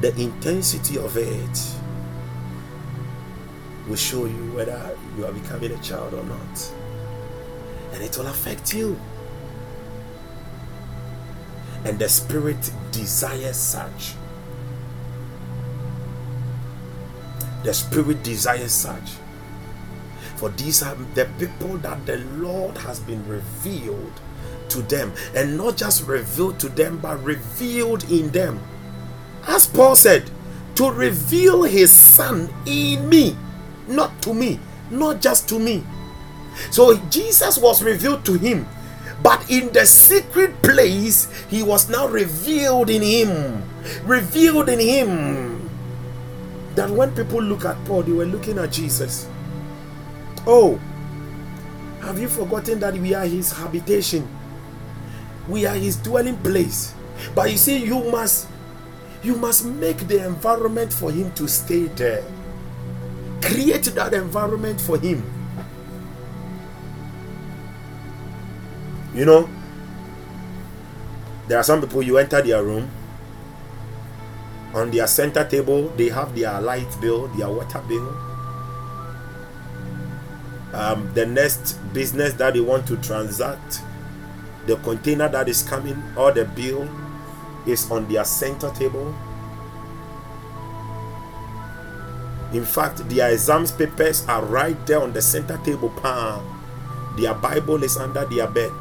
[0.00, 1.74] The intensity of it
[3.88, 6.72] will show you whether you are becoming a child or not.
[7.92, 8.98] And it will affect you.
[11.84, 14.14] And the Spirit desires such.
[17.64, 19.16] The Spirit desires such.
[20.36, 24.12] For these are the people that the Lord has been revealed
[24.68, 25.12] to them.
[25.34, 28.60] And not just revealed to them, but revealed in them.
[29.46, 30.30] As Paul said,
[30.74, 33.34] to reveal his Son in me,
[33.88, 34.60] not to me,
[34.90, 35.82] not just to me.
[36.70, 38.66] So Jesus was revealed to him,
[39.22, 43.62] but in the secret place, he was now revealed in him.
[44.04, 45.53] Revealed in him
[46.76, 49.28] that when people look at Paul, they were looking at Jesus.
[50.46, 50.78] Oh,
[52.00, 54.28] have you forgotten that we are his habitation?
[55.48, 56.94] We are his dwelling place.
[57.34, 58.48] But you see, you must
[59.22, 62.22] you must make the environment for him to stay there.
[63.40, 65.24] Create that environment for him.
[69.14, 69.48] You know,
[71.48, 72.90] there are some people you enter their room
[74.74, 78.08] on their center table they have their light bill their water bill.
[80.74, 83.80] Um, the next business that they want to transact
[84.66, 86.88] the container that is coming or the bill
[87.66, 89.14] is on their center table.
[92.52, 96.50] In fact their exams papers are right there on the center table palm.
[97.16, 98.72] Their bible is under their bed.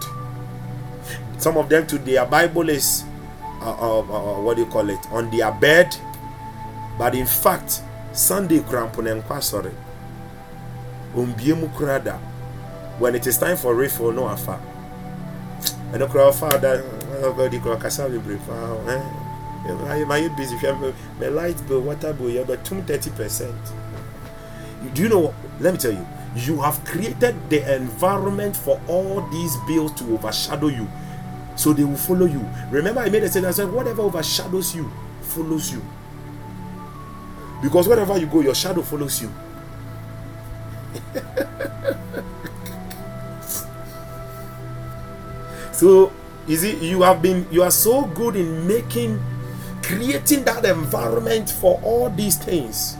[1.37, 3.03] Some of them to their bible is
[3.63, 4.99] uh, uh, uh, what do you call it?
[5.11, 5.95] On their bed.
[6.97, 7.81] But in fact
[8.11, 9.71] sunday crampo na nkwa sorry
[12.99, 14.59] when it is time for refill no afa.
[15.91, 16.77] Ɛno kura ɔfa da
[17.37, 20.55] ɔdi kura kasa bebree paa ɛn ma yɛ busy?
[20.57, 23.55] Hwɛ my light bill water bill bɛ tum thirty percent.
[24.93, 25.33] Do you know what?
[25.59, 26.05] Let me tell you.
[26.35, 30.87] You have created the environment for all these bills to overshadow you
[31.55, 32.43] so they will follow you.
[32.71, 33.53] Remember, I made a statement.
[33.53, 35.81] I said, whatever overshadows you follows you.
[37.61, 39.31] Because wherever you go, your shadow follows you.
[45.71, 46.11] so
[46.47, 49.21] you see, you have been you are so good in making
[49.81, 52.97] creating that environment for all these things.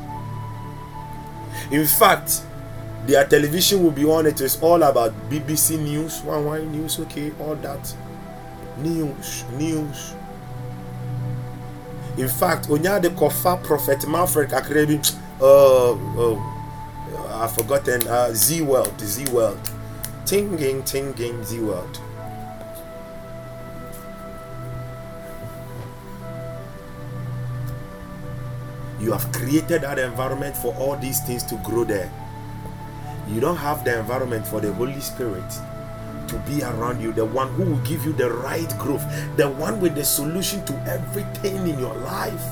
[1.72, 2.42] In fact,
[3.06, 4.26] their television will be on.
[4.26, 7.94] It is all about BBC News, One Wine News, okay, all that
[8.78, 10.14] news news
[12.18, 15.00] in fact onyade Kofa, prophet manfred kakra bi
[15.42, 16.54] uh, uh,
[17.44, 18.08] I've forgotten.
[18.08, 19.60] Uh, Zee World, Zee World,
[20.26, 22.00] tinging, tinging, Zee World.
[29.00, 32.10] You have created that environment for all these things to grow there.
[33.28, 35.44] You don't have the environment for the Holy Spirit
[36.34, 39.06] to be around you, the one who will give you the right growth,
[39.38, 42.44] the one with the solution to everything in your life.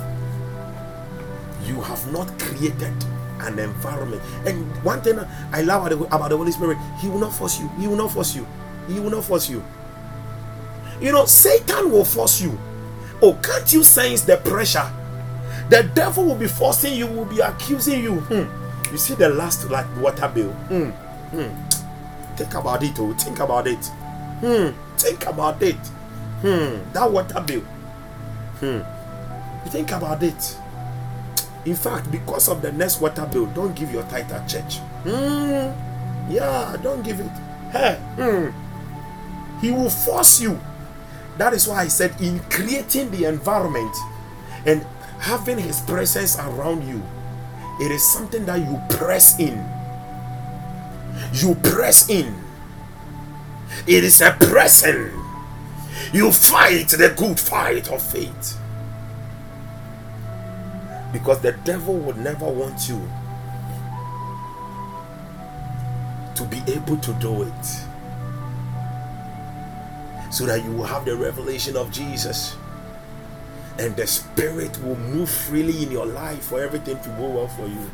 [1.66, 2.94] You have not created
[3.40, 4.22] an environment.
[4.46, 5.20] And one thing
[5.52, 7.70] I love about the Holy Spirit, He will not force you.
[7.80, 8.46] He will not force you.
[8.88, 9.64] He will not force you.
[11.02, 12.58] You know, Satan will force you.
[13.22, 14.92] Oh, can't you sense the pressure?
[15.70, 18.20] The devil will be forcing you, will be accusing you.
[18.20, 18.92] Hmm.
[18.92, 20.52] You see the last like water bill.
[20.70, 20.90] Hmm.
[21.34, 21.71] Hmm.
[22.42, 22.98] Think about it.
[22.98, 23.86] Oh, think about it.
[24.42, 24.70] Hmm.
[24.98, 25.76] Think about it.
[26.42, 26.92] Hmm.
[26.92, 27.62] That water bill.
[28.58, 29.70] Hmm.
[29.70, 30.58] Think about it.
[31.66, 34.80] In fact, because of the next water bill, don't give your tithe at church.
[35.06, 35.70] Hmm.
[36.34, 37.30] Yeah, don't give it.
[37.72, 38.00] Hey.
[38.18, 39.60] Hmm.
[39.62, 40.60] He will force you.
[41.38, 43.96] That is why I said in creating the environment
[44.66, 44.84] and
[45.20, 47.04] having his presence around you
[47.80, 49.64] it is something that you press in
[51.34, 52.36] you press in.
[53.88, 55.12] It is a pressing.
[56.14, 58.58] You fight the good fight of faith.
[61.14, 63.02] Because the devil would never want you
[66.36, 67.66] to be able to do it.
[70.32, 72.56] So that you will have the revelation of Jesus.
[73.80, 77.68] And the spirit will move freely in your life for everything to go well for
[77.68, 77.90] you.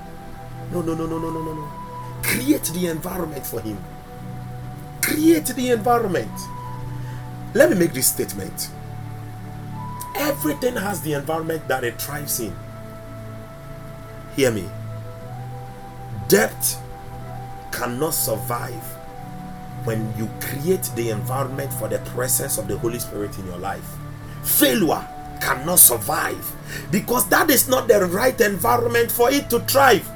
[0.71, 1.86] No, no, no, no, no, no, no, no.
[2.27, 3.77] Create the environment for him.
[5.01, 6.31] Create the environment.
[7.53, 8.69] Let me make this statement.
[10.15, 12.53] Everything has the environment that it thrives in.
[14.35, 14.69] Hear me.
[16.27, 16.77] Debt
[17.71, 18.83] cannot survive
[19.85, 23.95] when you create the environment for the presence of the Holy Spirit in your life.
[24.43, 25.07] Failure
[25.39, 26.53] cannot survive
[26.91, 30.07] because that is not the right environment for it to thrive.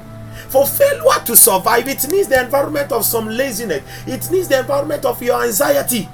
[0.48, 5.04] For failure to survive, it needs the environment of some laziness, it needs the environment
[5.04, 6.08] of your anxiety.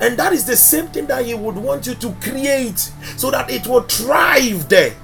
[0.00, 2.78] And that is the same thing that He would want you to create
[3.16, 4.94] so that it will thrive there.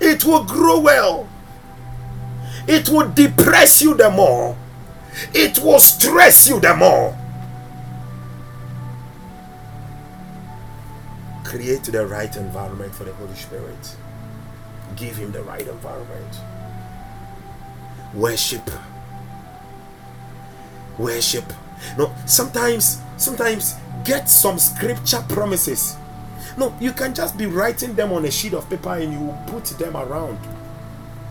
[0.00, 1.28] It will grow well.
[2.66, 4.56] It will depress you the more.
[5.34, 7.16] It will stress you the more.
[11.52, 13.96] Create the right environment for the Holy Spirit.
[14.96, 16.36] Give Him the right environment.
[18.14, 18.70] Worship.
[20.96, 21.44] Worship.
[21.98, 25.98] No, sometimes, sometimes get some scripture promises.
[26.56, 29.64] No, you can just be writing them on a sheet of paper and you put
[29.78, 30.38] them around.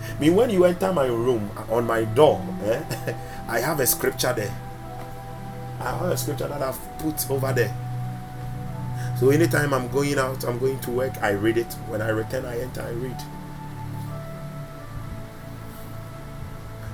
[0.03, 3.15] I mean, when you enter my room on my door, eh,
[3.47, 4.53] I have a scripture there.
[5.79, 7.75] I have a scripture that I've put over there.
[9.21, 11.71] So anytime I'm going out, I'm going to work, I read it.
[11.89, 13.21] When I return, I enter, I read.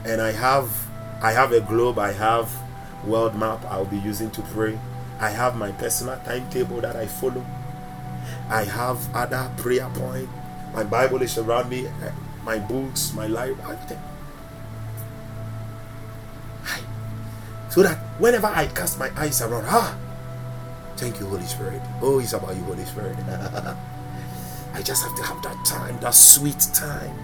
[0.03, 0.69] And I have
[1.21, 2.51] I have a globe, I have
[3.05, 4.77] world map I'll be using to pray.
[5.21, 7.45] I have my personal timetable that I follow.
[8.49, 10.27] I have other prayer point.
[10.73, 12.11] My Bible is around me, eh,
[12.43, 14.03] my books, my life, everything.
[17.69, 19.95] So that whenever I cast my eyes around, ah,
[20.97, 21.81] Thank you, Holy Spirit.
[22.01, 23.17] Oh, it's about you, Holy Spirit.
[24.73, 27.15] I just have to have that time, that sweet time.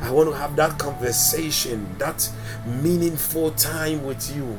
[0.00, 2.28] I want to have that conversation, that
[2.64, 4.56] meaningful time with you.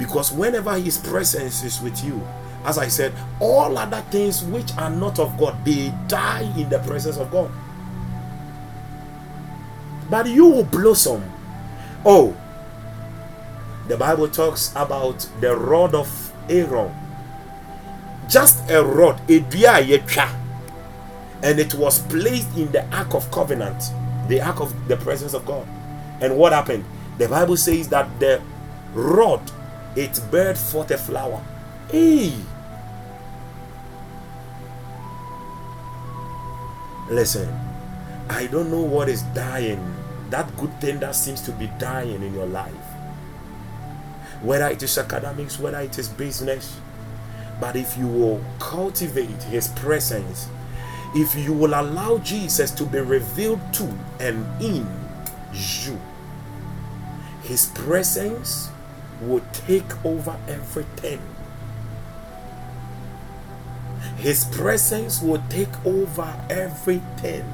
[0.00, 2.26] Because whenever His presence is with you,
[2.64, 6.80] as I said, all other things which are not of God, they die in the
[6.80, 7.52] presence of God.
[10.10, 11.22] But you will blossom.
[12.04, 12.36] Oh,
[13.86, 16.94] the Bible talks about the rod of Aaron.
[18.28, 19.80] Just a rod, a dua
[21.42, 23.82] and it was placed in the ark of covenant,
[24.28, 25.66] the ark of the presence of God.
[26.20, 26.84] And what happened?
[27.18, 28.42] The Bible says that the
[28.92, 29.40] rod
[29.96, 31.42] it bear forth a flower.
[31.90, 32.34] Hey.
[37.08, 37.48] Listen,
[38.28, 39.96] I don't know what is dying.
[40.30, 42.79] That good thing that seems to be dying in your life
[44.42, 46.78] whether it is academics, whether it is business.
[47.60, 50.48] But if you will cultivate His presence,
[51.14, 54.86] if you will allow Jesus to be revealed to and in
[55.52, 56.00] you,
[57.42, 58.70] His presence
[59.22, 61.20] will take over everything.
[64.18, 67.44] His presence will take over everything.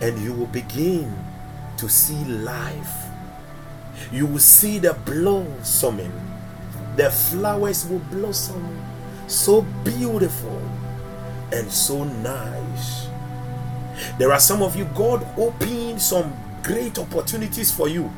[0.00, 1.14] and you will begin
[1.78, 3.11] to see life.
[4.10, 6.12] You will see the blossoming.
[6.96, 8.82] The flowers will blossom
[9.26, 10.60] so beautiful
[11.52, 13.08] and so nice.
[14.18, 18.10] There are some of you, God opened some great opportunities for you.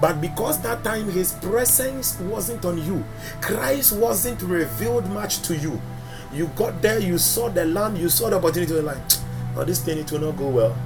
[0.00, 3.04] But because that time his presence wasn't on you,
[3.40, 5.80] Christ wasn't revealed much to you.
[6.32, 8.98] You got there, you saw the land, you saw the opportunity, like,
[9.56, 10.76] oh, this thing it will not go well.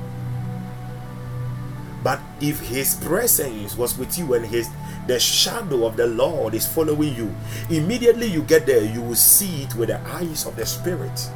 [2.03, 4.69] But if his presence was with you and his
[5.07, 7.35] the shadow of the Lord is following you,
[7.69, 11.29] immediately you get there, you will see it with the eyes of the Spirit.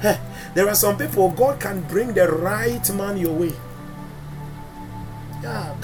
[0.00, 0.18] Hey,
[0.54, 3.52] there are some people, God can bring the right man your way.
[5.42, 5.74] Yeah,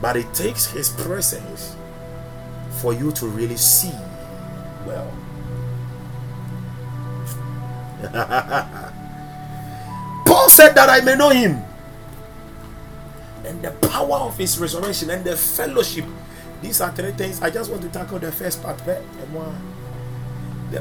[0.00, 1.76] but it takes his presence
[2.80, 3.92] for you to really see
[4.86, 5.12] well.
[10.38, 11.60] Paul said that I may know him
[13.44, 16.04] and the power of his resurrection and the fellowship.
[16.62, 17.42] These are three things.
[17.42, 18.78] I just want to tackle the first part.
[18.86, 19.02] The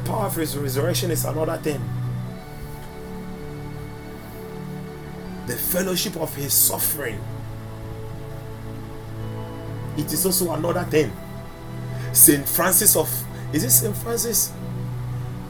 [0.05, 1.81] power of his resurrection is another thing.
[5.47, 7.19] The fellowship of his suffering.
[9.97, 11.11] It is also another thing.
[12.13, 13.09] Saint Francis of
[13.51, 14.53] is it Saint Francis?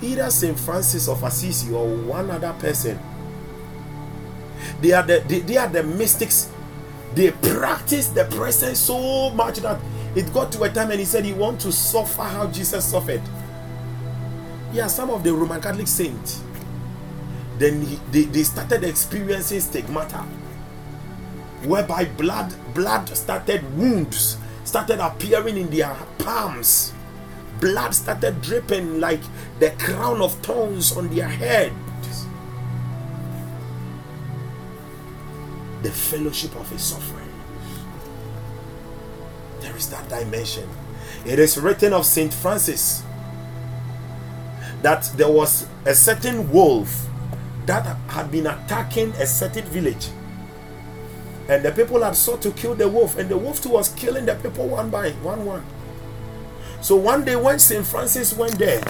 [0.02, 2.98] Either Saint Francis of Assisi or one other person.
[4.82, 6.50] They are the they, they are the mystics
[7.18, 9.80] they practice the presence so much that
[10.16, 13.22] it got to a time and he said he want to suffer how Jesus suffered.
[14.72, 16.44] Yeah, some of the Roman Catholic saints,
[17.58, 20.20] then he, they, they started experiencing stigmata,
[21.66, 26.94] whereby blood blood started wounds started appearing in their palms.
[27.60, 29.22] Blood started dripping like
[29.58, 31.74] the crown of thorns on their head.
[35.84, 37.30] The fellowship of his suffering.
[39.60, 40.70] There is that dimension.
[41.26, 43.04] It is written of Saint Francis
[44.82, 47.08] that there was a certain wolf
[47.66, 50.10] that had been attacking a certain village.
[51.50, 54.26] And the people had sought to kill the wolf, and the wolf too was killing
[54.26, 55.66] the people one by one one.
[56.82, 58.84] So one day when Saint Francis went there,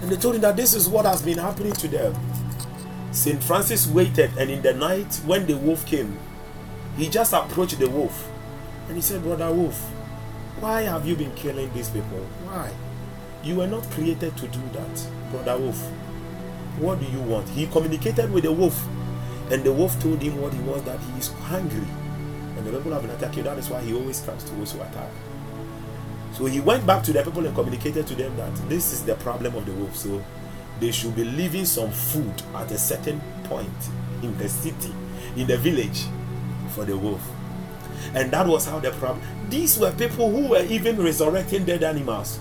[0.00, 2.14] and they told him that this is what has been happening to them.
[3.10, 3.42] St.
[3.42, 6.18] Francis waited, and in the night, when the wolf came,
[6.96, 8.28] he just approached the wolf
[8.88, 9.78] and he said, Brother Wolf,
[10.60, 12.24] why have you been killing these people?
[12.44, 12.72] Why?
[13.44, 15.78] You were not created to do that, Brother Wolf.
[16.78, 17.48] What do you want?
[17.50, 18.86] He communicated with the wolf,
[19.50, 21.86] and the wolf told him what he was that he is hungry.
[22.56, 24.80] And the people have been attacking, that is why he always comes to those who
[24.80, 25.10] attack.
[26.32, 29.16] So he went back to the people and communicated to them that this is the
[29.16, 29.94] problem of the wolf.
[29.96, 30.24] So
[30.80, 33.68] they should be leaving some food at a certain point
[34.22, 34.92] in the city,
[35.36, 36.04] in the village
[36.70, 37.22] for the wolf.
[38.14, 39.22] And that was how the problem.
[39.50, 42.38] These were people who were even resurrecting dead animals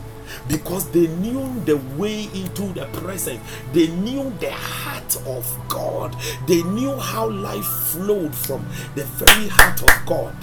[0.48, 3.42] because they knew the way into the presence.
[3.74, 6.16] They knew the heart of God.
[6.48, 8.66] They knew how life flowed from
[8.96, 10.36] the very heart of God.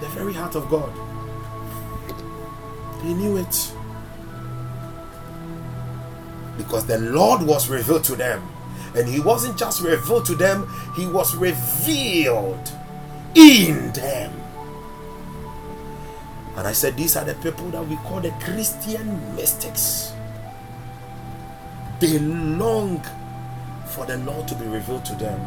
[0.00, 0.92] The very heart of God.
[3.04, 3.72] He knew it.
[6.56, 8.48] Because the Lord was revealed to them.
[8.94, 12.70] And He wasn't just revealed to them, He was revealed
[13.34, 14.32] in them.
[16.56, 20.12] And I said, These are the people that we call the Christian mystics.
[22.00, 23.02] They long
[23.86, 25.40] for the Lord to be revealed to them.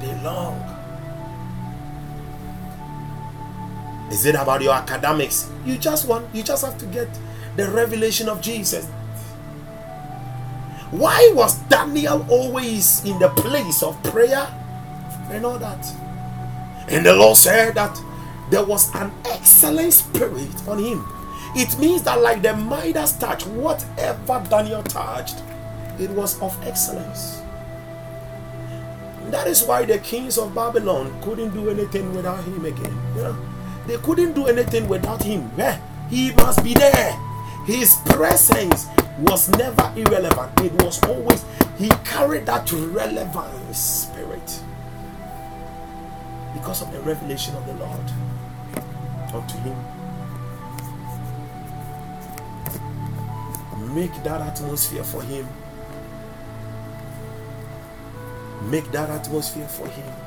[0.00, 0.73] They long.
[4.10, 5.50] Is it about your academics?
[5.64, 7.08] You just want, you just have to get
[7.56, 8.86] the revelation of Jesus.
[10.90, 14.46] Why was Daniel always in the place of prayer
[15.30, 15.86] and all that?
[16.88, 18.00] And the Lord said that
[18.50, 21.04] there was an excellent spirit on him.
[21.56, 25.36] It means that, like the Midas touch, whatever Daniel touched,
[25.98, 27.40] it was of excellence.
[29.30, 32.96] That is why the kings of Babylon couldn't do anything without him again.
[33.16, 33.36] Yeah.
[33.86, 35.50] They couldn't do anything without him.
[36.08, 37.18] He must be there.
[37.66, 38.86] His presence
[39.18, 40.60] was never irrelevant.
[40.60, 41.44] It was always,
[41.78, 44.60] he carried that relevant spirit
[46.52, 48.12] because of the revelation of the Lord
[49.34, 49.76] unto him.
[53.94, 55.46] Make that atmosphere for him.
[58.70, 60.23] Make that atmosphere for him.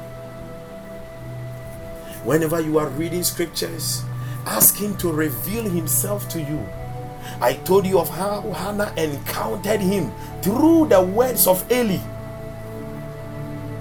[2.24, 4.04] Whenever you are reading scriptures,
[4.48, 6.66] Ask Him to reveal Himself to you.
[7.42, 10.12] I told you of how Hannah encountered Him
[10.42, 12.00] through the words of Eli.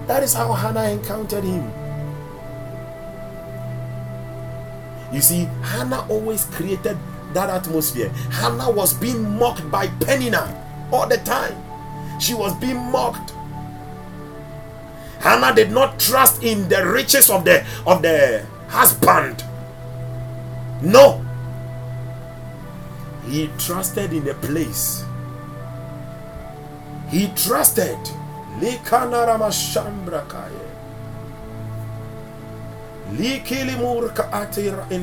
[0.09, 1.71] That is how Hannah encountered Him.
[5.13, 6.99] You see, Hannah always created
[7.33, 8.09] that atmosphere.
[8.33, 10.53] Hannah was being mocked by Penina
[10.93, 11.55] all the time.
[12.19, 13.36] She was being mocked.
[15.27, 19.43] Hannah did not trust in the riches of the of the husband.
[20.81, 21.27] No.
[23.27, 25.03] He trusted in the place.
[27.11, 27.99] He trusted.
[28.63, 28.71] In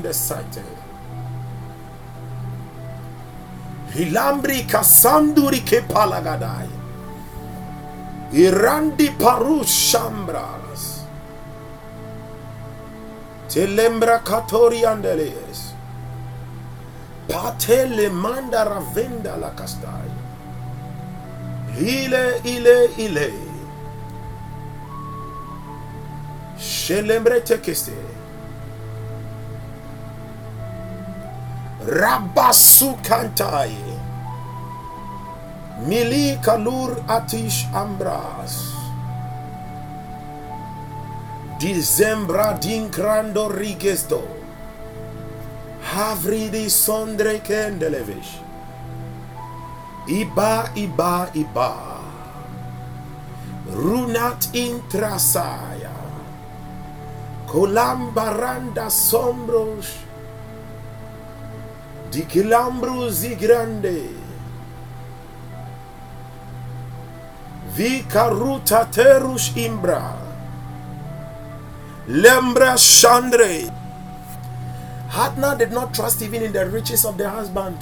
[0.02, 0.60] the sight.
[4.72, 6.83] Kasanduri ke palagadai.
[8.34, 11.06] Irandi parus shambras.
[13.48, 15.74] Telembra katori andeles.
[17.28, 20.10] Patele manda ravenda la castai.
[21.78, 23.32] Ile, ile, ile.
[26.58, 27.94] Shelembre tekeste.
[31.86, 33.93] Rabasu kantai.
[35.82, 38.70] Mili kalur atish ambras.
[41.58, 44.22] Dizembra dinkrando rigesto.
[45.82, 48.38] Havridi sondre kendelevish.
[50.06, 51.74] Iba, iba, iba.
[53.74, 55.98] Runat intrasaya.
[57.50, 59.90] Colambaranda sombros.
[62.14, 64.23] Dikilambruzi grande.
[67.76, 70.16] Vikaruta terush imbra.
[72.08, 73.74] Lembra Chandre.
[75.10, 77.78] Hannah did not trust even in the riches of the husband.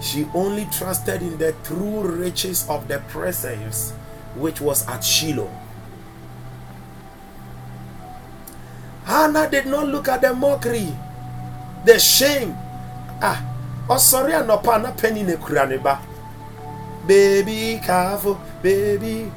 [0.00, 3.92] She only trusted in the true riches of the presence
[4.34, 5.50] which was at Shiloh.
[9.04, 10.92] Hannah did not look at the mockery,
[11.84, 12.56] the shame.
[13.22, 13.40] Ah,
[13.88, 14.64] oh sorry, I'm not
[14.98, 15.36] penny ne
[17.06, 19.30] Baby, careful, baby.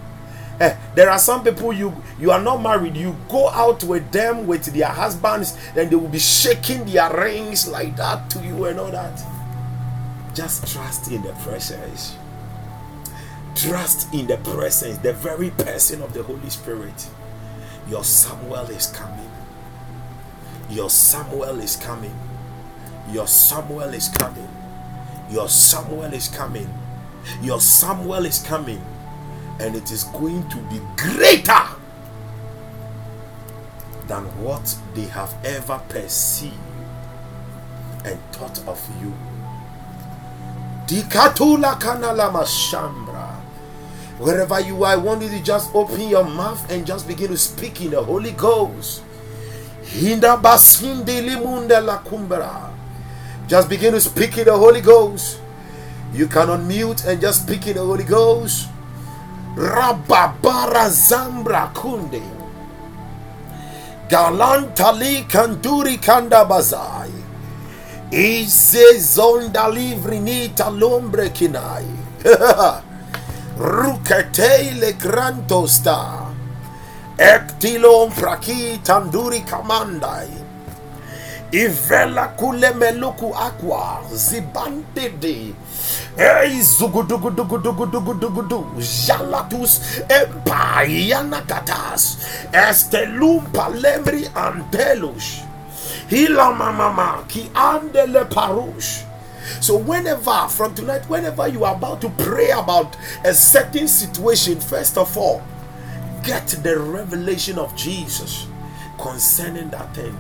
[0.60, 2.98] Eh, there are some people you you are not married.
[2.98, 7.68] You go out with them with their husbands, and they will be shaking their rings
[7.68, 9.22] like that to you and all that.
[10.34, 12.16] Just trust in the presence.
[13.56, 17.08] Trust in the presence, the very person of the Holy Spirit.
[17.90, 19.30] Your Samuel is coming.
[20.70, 22.16] Your Samuel is coming.
[23.12, 24.48] Your Samuel is coming.
[25.30, 26.70] Your Samuel is coming.
[27.42, 28.82] Your Samuel is coming
[29.60, 31.62] and it is going to be greater
[34.08, 36.54] than what they have ever perceived
[38.06, 39.14] and thought of you.
[40.88, 43.36] Dikatula kanalama shambra.
[44.18, 47.38] Wherever you are, I want you to just open your mouth and just begin to
[47.38, 49.04] speak in the Holy Ghost.
[49.84, 51.80] Hinda limunda.
[53.48, 55.40] Just begin to speak in the Holy Ghost.
[56.14, 58.68] You can unmute and just speak in the Holy Ghost.
[59.56, 62.24] Rababara Zambra Kunde.
[64.10, 67.12] Galantali Kanduri Kanda Bazai.
[68.12, 71.86] Ize Zonda Livri Nita Lombre Kinai.
[73.60, 76.34] Rukete Le Granto Sta
[77.18, 80.49] Ektilon Praki Tanduri Kamandai
[81.52, 85.54] Ivela Kule Meluku Aqua Zibante de
[86.18, 88.66] Ei, zugudugudugudugudugudugudu.
[88.80, 92.18] Jalatus empayana katas.
[92.52, 95.42] Estelum palembri antelus.
[96.10, 99.04] Hila mama ki andele parush.
[99.62, 104.98] So, whenever from tonight, whenever you are about to pray about a certain situation, first
[104.98, 105.42] of all,
[106.24, 108.46] get the revelation of Jesus
[109.00, 110.16] concerning that thing.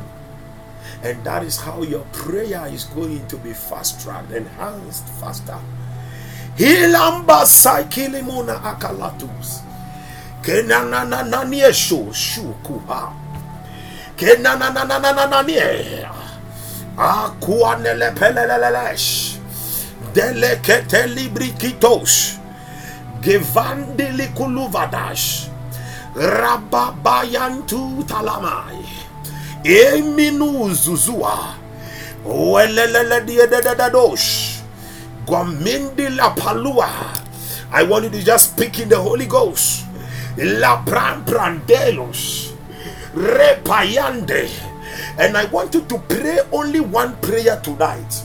[1.01, 5.57] And that is how your prayer is going to be fast tracked, enhanced faster.
[6.57, 9.61] Hilamba saikilimuna akalatus.
[10.41, 13.13] Kenanananie shu shukuha.
[14.17, 16.09] Kenananananie.
[16.97, 19.37] Akuanele pelelelesh.
[20.13, 22.39] Delekete librikitos.
[23.21, 25.47] Gevandili kuluvadash.
[26.15, 28.98] Rababayantu talamai.
[29.63, 31.55] Eminu zuzua.
[32.25, 34.59] Welelele diedadadosh.
[35.25, 36.89] Gwamindi la palua.
[37.71, 39.85] I want you to just speak in the Holy Ghost.
[40.37, 42.53] La pran prandelos.
[43.13, 44.49] Repayande.
[45.17, 48.23] And I want you to pray only one prayer tonight.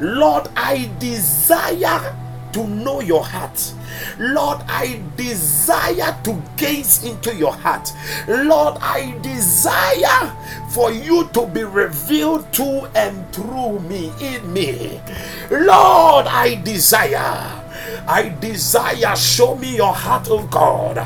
[0.00, 2.14] Lord, I desire
[2.52, 3.72] to know your heart.
[4.18, 7.92] Lord, I desire to gaze into your heart.
[8.28, 10.36] Lord, I desire
[10.70, 15.00] for you to be revealed to and through me, in me.
[15.50, 17.65] Lord, I desire.
[18.06, 20.98] I desire, show me your heart, oh God.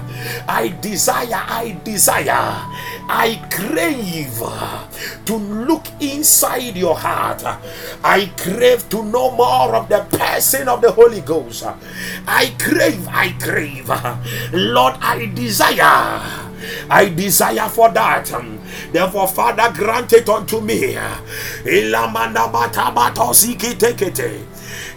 [0.48, 2.30] I desire, I desire,
[3.08, 4.40] I crave
[5.26, 7.42] to look inside your heart.
[8.04, 11.64] I crave to know more of the person of the Holy Ghost.
[12.26, 13.88] I crave, I crave.
[14.52, 16.50] Lord, I desire.
[16.90, 18.30] I desire for that.
[18.92, 20.96] Therefore, Father, grant it unto me.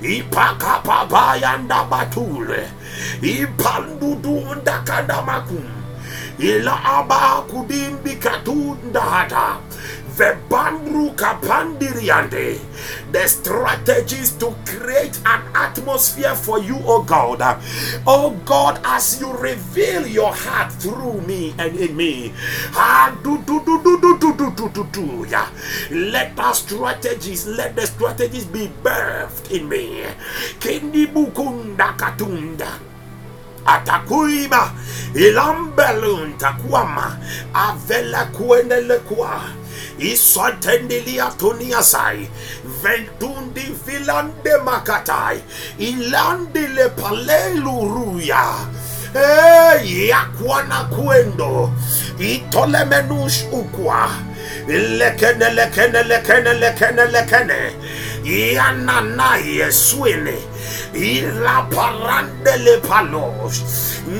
[0.02, 2.68] ipakapabayandabatule
[3.22, 5.66] ipandudundakadamakum
[6.40, 9.58] ila abakudimbikatundahatak
[13.11, 17.41] The strategies to create an atmosphere for you, oh God.
[18.06, 22.31] Oh God, as you reveal your heart through me and in me.
[25.91, 30.03] Let our strategies, let the strategies be birthed in me.
[30.60, 32.80] Kindibukunda katunda
[33.65, 34.72] atakuiba
[35.15, 37.18] ilambelunta kuama
[37.53, 38.99] avela kuenele
[40.04, 42.30] isotendilia tuniasai.
[42.84, 45.42] Ventundi vilande makatai.
[45.80, 48.44] Ilandile paleluruya
[49.14, 51.72] Hey, yakwana kwendo
[52.20, 54.10] itolemenush ukwa.
[54.68, 57.76] Lekene lekene lekene lekene lekene.
[58.24, 60.34] Yanana yeswine
[60.94, 63.62] ila parande le palos.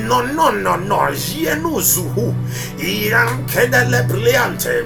[0.08, 1.10] No no no no.
[1.12, 2.36] Jenuzuhu
[2.78, 4.86] iankene le pliante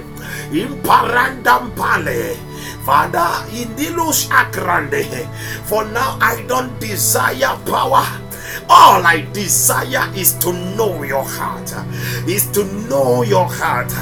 [0.52, 2.36] imparandam pale
[2.88, 5.04] Father, indilus akrande.
[5.68, 8.06] For now I don't desire power.
[8.70, 11.72] All I desire is to know your heart,
[12.26, 13.92] is to know your heart.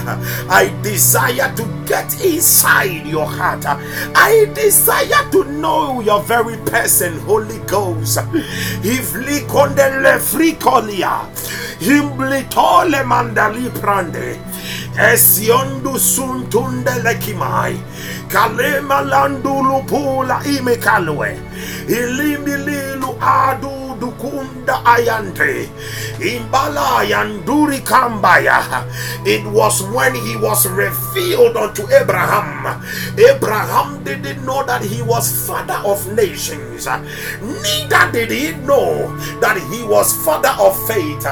[0.49, 3.65] I desire to get inside your heart.
[3.67, 8.19] I desire to know your very person, Holy Ghost.
[8.83, 11.27] If likondele frikolia,
[11.81, 14.39] himblitole mandali prande.
[14.99, 17.77] Esiondu suntunde lekimai.
[18.29, 21.37] Kalema landulu pula imekalwe.
[21.89, 25.69] Ilimbililu adu dukunda ayante.
[26.21, 28.85] Imbala yanduri kambaya.
[29.25, 32.83] It was when he was revealed unto abraham.
[33.19, 36.87] Abraham didn't know that he was father of nations.
[36.87, 39.09] Neither did he know
[39.41, 41.27] that he was father of faith.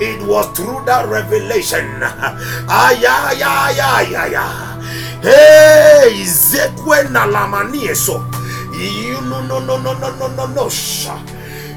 [0.00, 1.86] It was through that revelation.
[2.68, 4.46] Ayayayaya
[5.22, 8.24] hey zekwe na lamanieso.
[8.72, 10.68] You no no no no no no no no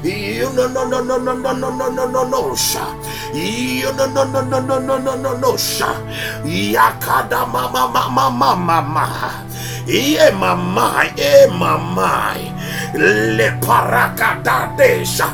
[0.06, 2.94] you no no no no no no no no no no no sha.
[3.34, 5.94] You no no no no no no no no no sha.
[6.44, 9.46] Yakada mama mama mama mama.
[9.86, 12.34] Ye mama, e mama.
[12.94, 15.28] Le parakada desha.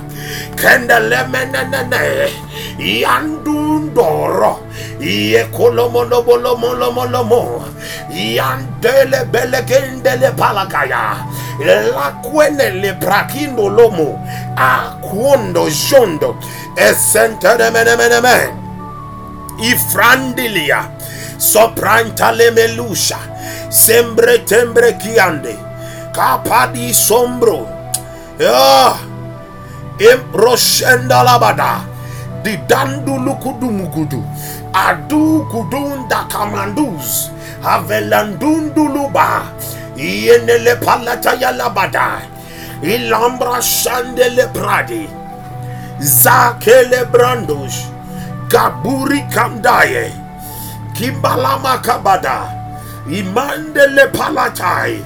[0.56, 2.28] Kendele menene.
[2.78, 4.60] Yandundoro.
[5.00, 7.64] Ye kolomono bolomo lomo lomo.
[8.10, 11.24] Yandele belekendele palakaya.
[11.58, 14.20] La kwene le prakindo lomo.
[15.00, 16.36] Quando jondo
[16.76, 18.54] esenteremenemeneme
[19.60, 20.90] ifrandilia.
[21.38, 23.18] Soprantalemelusha
[23.70, 25.56] sembre tembre kiande.
[26.12, 27.66] Kapadi sombro.
[28.40, 28.96] Ah.
[29.98, 31.84] Imroshendalabada
[32.42, 34.24] didandulukudumugudu
[34.72, 37.30] adukudunda kamandus
[37.62, 39.42] havelandunduluba
[39.96, 42.22] iyenelepalata yalabada
[42.82, 45.08] Ilambra shandele pradi.
[46.00, 47.86] Zakele brandosh.
[48.48, 50.10] Gaburi kamdaye.
[50.94, 52.38] Kimbalama kabada.
[53.08, 54.98] Imandele palatai.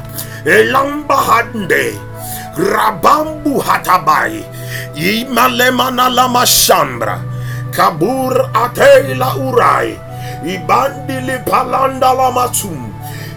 [0.44, 1.92] Elamba hande.
[2.56, 4.44] Rabambu hatabai.
[4.94, 7.20] Imalemana lama shambra.
[7.72, 9.98] Kabur atela urai.
[10.44, 12.92] Ibandili palanda lamatum.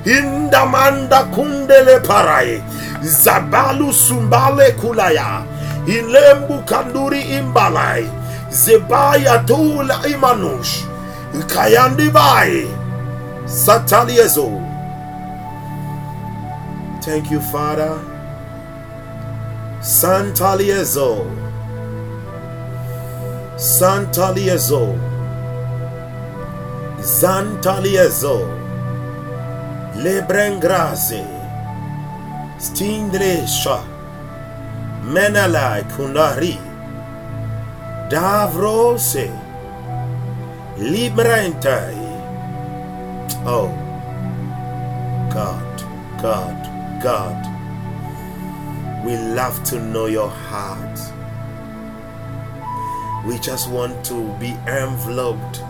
[0.05, 2.61] Indamanda kundele parai.
[3.01, 5.43] Zabalu sumbale kulaya.
[5.87, 8.09] Ilembu kanduri imbalai.
[8.51, 10.83] Zebaya tula imanush.
[11.47, 12.67] Kayandi bai.
[13.45, 14.49] Sataliezo.
[17.01, 17.97] Thank you, Father.
[19.81, 21.25] Santaliezo.
[23.55, 24.95] Santaliezo.
[27.01, 28.47] Zantaliezo.
[29.95, 31.38] Lebrengrase.
[32.59, 33.83] Stindresha.
[35.03, 36.57] Menalai Kundari.
[38.11, 39.31] Davrose.
[40.77, 41.95] Librentai.
[43.45, 43.71] Oh.
[45.31, 45.83] God,
[46.21, 47.45] God, God.
[49.05, 50.99] We love to know your heart.
[53.25, 55.61] We just want to be enveloped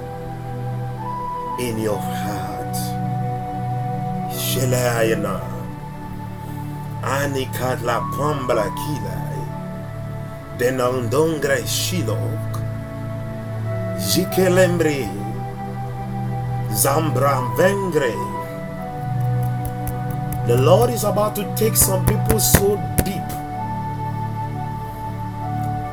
[1.60, 2.76] in your heart.
[4.34, 5.59] Shelayana.
[7.10, 9.41] Anikat la pambala kilai.
[10.60, 12.61] Denandongre shilok.
[13.98, 15.10] Jikelembre.
[16.69, 18.14] Zambram vengre.
[20.45, 23.30] The Lord is about to take some people so deep.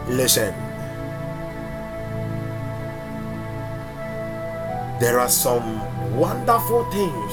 [0.09, 0.53] Listen.
[5.01, 5.81] There are some
[6.17, 7.33] wonderful things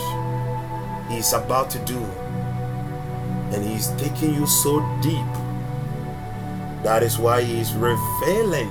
[1.09, 2.22] He's about to do.
[3.53, 5.33] And He's taking you so deep.
[6.83, 8.69] That is why He's revealing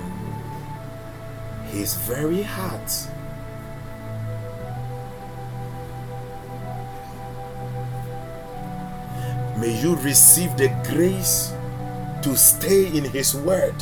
[1.71, 2.91] His very heart.
[9.59, 11.55] May you receive the grace
[12.23, 13.75] to stay in His Word.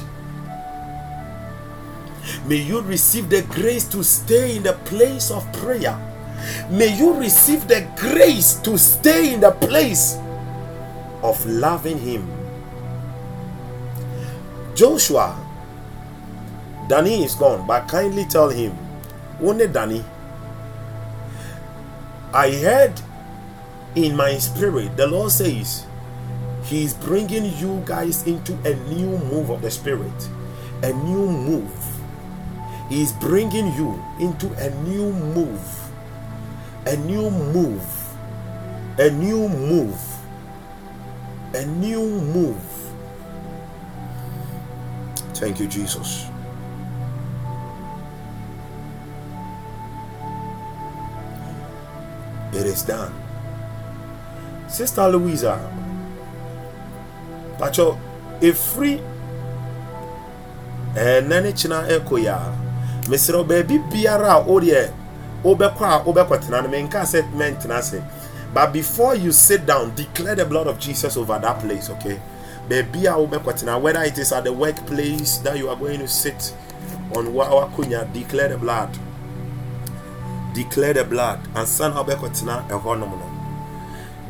[2.47, 5.97] May you receive the grace to stay in the place of prayer.
[6.71, 10.19] May you receive the grace to stay in the place
[11.23, 12.29] of loving Him.
[14.75, 15.37] Joshua,
[16.89, 18.77] Danny is gone, but kindly tell him,
[19.41, 20.05] only Danny.
[22.33, 23.01] I heard
[23.95, 25.87] in my spirit, the Lord says,
[26.65, 30.29] He's bringing you guys into a new move of the Spirit,
[30.83, 31.73] a new move.
[32.89, 35.91] He's bringing you into a new move,
[36.87, 37.87] a new move,
[38.99, 39.99] a new move,
[41.55, 42.63] a new move.
[45.35, 46.27] Thank you, Jesus.
[52.53, 53.15] It is done.
[54.69, 55.59] Sister Louisa,
[57.59, 57.99] Pacho,
[58.41, 59.01] if free
[60.97, 62.39] eh, ɛnɛ ne kyena ɛkɔ yi a
[63.09, 64.91] mesrɛ baabi biara a wodeɛ
[65.45, 68.03] wobɛkɔ a wobɛkɔtena no menka sɛ mentena ase
[68.53, 72.21] but before you sit down declare the blood of jesus over that place okay
[72.69, 76.55] whether it is at the workplace that you are going to sit
[77.17, 78.97] on wawakonya declare the blood
[80.55, 81.93] declare the blood and san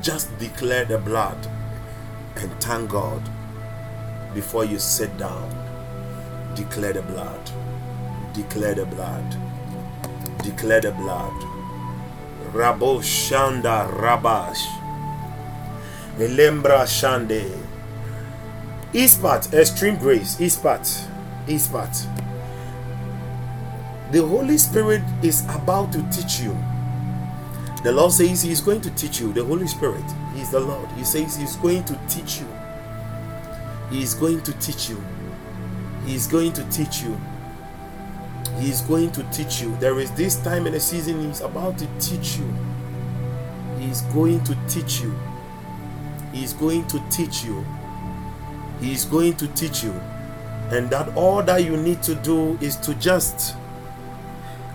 [0.03, 1.37] just declare the blood
[2.37, 3.23] and thank God
[4.35, 5.49] before you sit down.
[6.55, 7.51] Declare the blood.
[8.33, 9.37] Declare the blood.
[10.43, 11.50] Declare the blood.
[12.53, 14.67] Rabo Shanda Rabash.
[16.19, 17.51] Elembra Shande.
[18.93, 20.37] Ispat, extreme grace.
[20.37, 21.07] Ispat.
[21.47, 22.07] Ispat.
[24.13, 26.57] The Holy Spirit is about to teach you
[27.83, 29.33] the Lord says He is going to teach you.
[29.33, 30.05] The Holy Spirit,
[30.35, 30.87] He is the Lord.
[30.93, 32.47] He says He is going to teach you.
[33.91, 35.03] He is going to teach you.
[36.05, 37.19] He is going to teach you.
[38.59, 39.77] He is going to teach you.
[39.77, 42.55] There is this time in the season He's about to teach you.
[43.79, 45.15] He is going to teach you.
[46.33, 47.65] He is going to teach you.
[48.81, 49.93] He is going to teach you.
[50.71, 53.57] And that all that you need to do is to just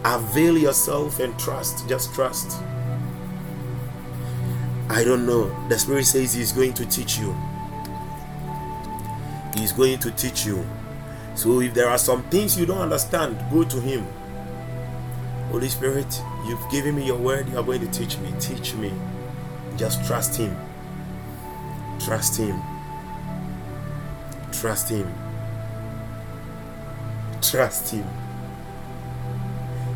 [0.03, 1.87] avail yourself and trust.
[1.87, 2.61] Just trust.
[4.89, 5.53] I don't know.
[5.69, 7.35] The Spirit says He's going to teach you.
[9.55, 10.65] He's going to teach you.
[11.35, 14.05] So if there are some things you don't understand, go to Him.
[15.51, 18.33] Holy Spirit, you've given me your word, you are going to teach me.
[18.39, 18.91] Teach me.
[19.77, 20.55] Just trust Him.
[21.99, 22.61] Trust Him.
[24.51, 25.13] Trust Him.
[27.41, 28.07] Trust Him.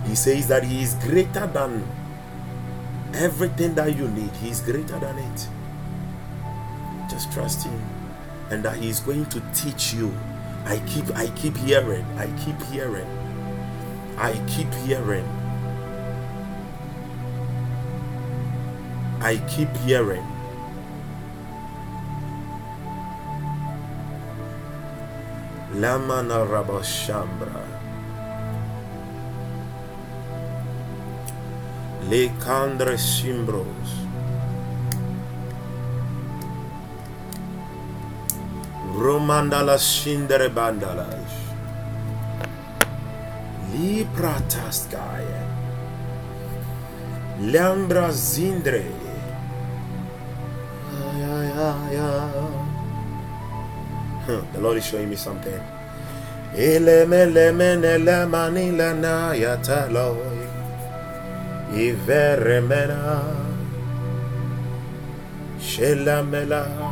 [0.05, 1.83] He says that He is greater than
[3.13, 5.47] Everything that you need, He's greater than it.
[7.09, 7.81] Just trust Him,
[8.51, 10.13] and that He's going to teach you.
[10.65, 13.07] I keep, I keep hearing, I keep hearing,
[14.17, 15.25] I keep hearing,
[19.21, 20.25] I keep hearing.
[25.73, 27.61] Lamana Rabashambra.
[32.09, 34.08] Lecandre Simbros.
[38.99, 41.37] Romandala Shindere Bandalash.
[43.71, 45.43] Liprataskaya.
[47.39, 48.83] Lambra Zindre.
[54.25, 55.61] Huh, the Lord is showing me something.
[61.71, 63.23] Iveremena
[65.59, 66.88] Shelamela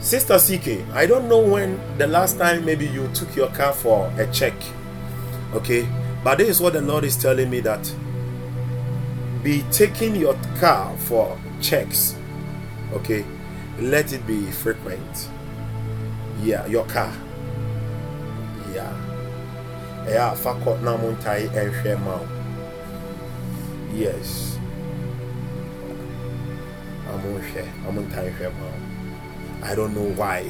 [0.00, 4.12] Sister CK, I don't know when the last time maybe you took your car for
[4.18, 4.52] a check.
[5.54, 5.88] Okay,
[6.22, 7.90] but this is what the Lord is telling me that
[9.42, 12.16] be taking your car for checks.
[12.92, 13.24] Okay,
[13.80, 15.30] let it be frequent.
[16.44, 17.10] Yeah, your car.
[18.74, 18.92] Yeah.
[20.06, 22.20] Yeah, fakot na muntai ehwe ma.
[23.94, 24.58] Yes.
[27.08, 28.68] Amunhwe, amuntai ehwe ma.
[29.66, 30.44] I don't know why.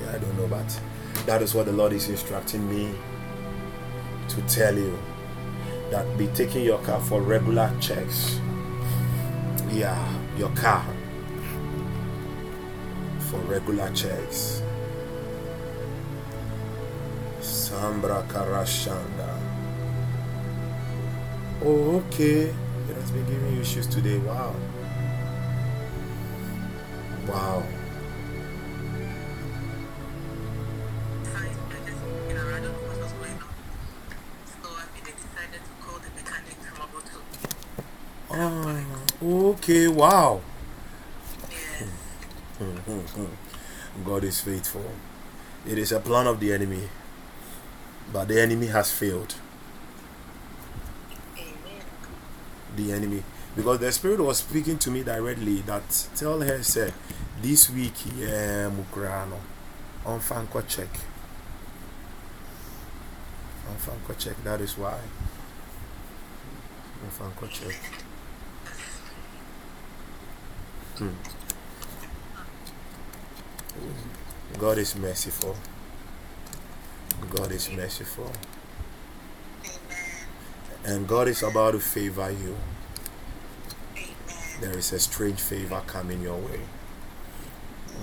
[0.00, 0.80] Yeah, I don't know, but
[1.26, 2.92] that is what the Lord is instructing me
[4.30, 4.98] to tell you
[5.92, 8.40] that be taking your car for regular checks.
[9.70, 9.96] Yeah,
[10.36, 10.84] your car
[13.30, 14.62] for regular checks.
[17.68, 19.28] Sambra Karashanda.
[21.62, 22.48] Oh, okay.
[22.88, 24.16] It has been giving you issues today.
[24.18, 24.54] Wow.
[27.28, 27.62] Wow.
[38.30, 38.84] Ah,
[39.20, 40.40] okay, wow.
[42.58, 44.84] Hmm, hmm, hmm, God is faithful.
[45.66, 46.88] It is a plan of the enemy,
[48.12, 49.34] but the enemy has failed.
[52.76, 53.22] The enemy,
[53.56, 56.92] because the spirit was speaking to me directly that tell her, say,
[57.42, 59.38] this week, yeah, Mukrano,
[60.06, 60.88] on Fanko check.
[63.68, 64.98] On Fanko check, that is why.
[67.04, 67.76] On Fanko check.
[70.98, 71.08] Hmm.
[74.58, 75.56] God is merciful.
[77.26, 78.32] God is merciful.
[80.84, 82.56] And God is about to favor you.
[84.60, 86.60] There is a strange favor coming your way.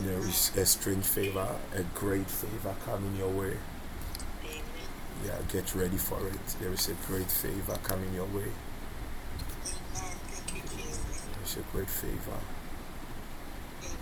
[0.01, 3.57] There is a strange favor, a great favor coming your way.
[5.25, 6.47] Yeah, get ready for it.
[6.59, 8.51] There is a great favor coming your way.
[11.37, 12.39] There's a great favor.
[13.81, 13.95] Amen.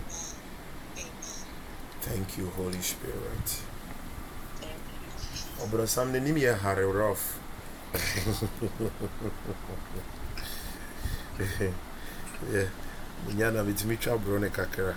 [2.02, 3.62] Thank you, Holy Spirit.
[5.64, 7.38] Oh, but some name you Harry rough.
[12.52, 12.68] yeah.
[13.34, 14.92] Nyana bitimi twa bro ne kakra.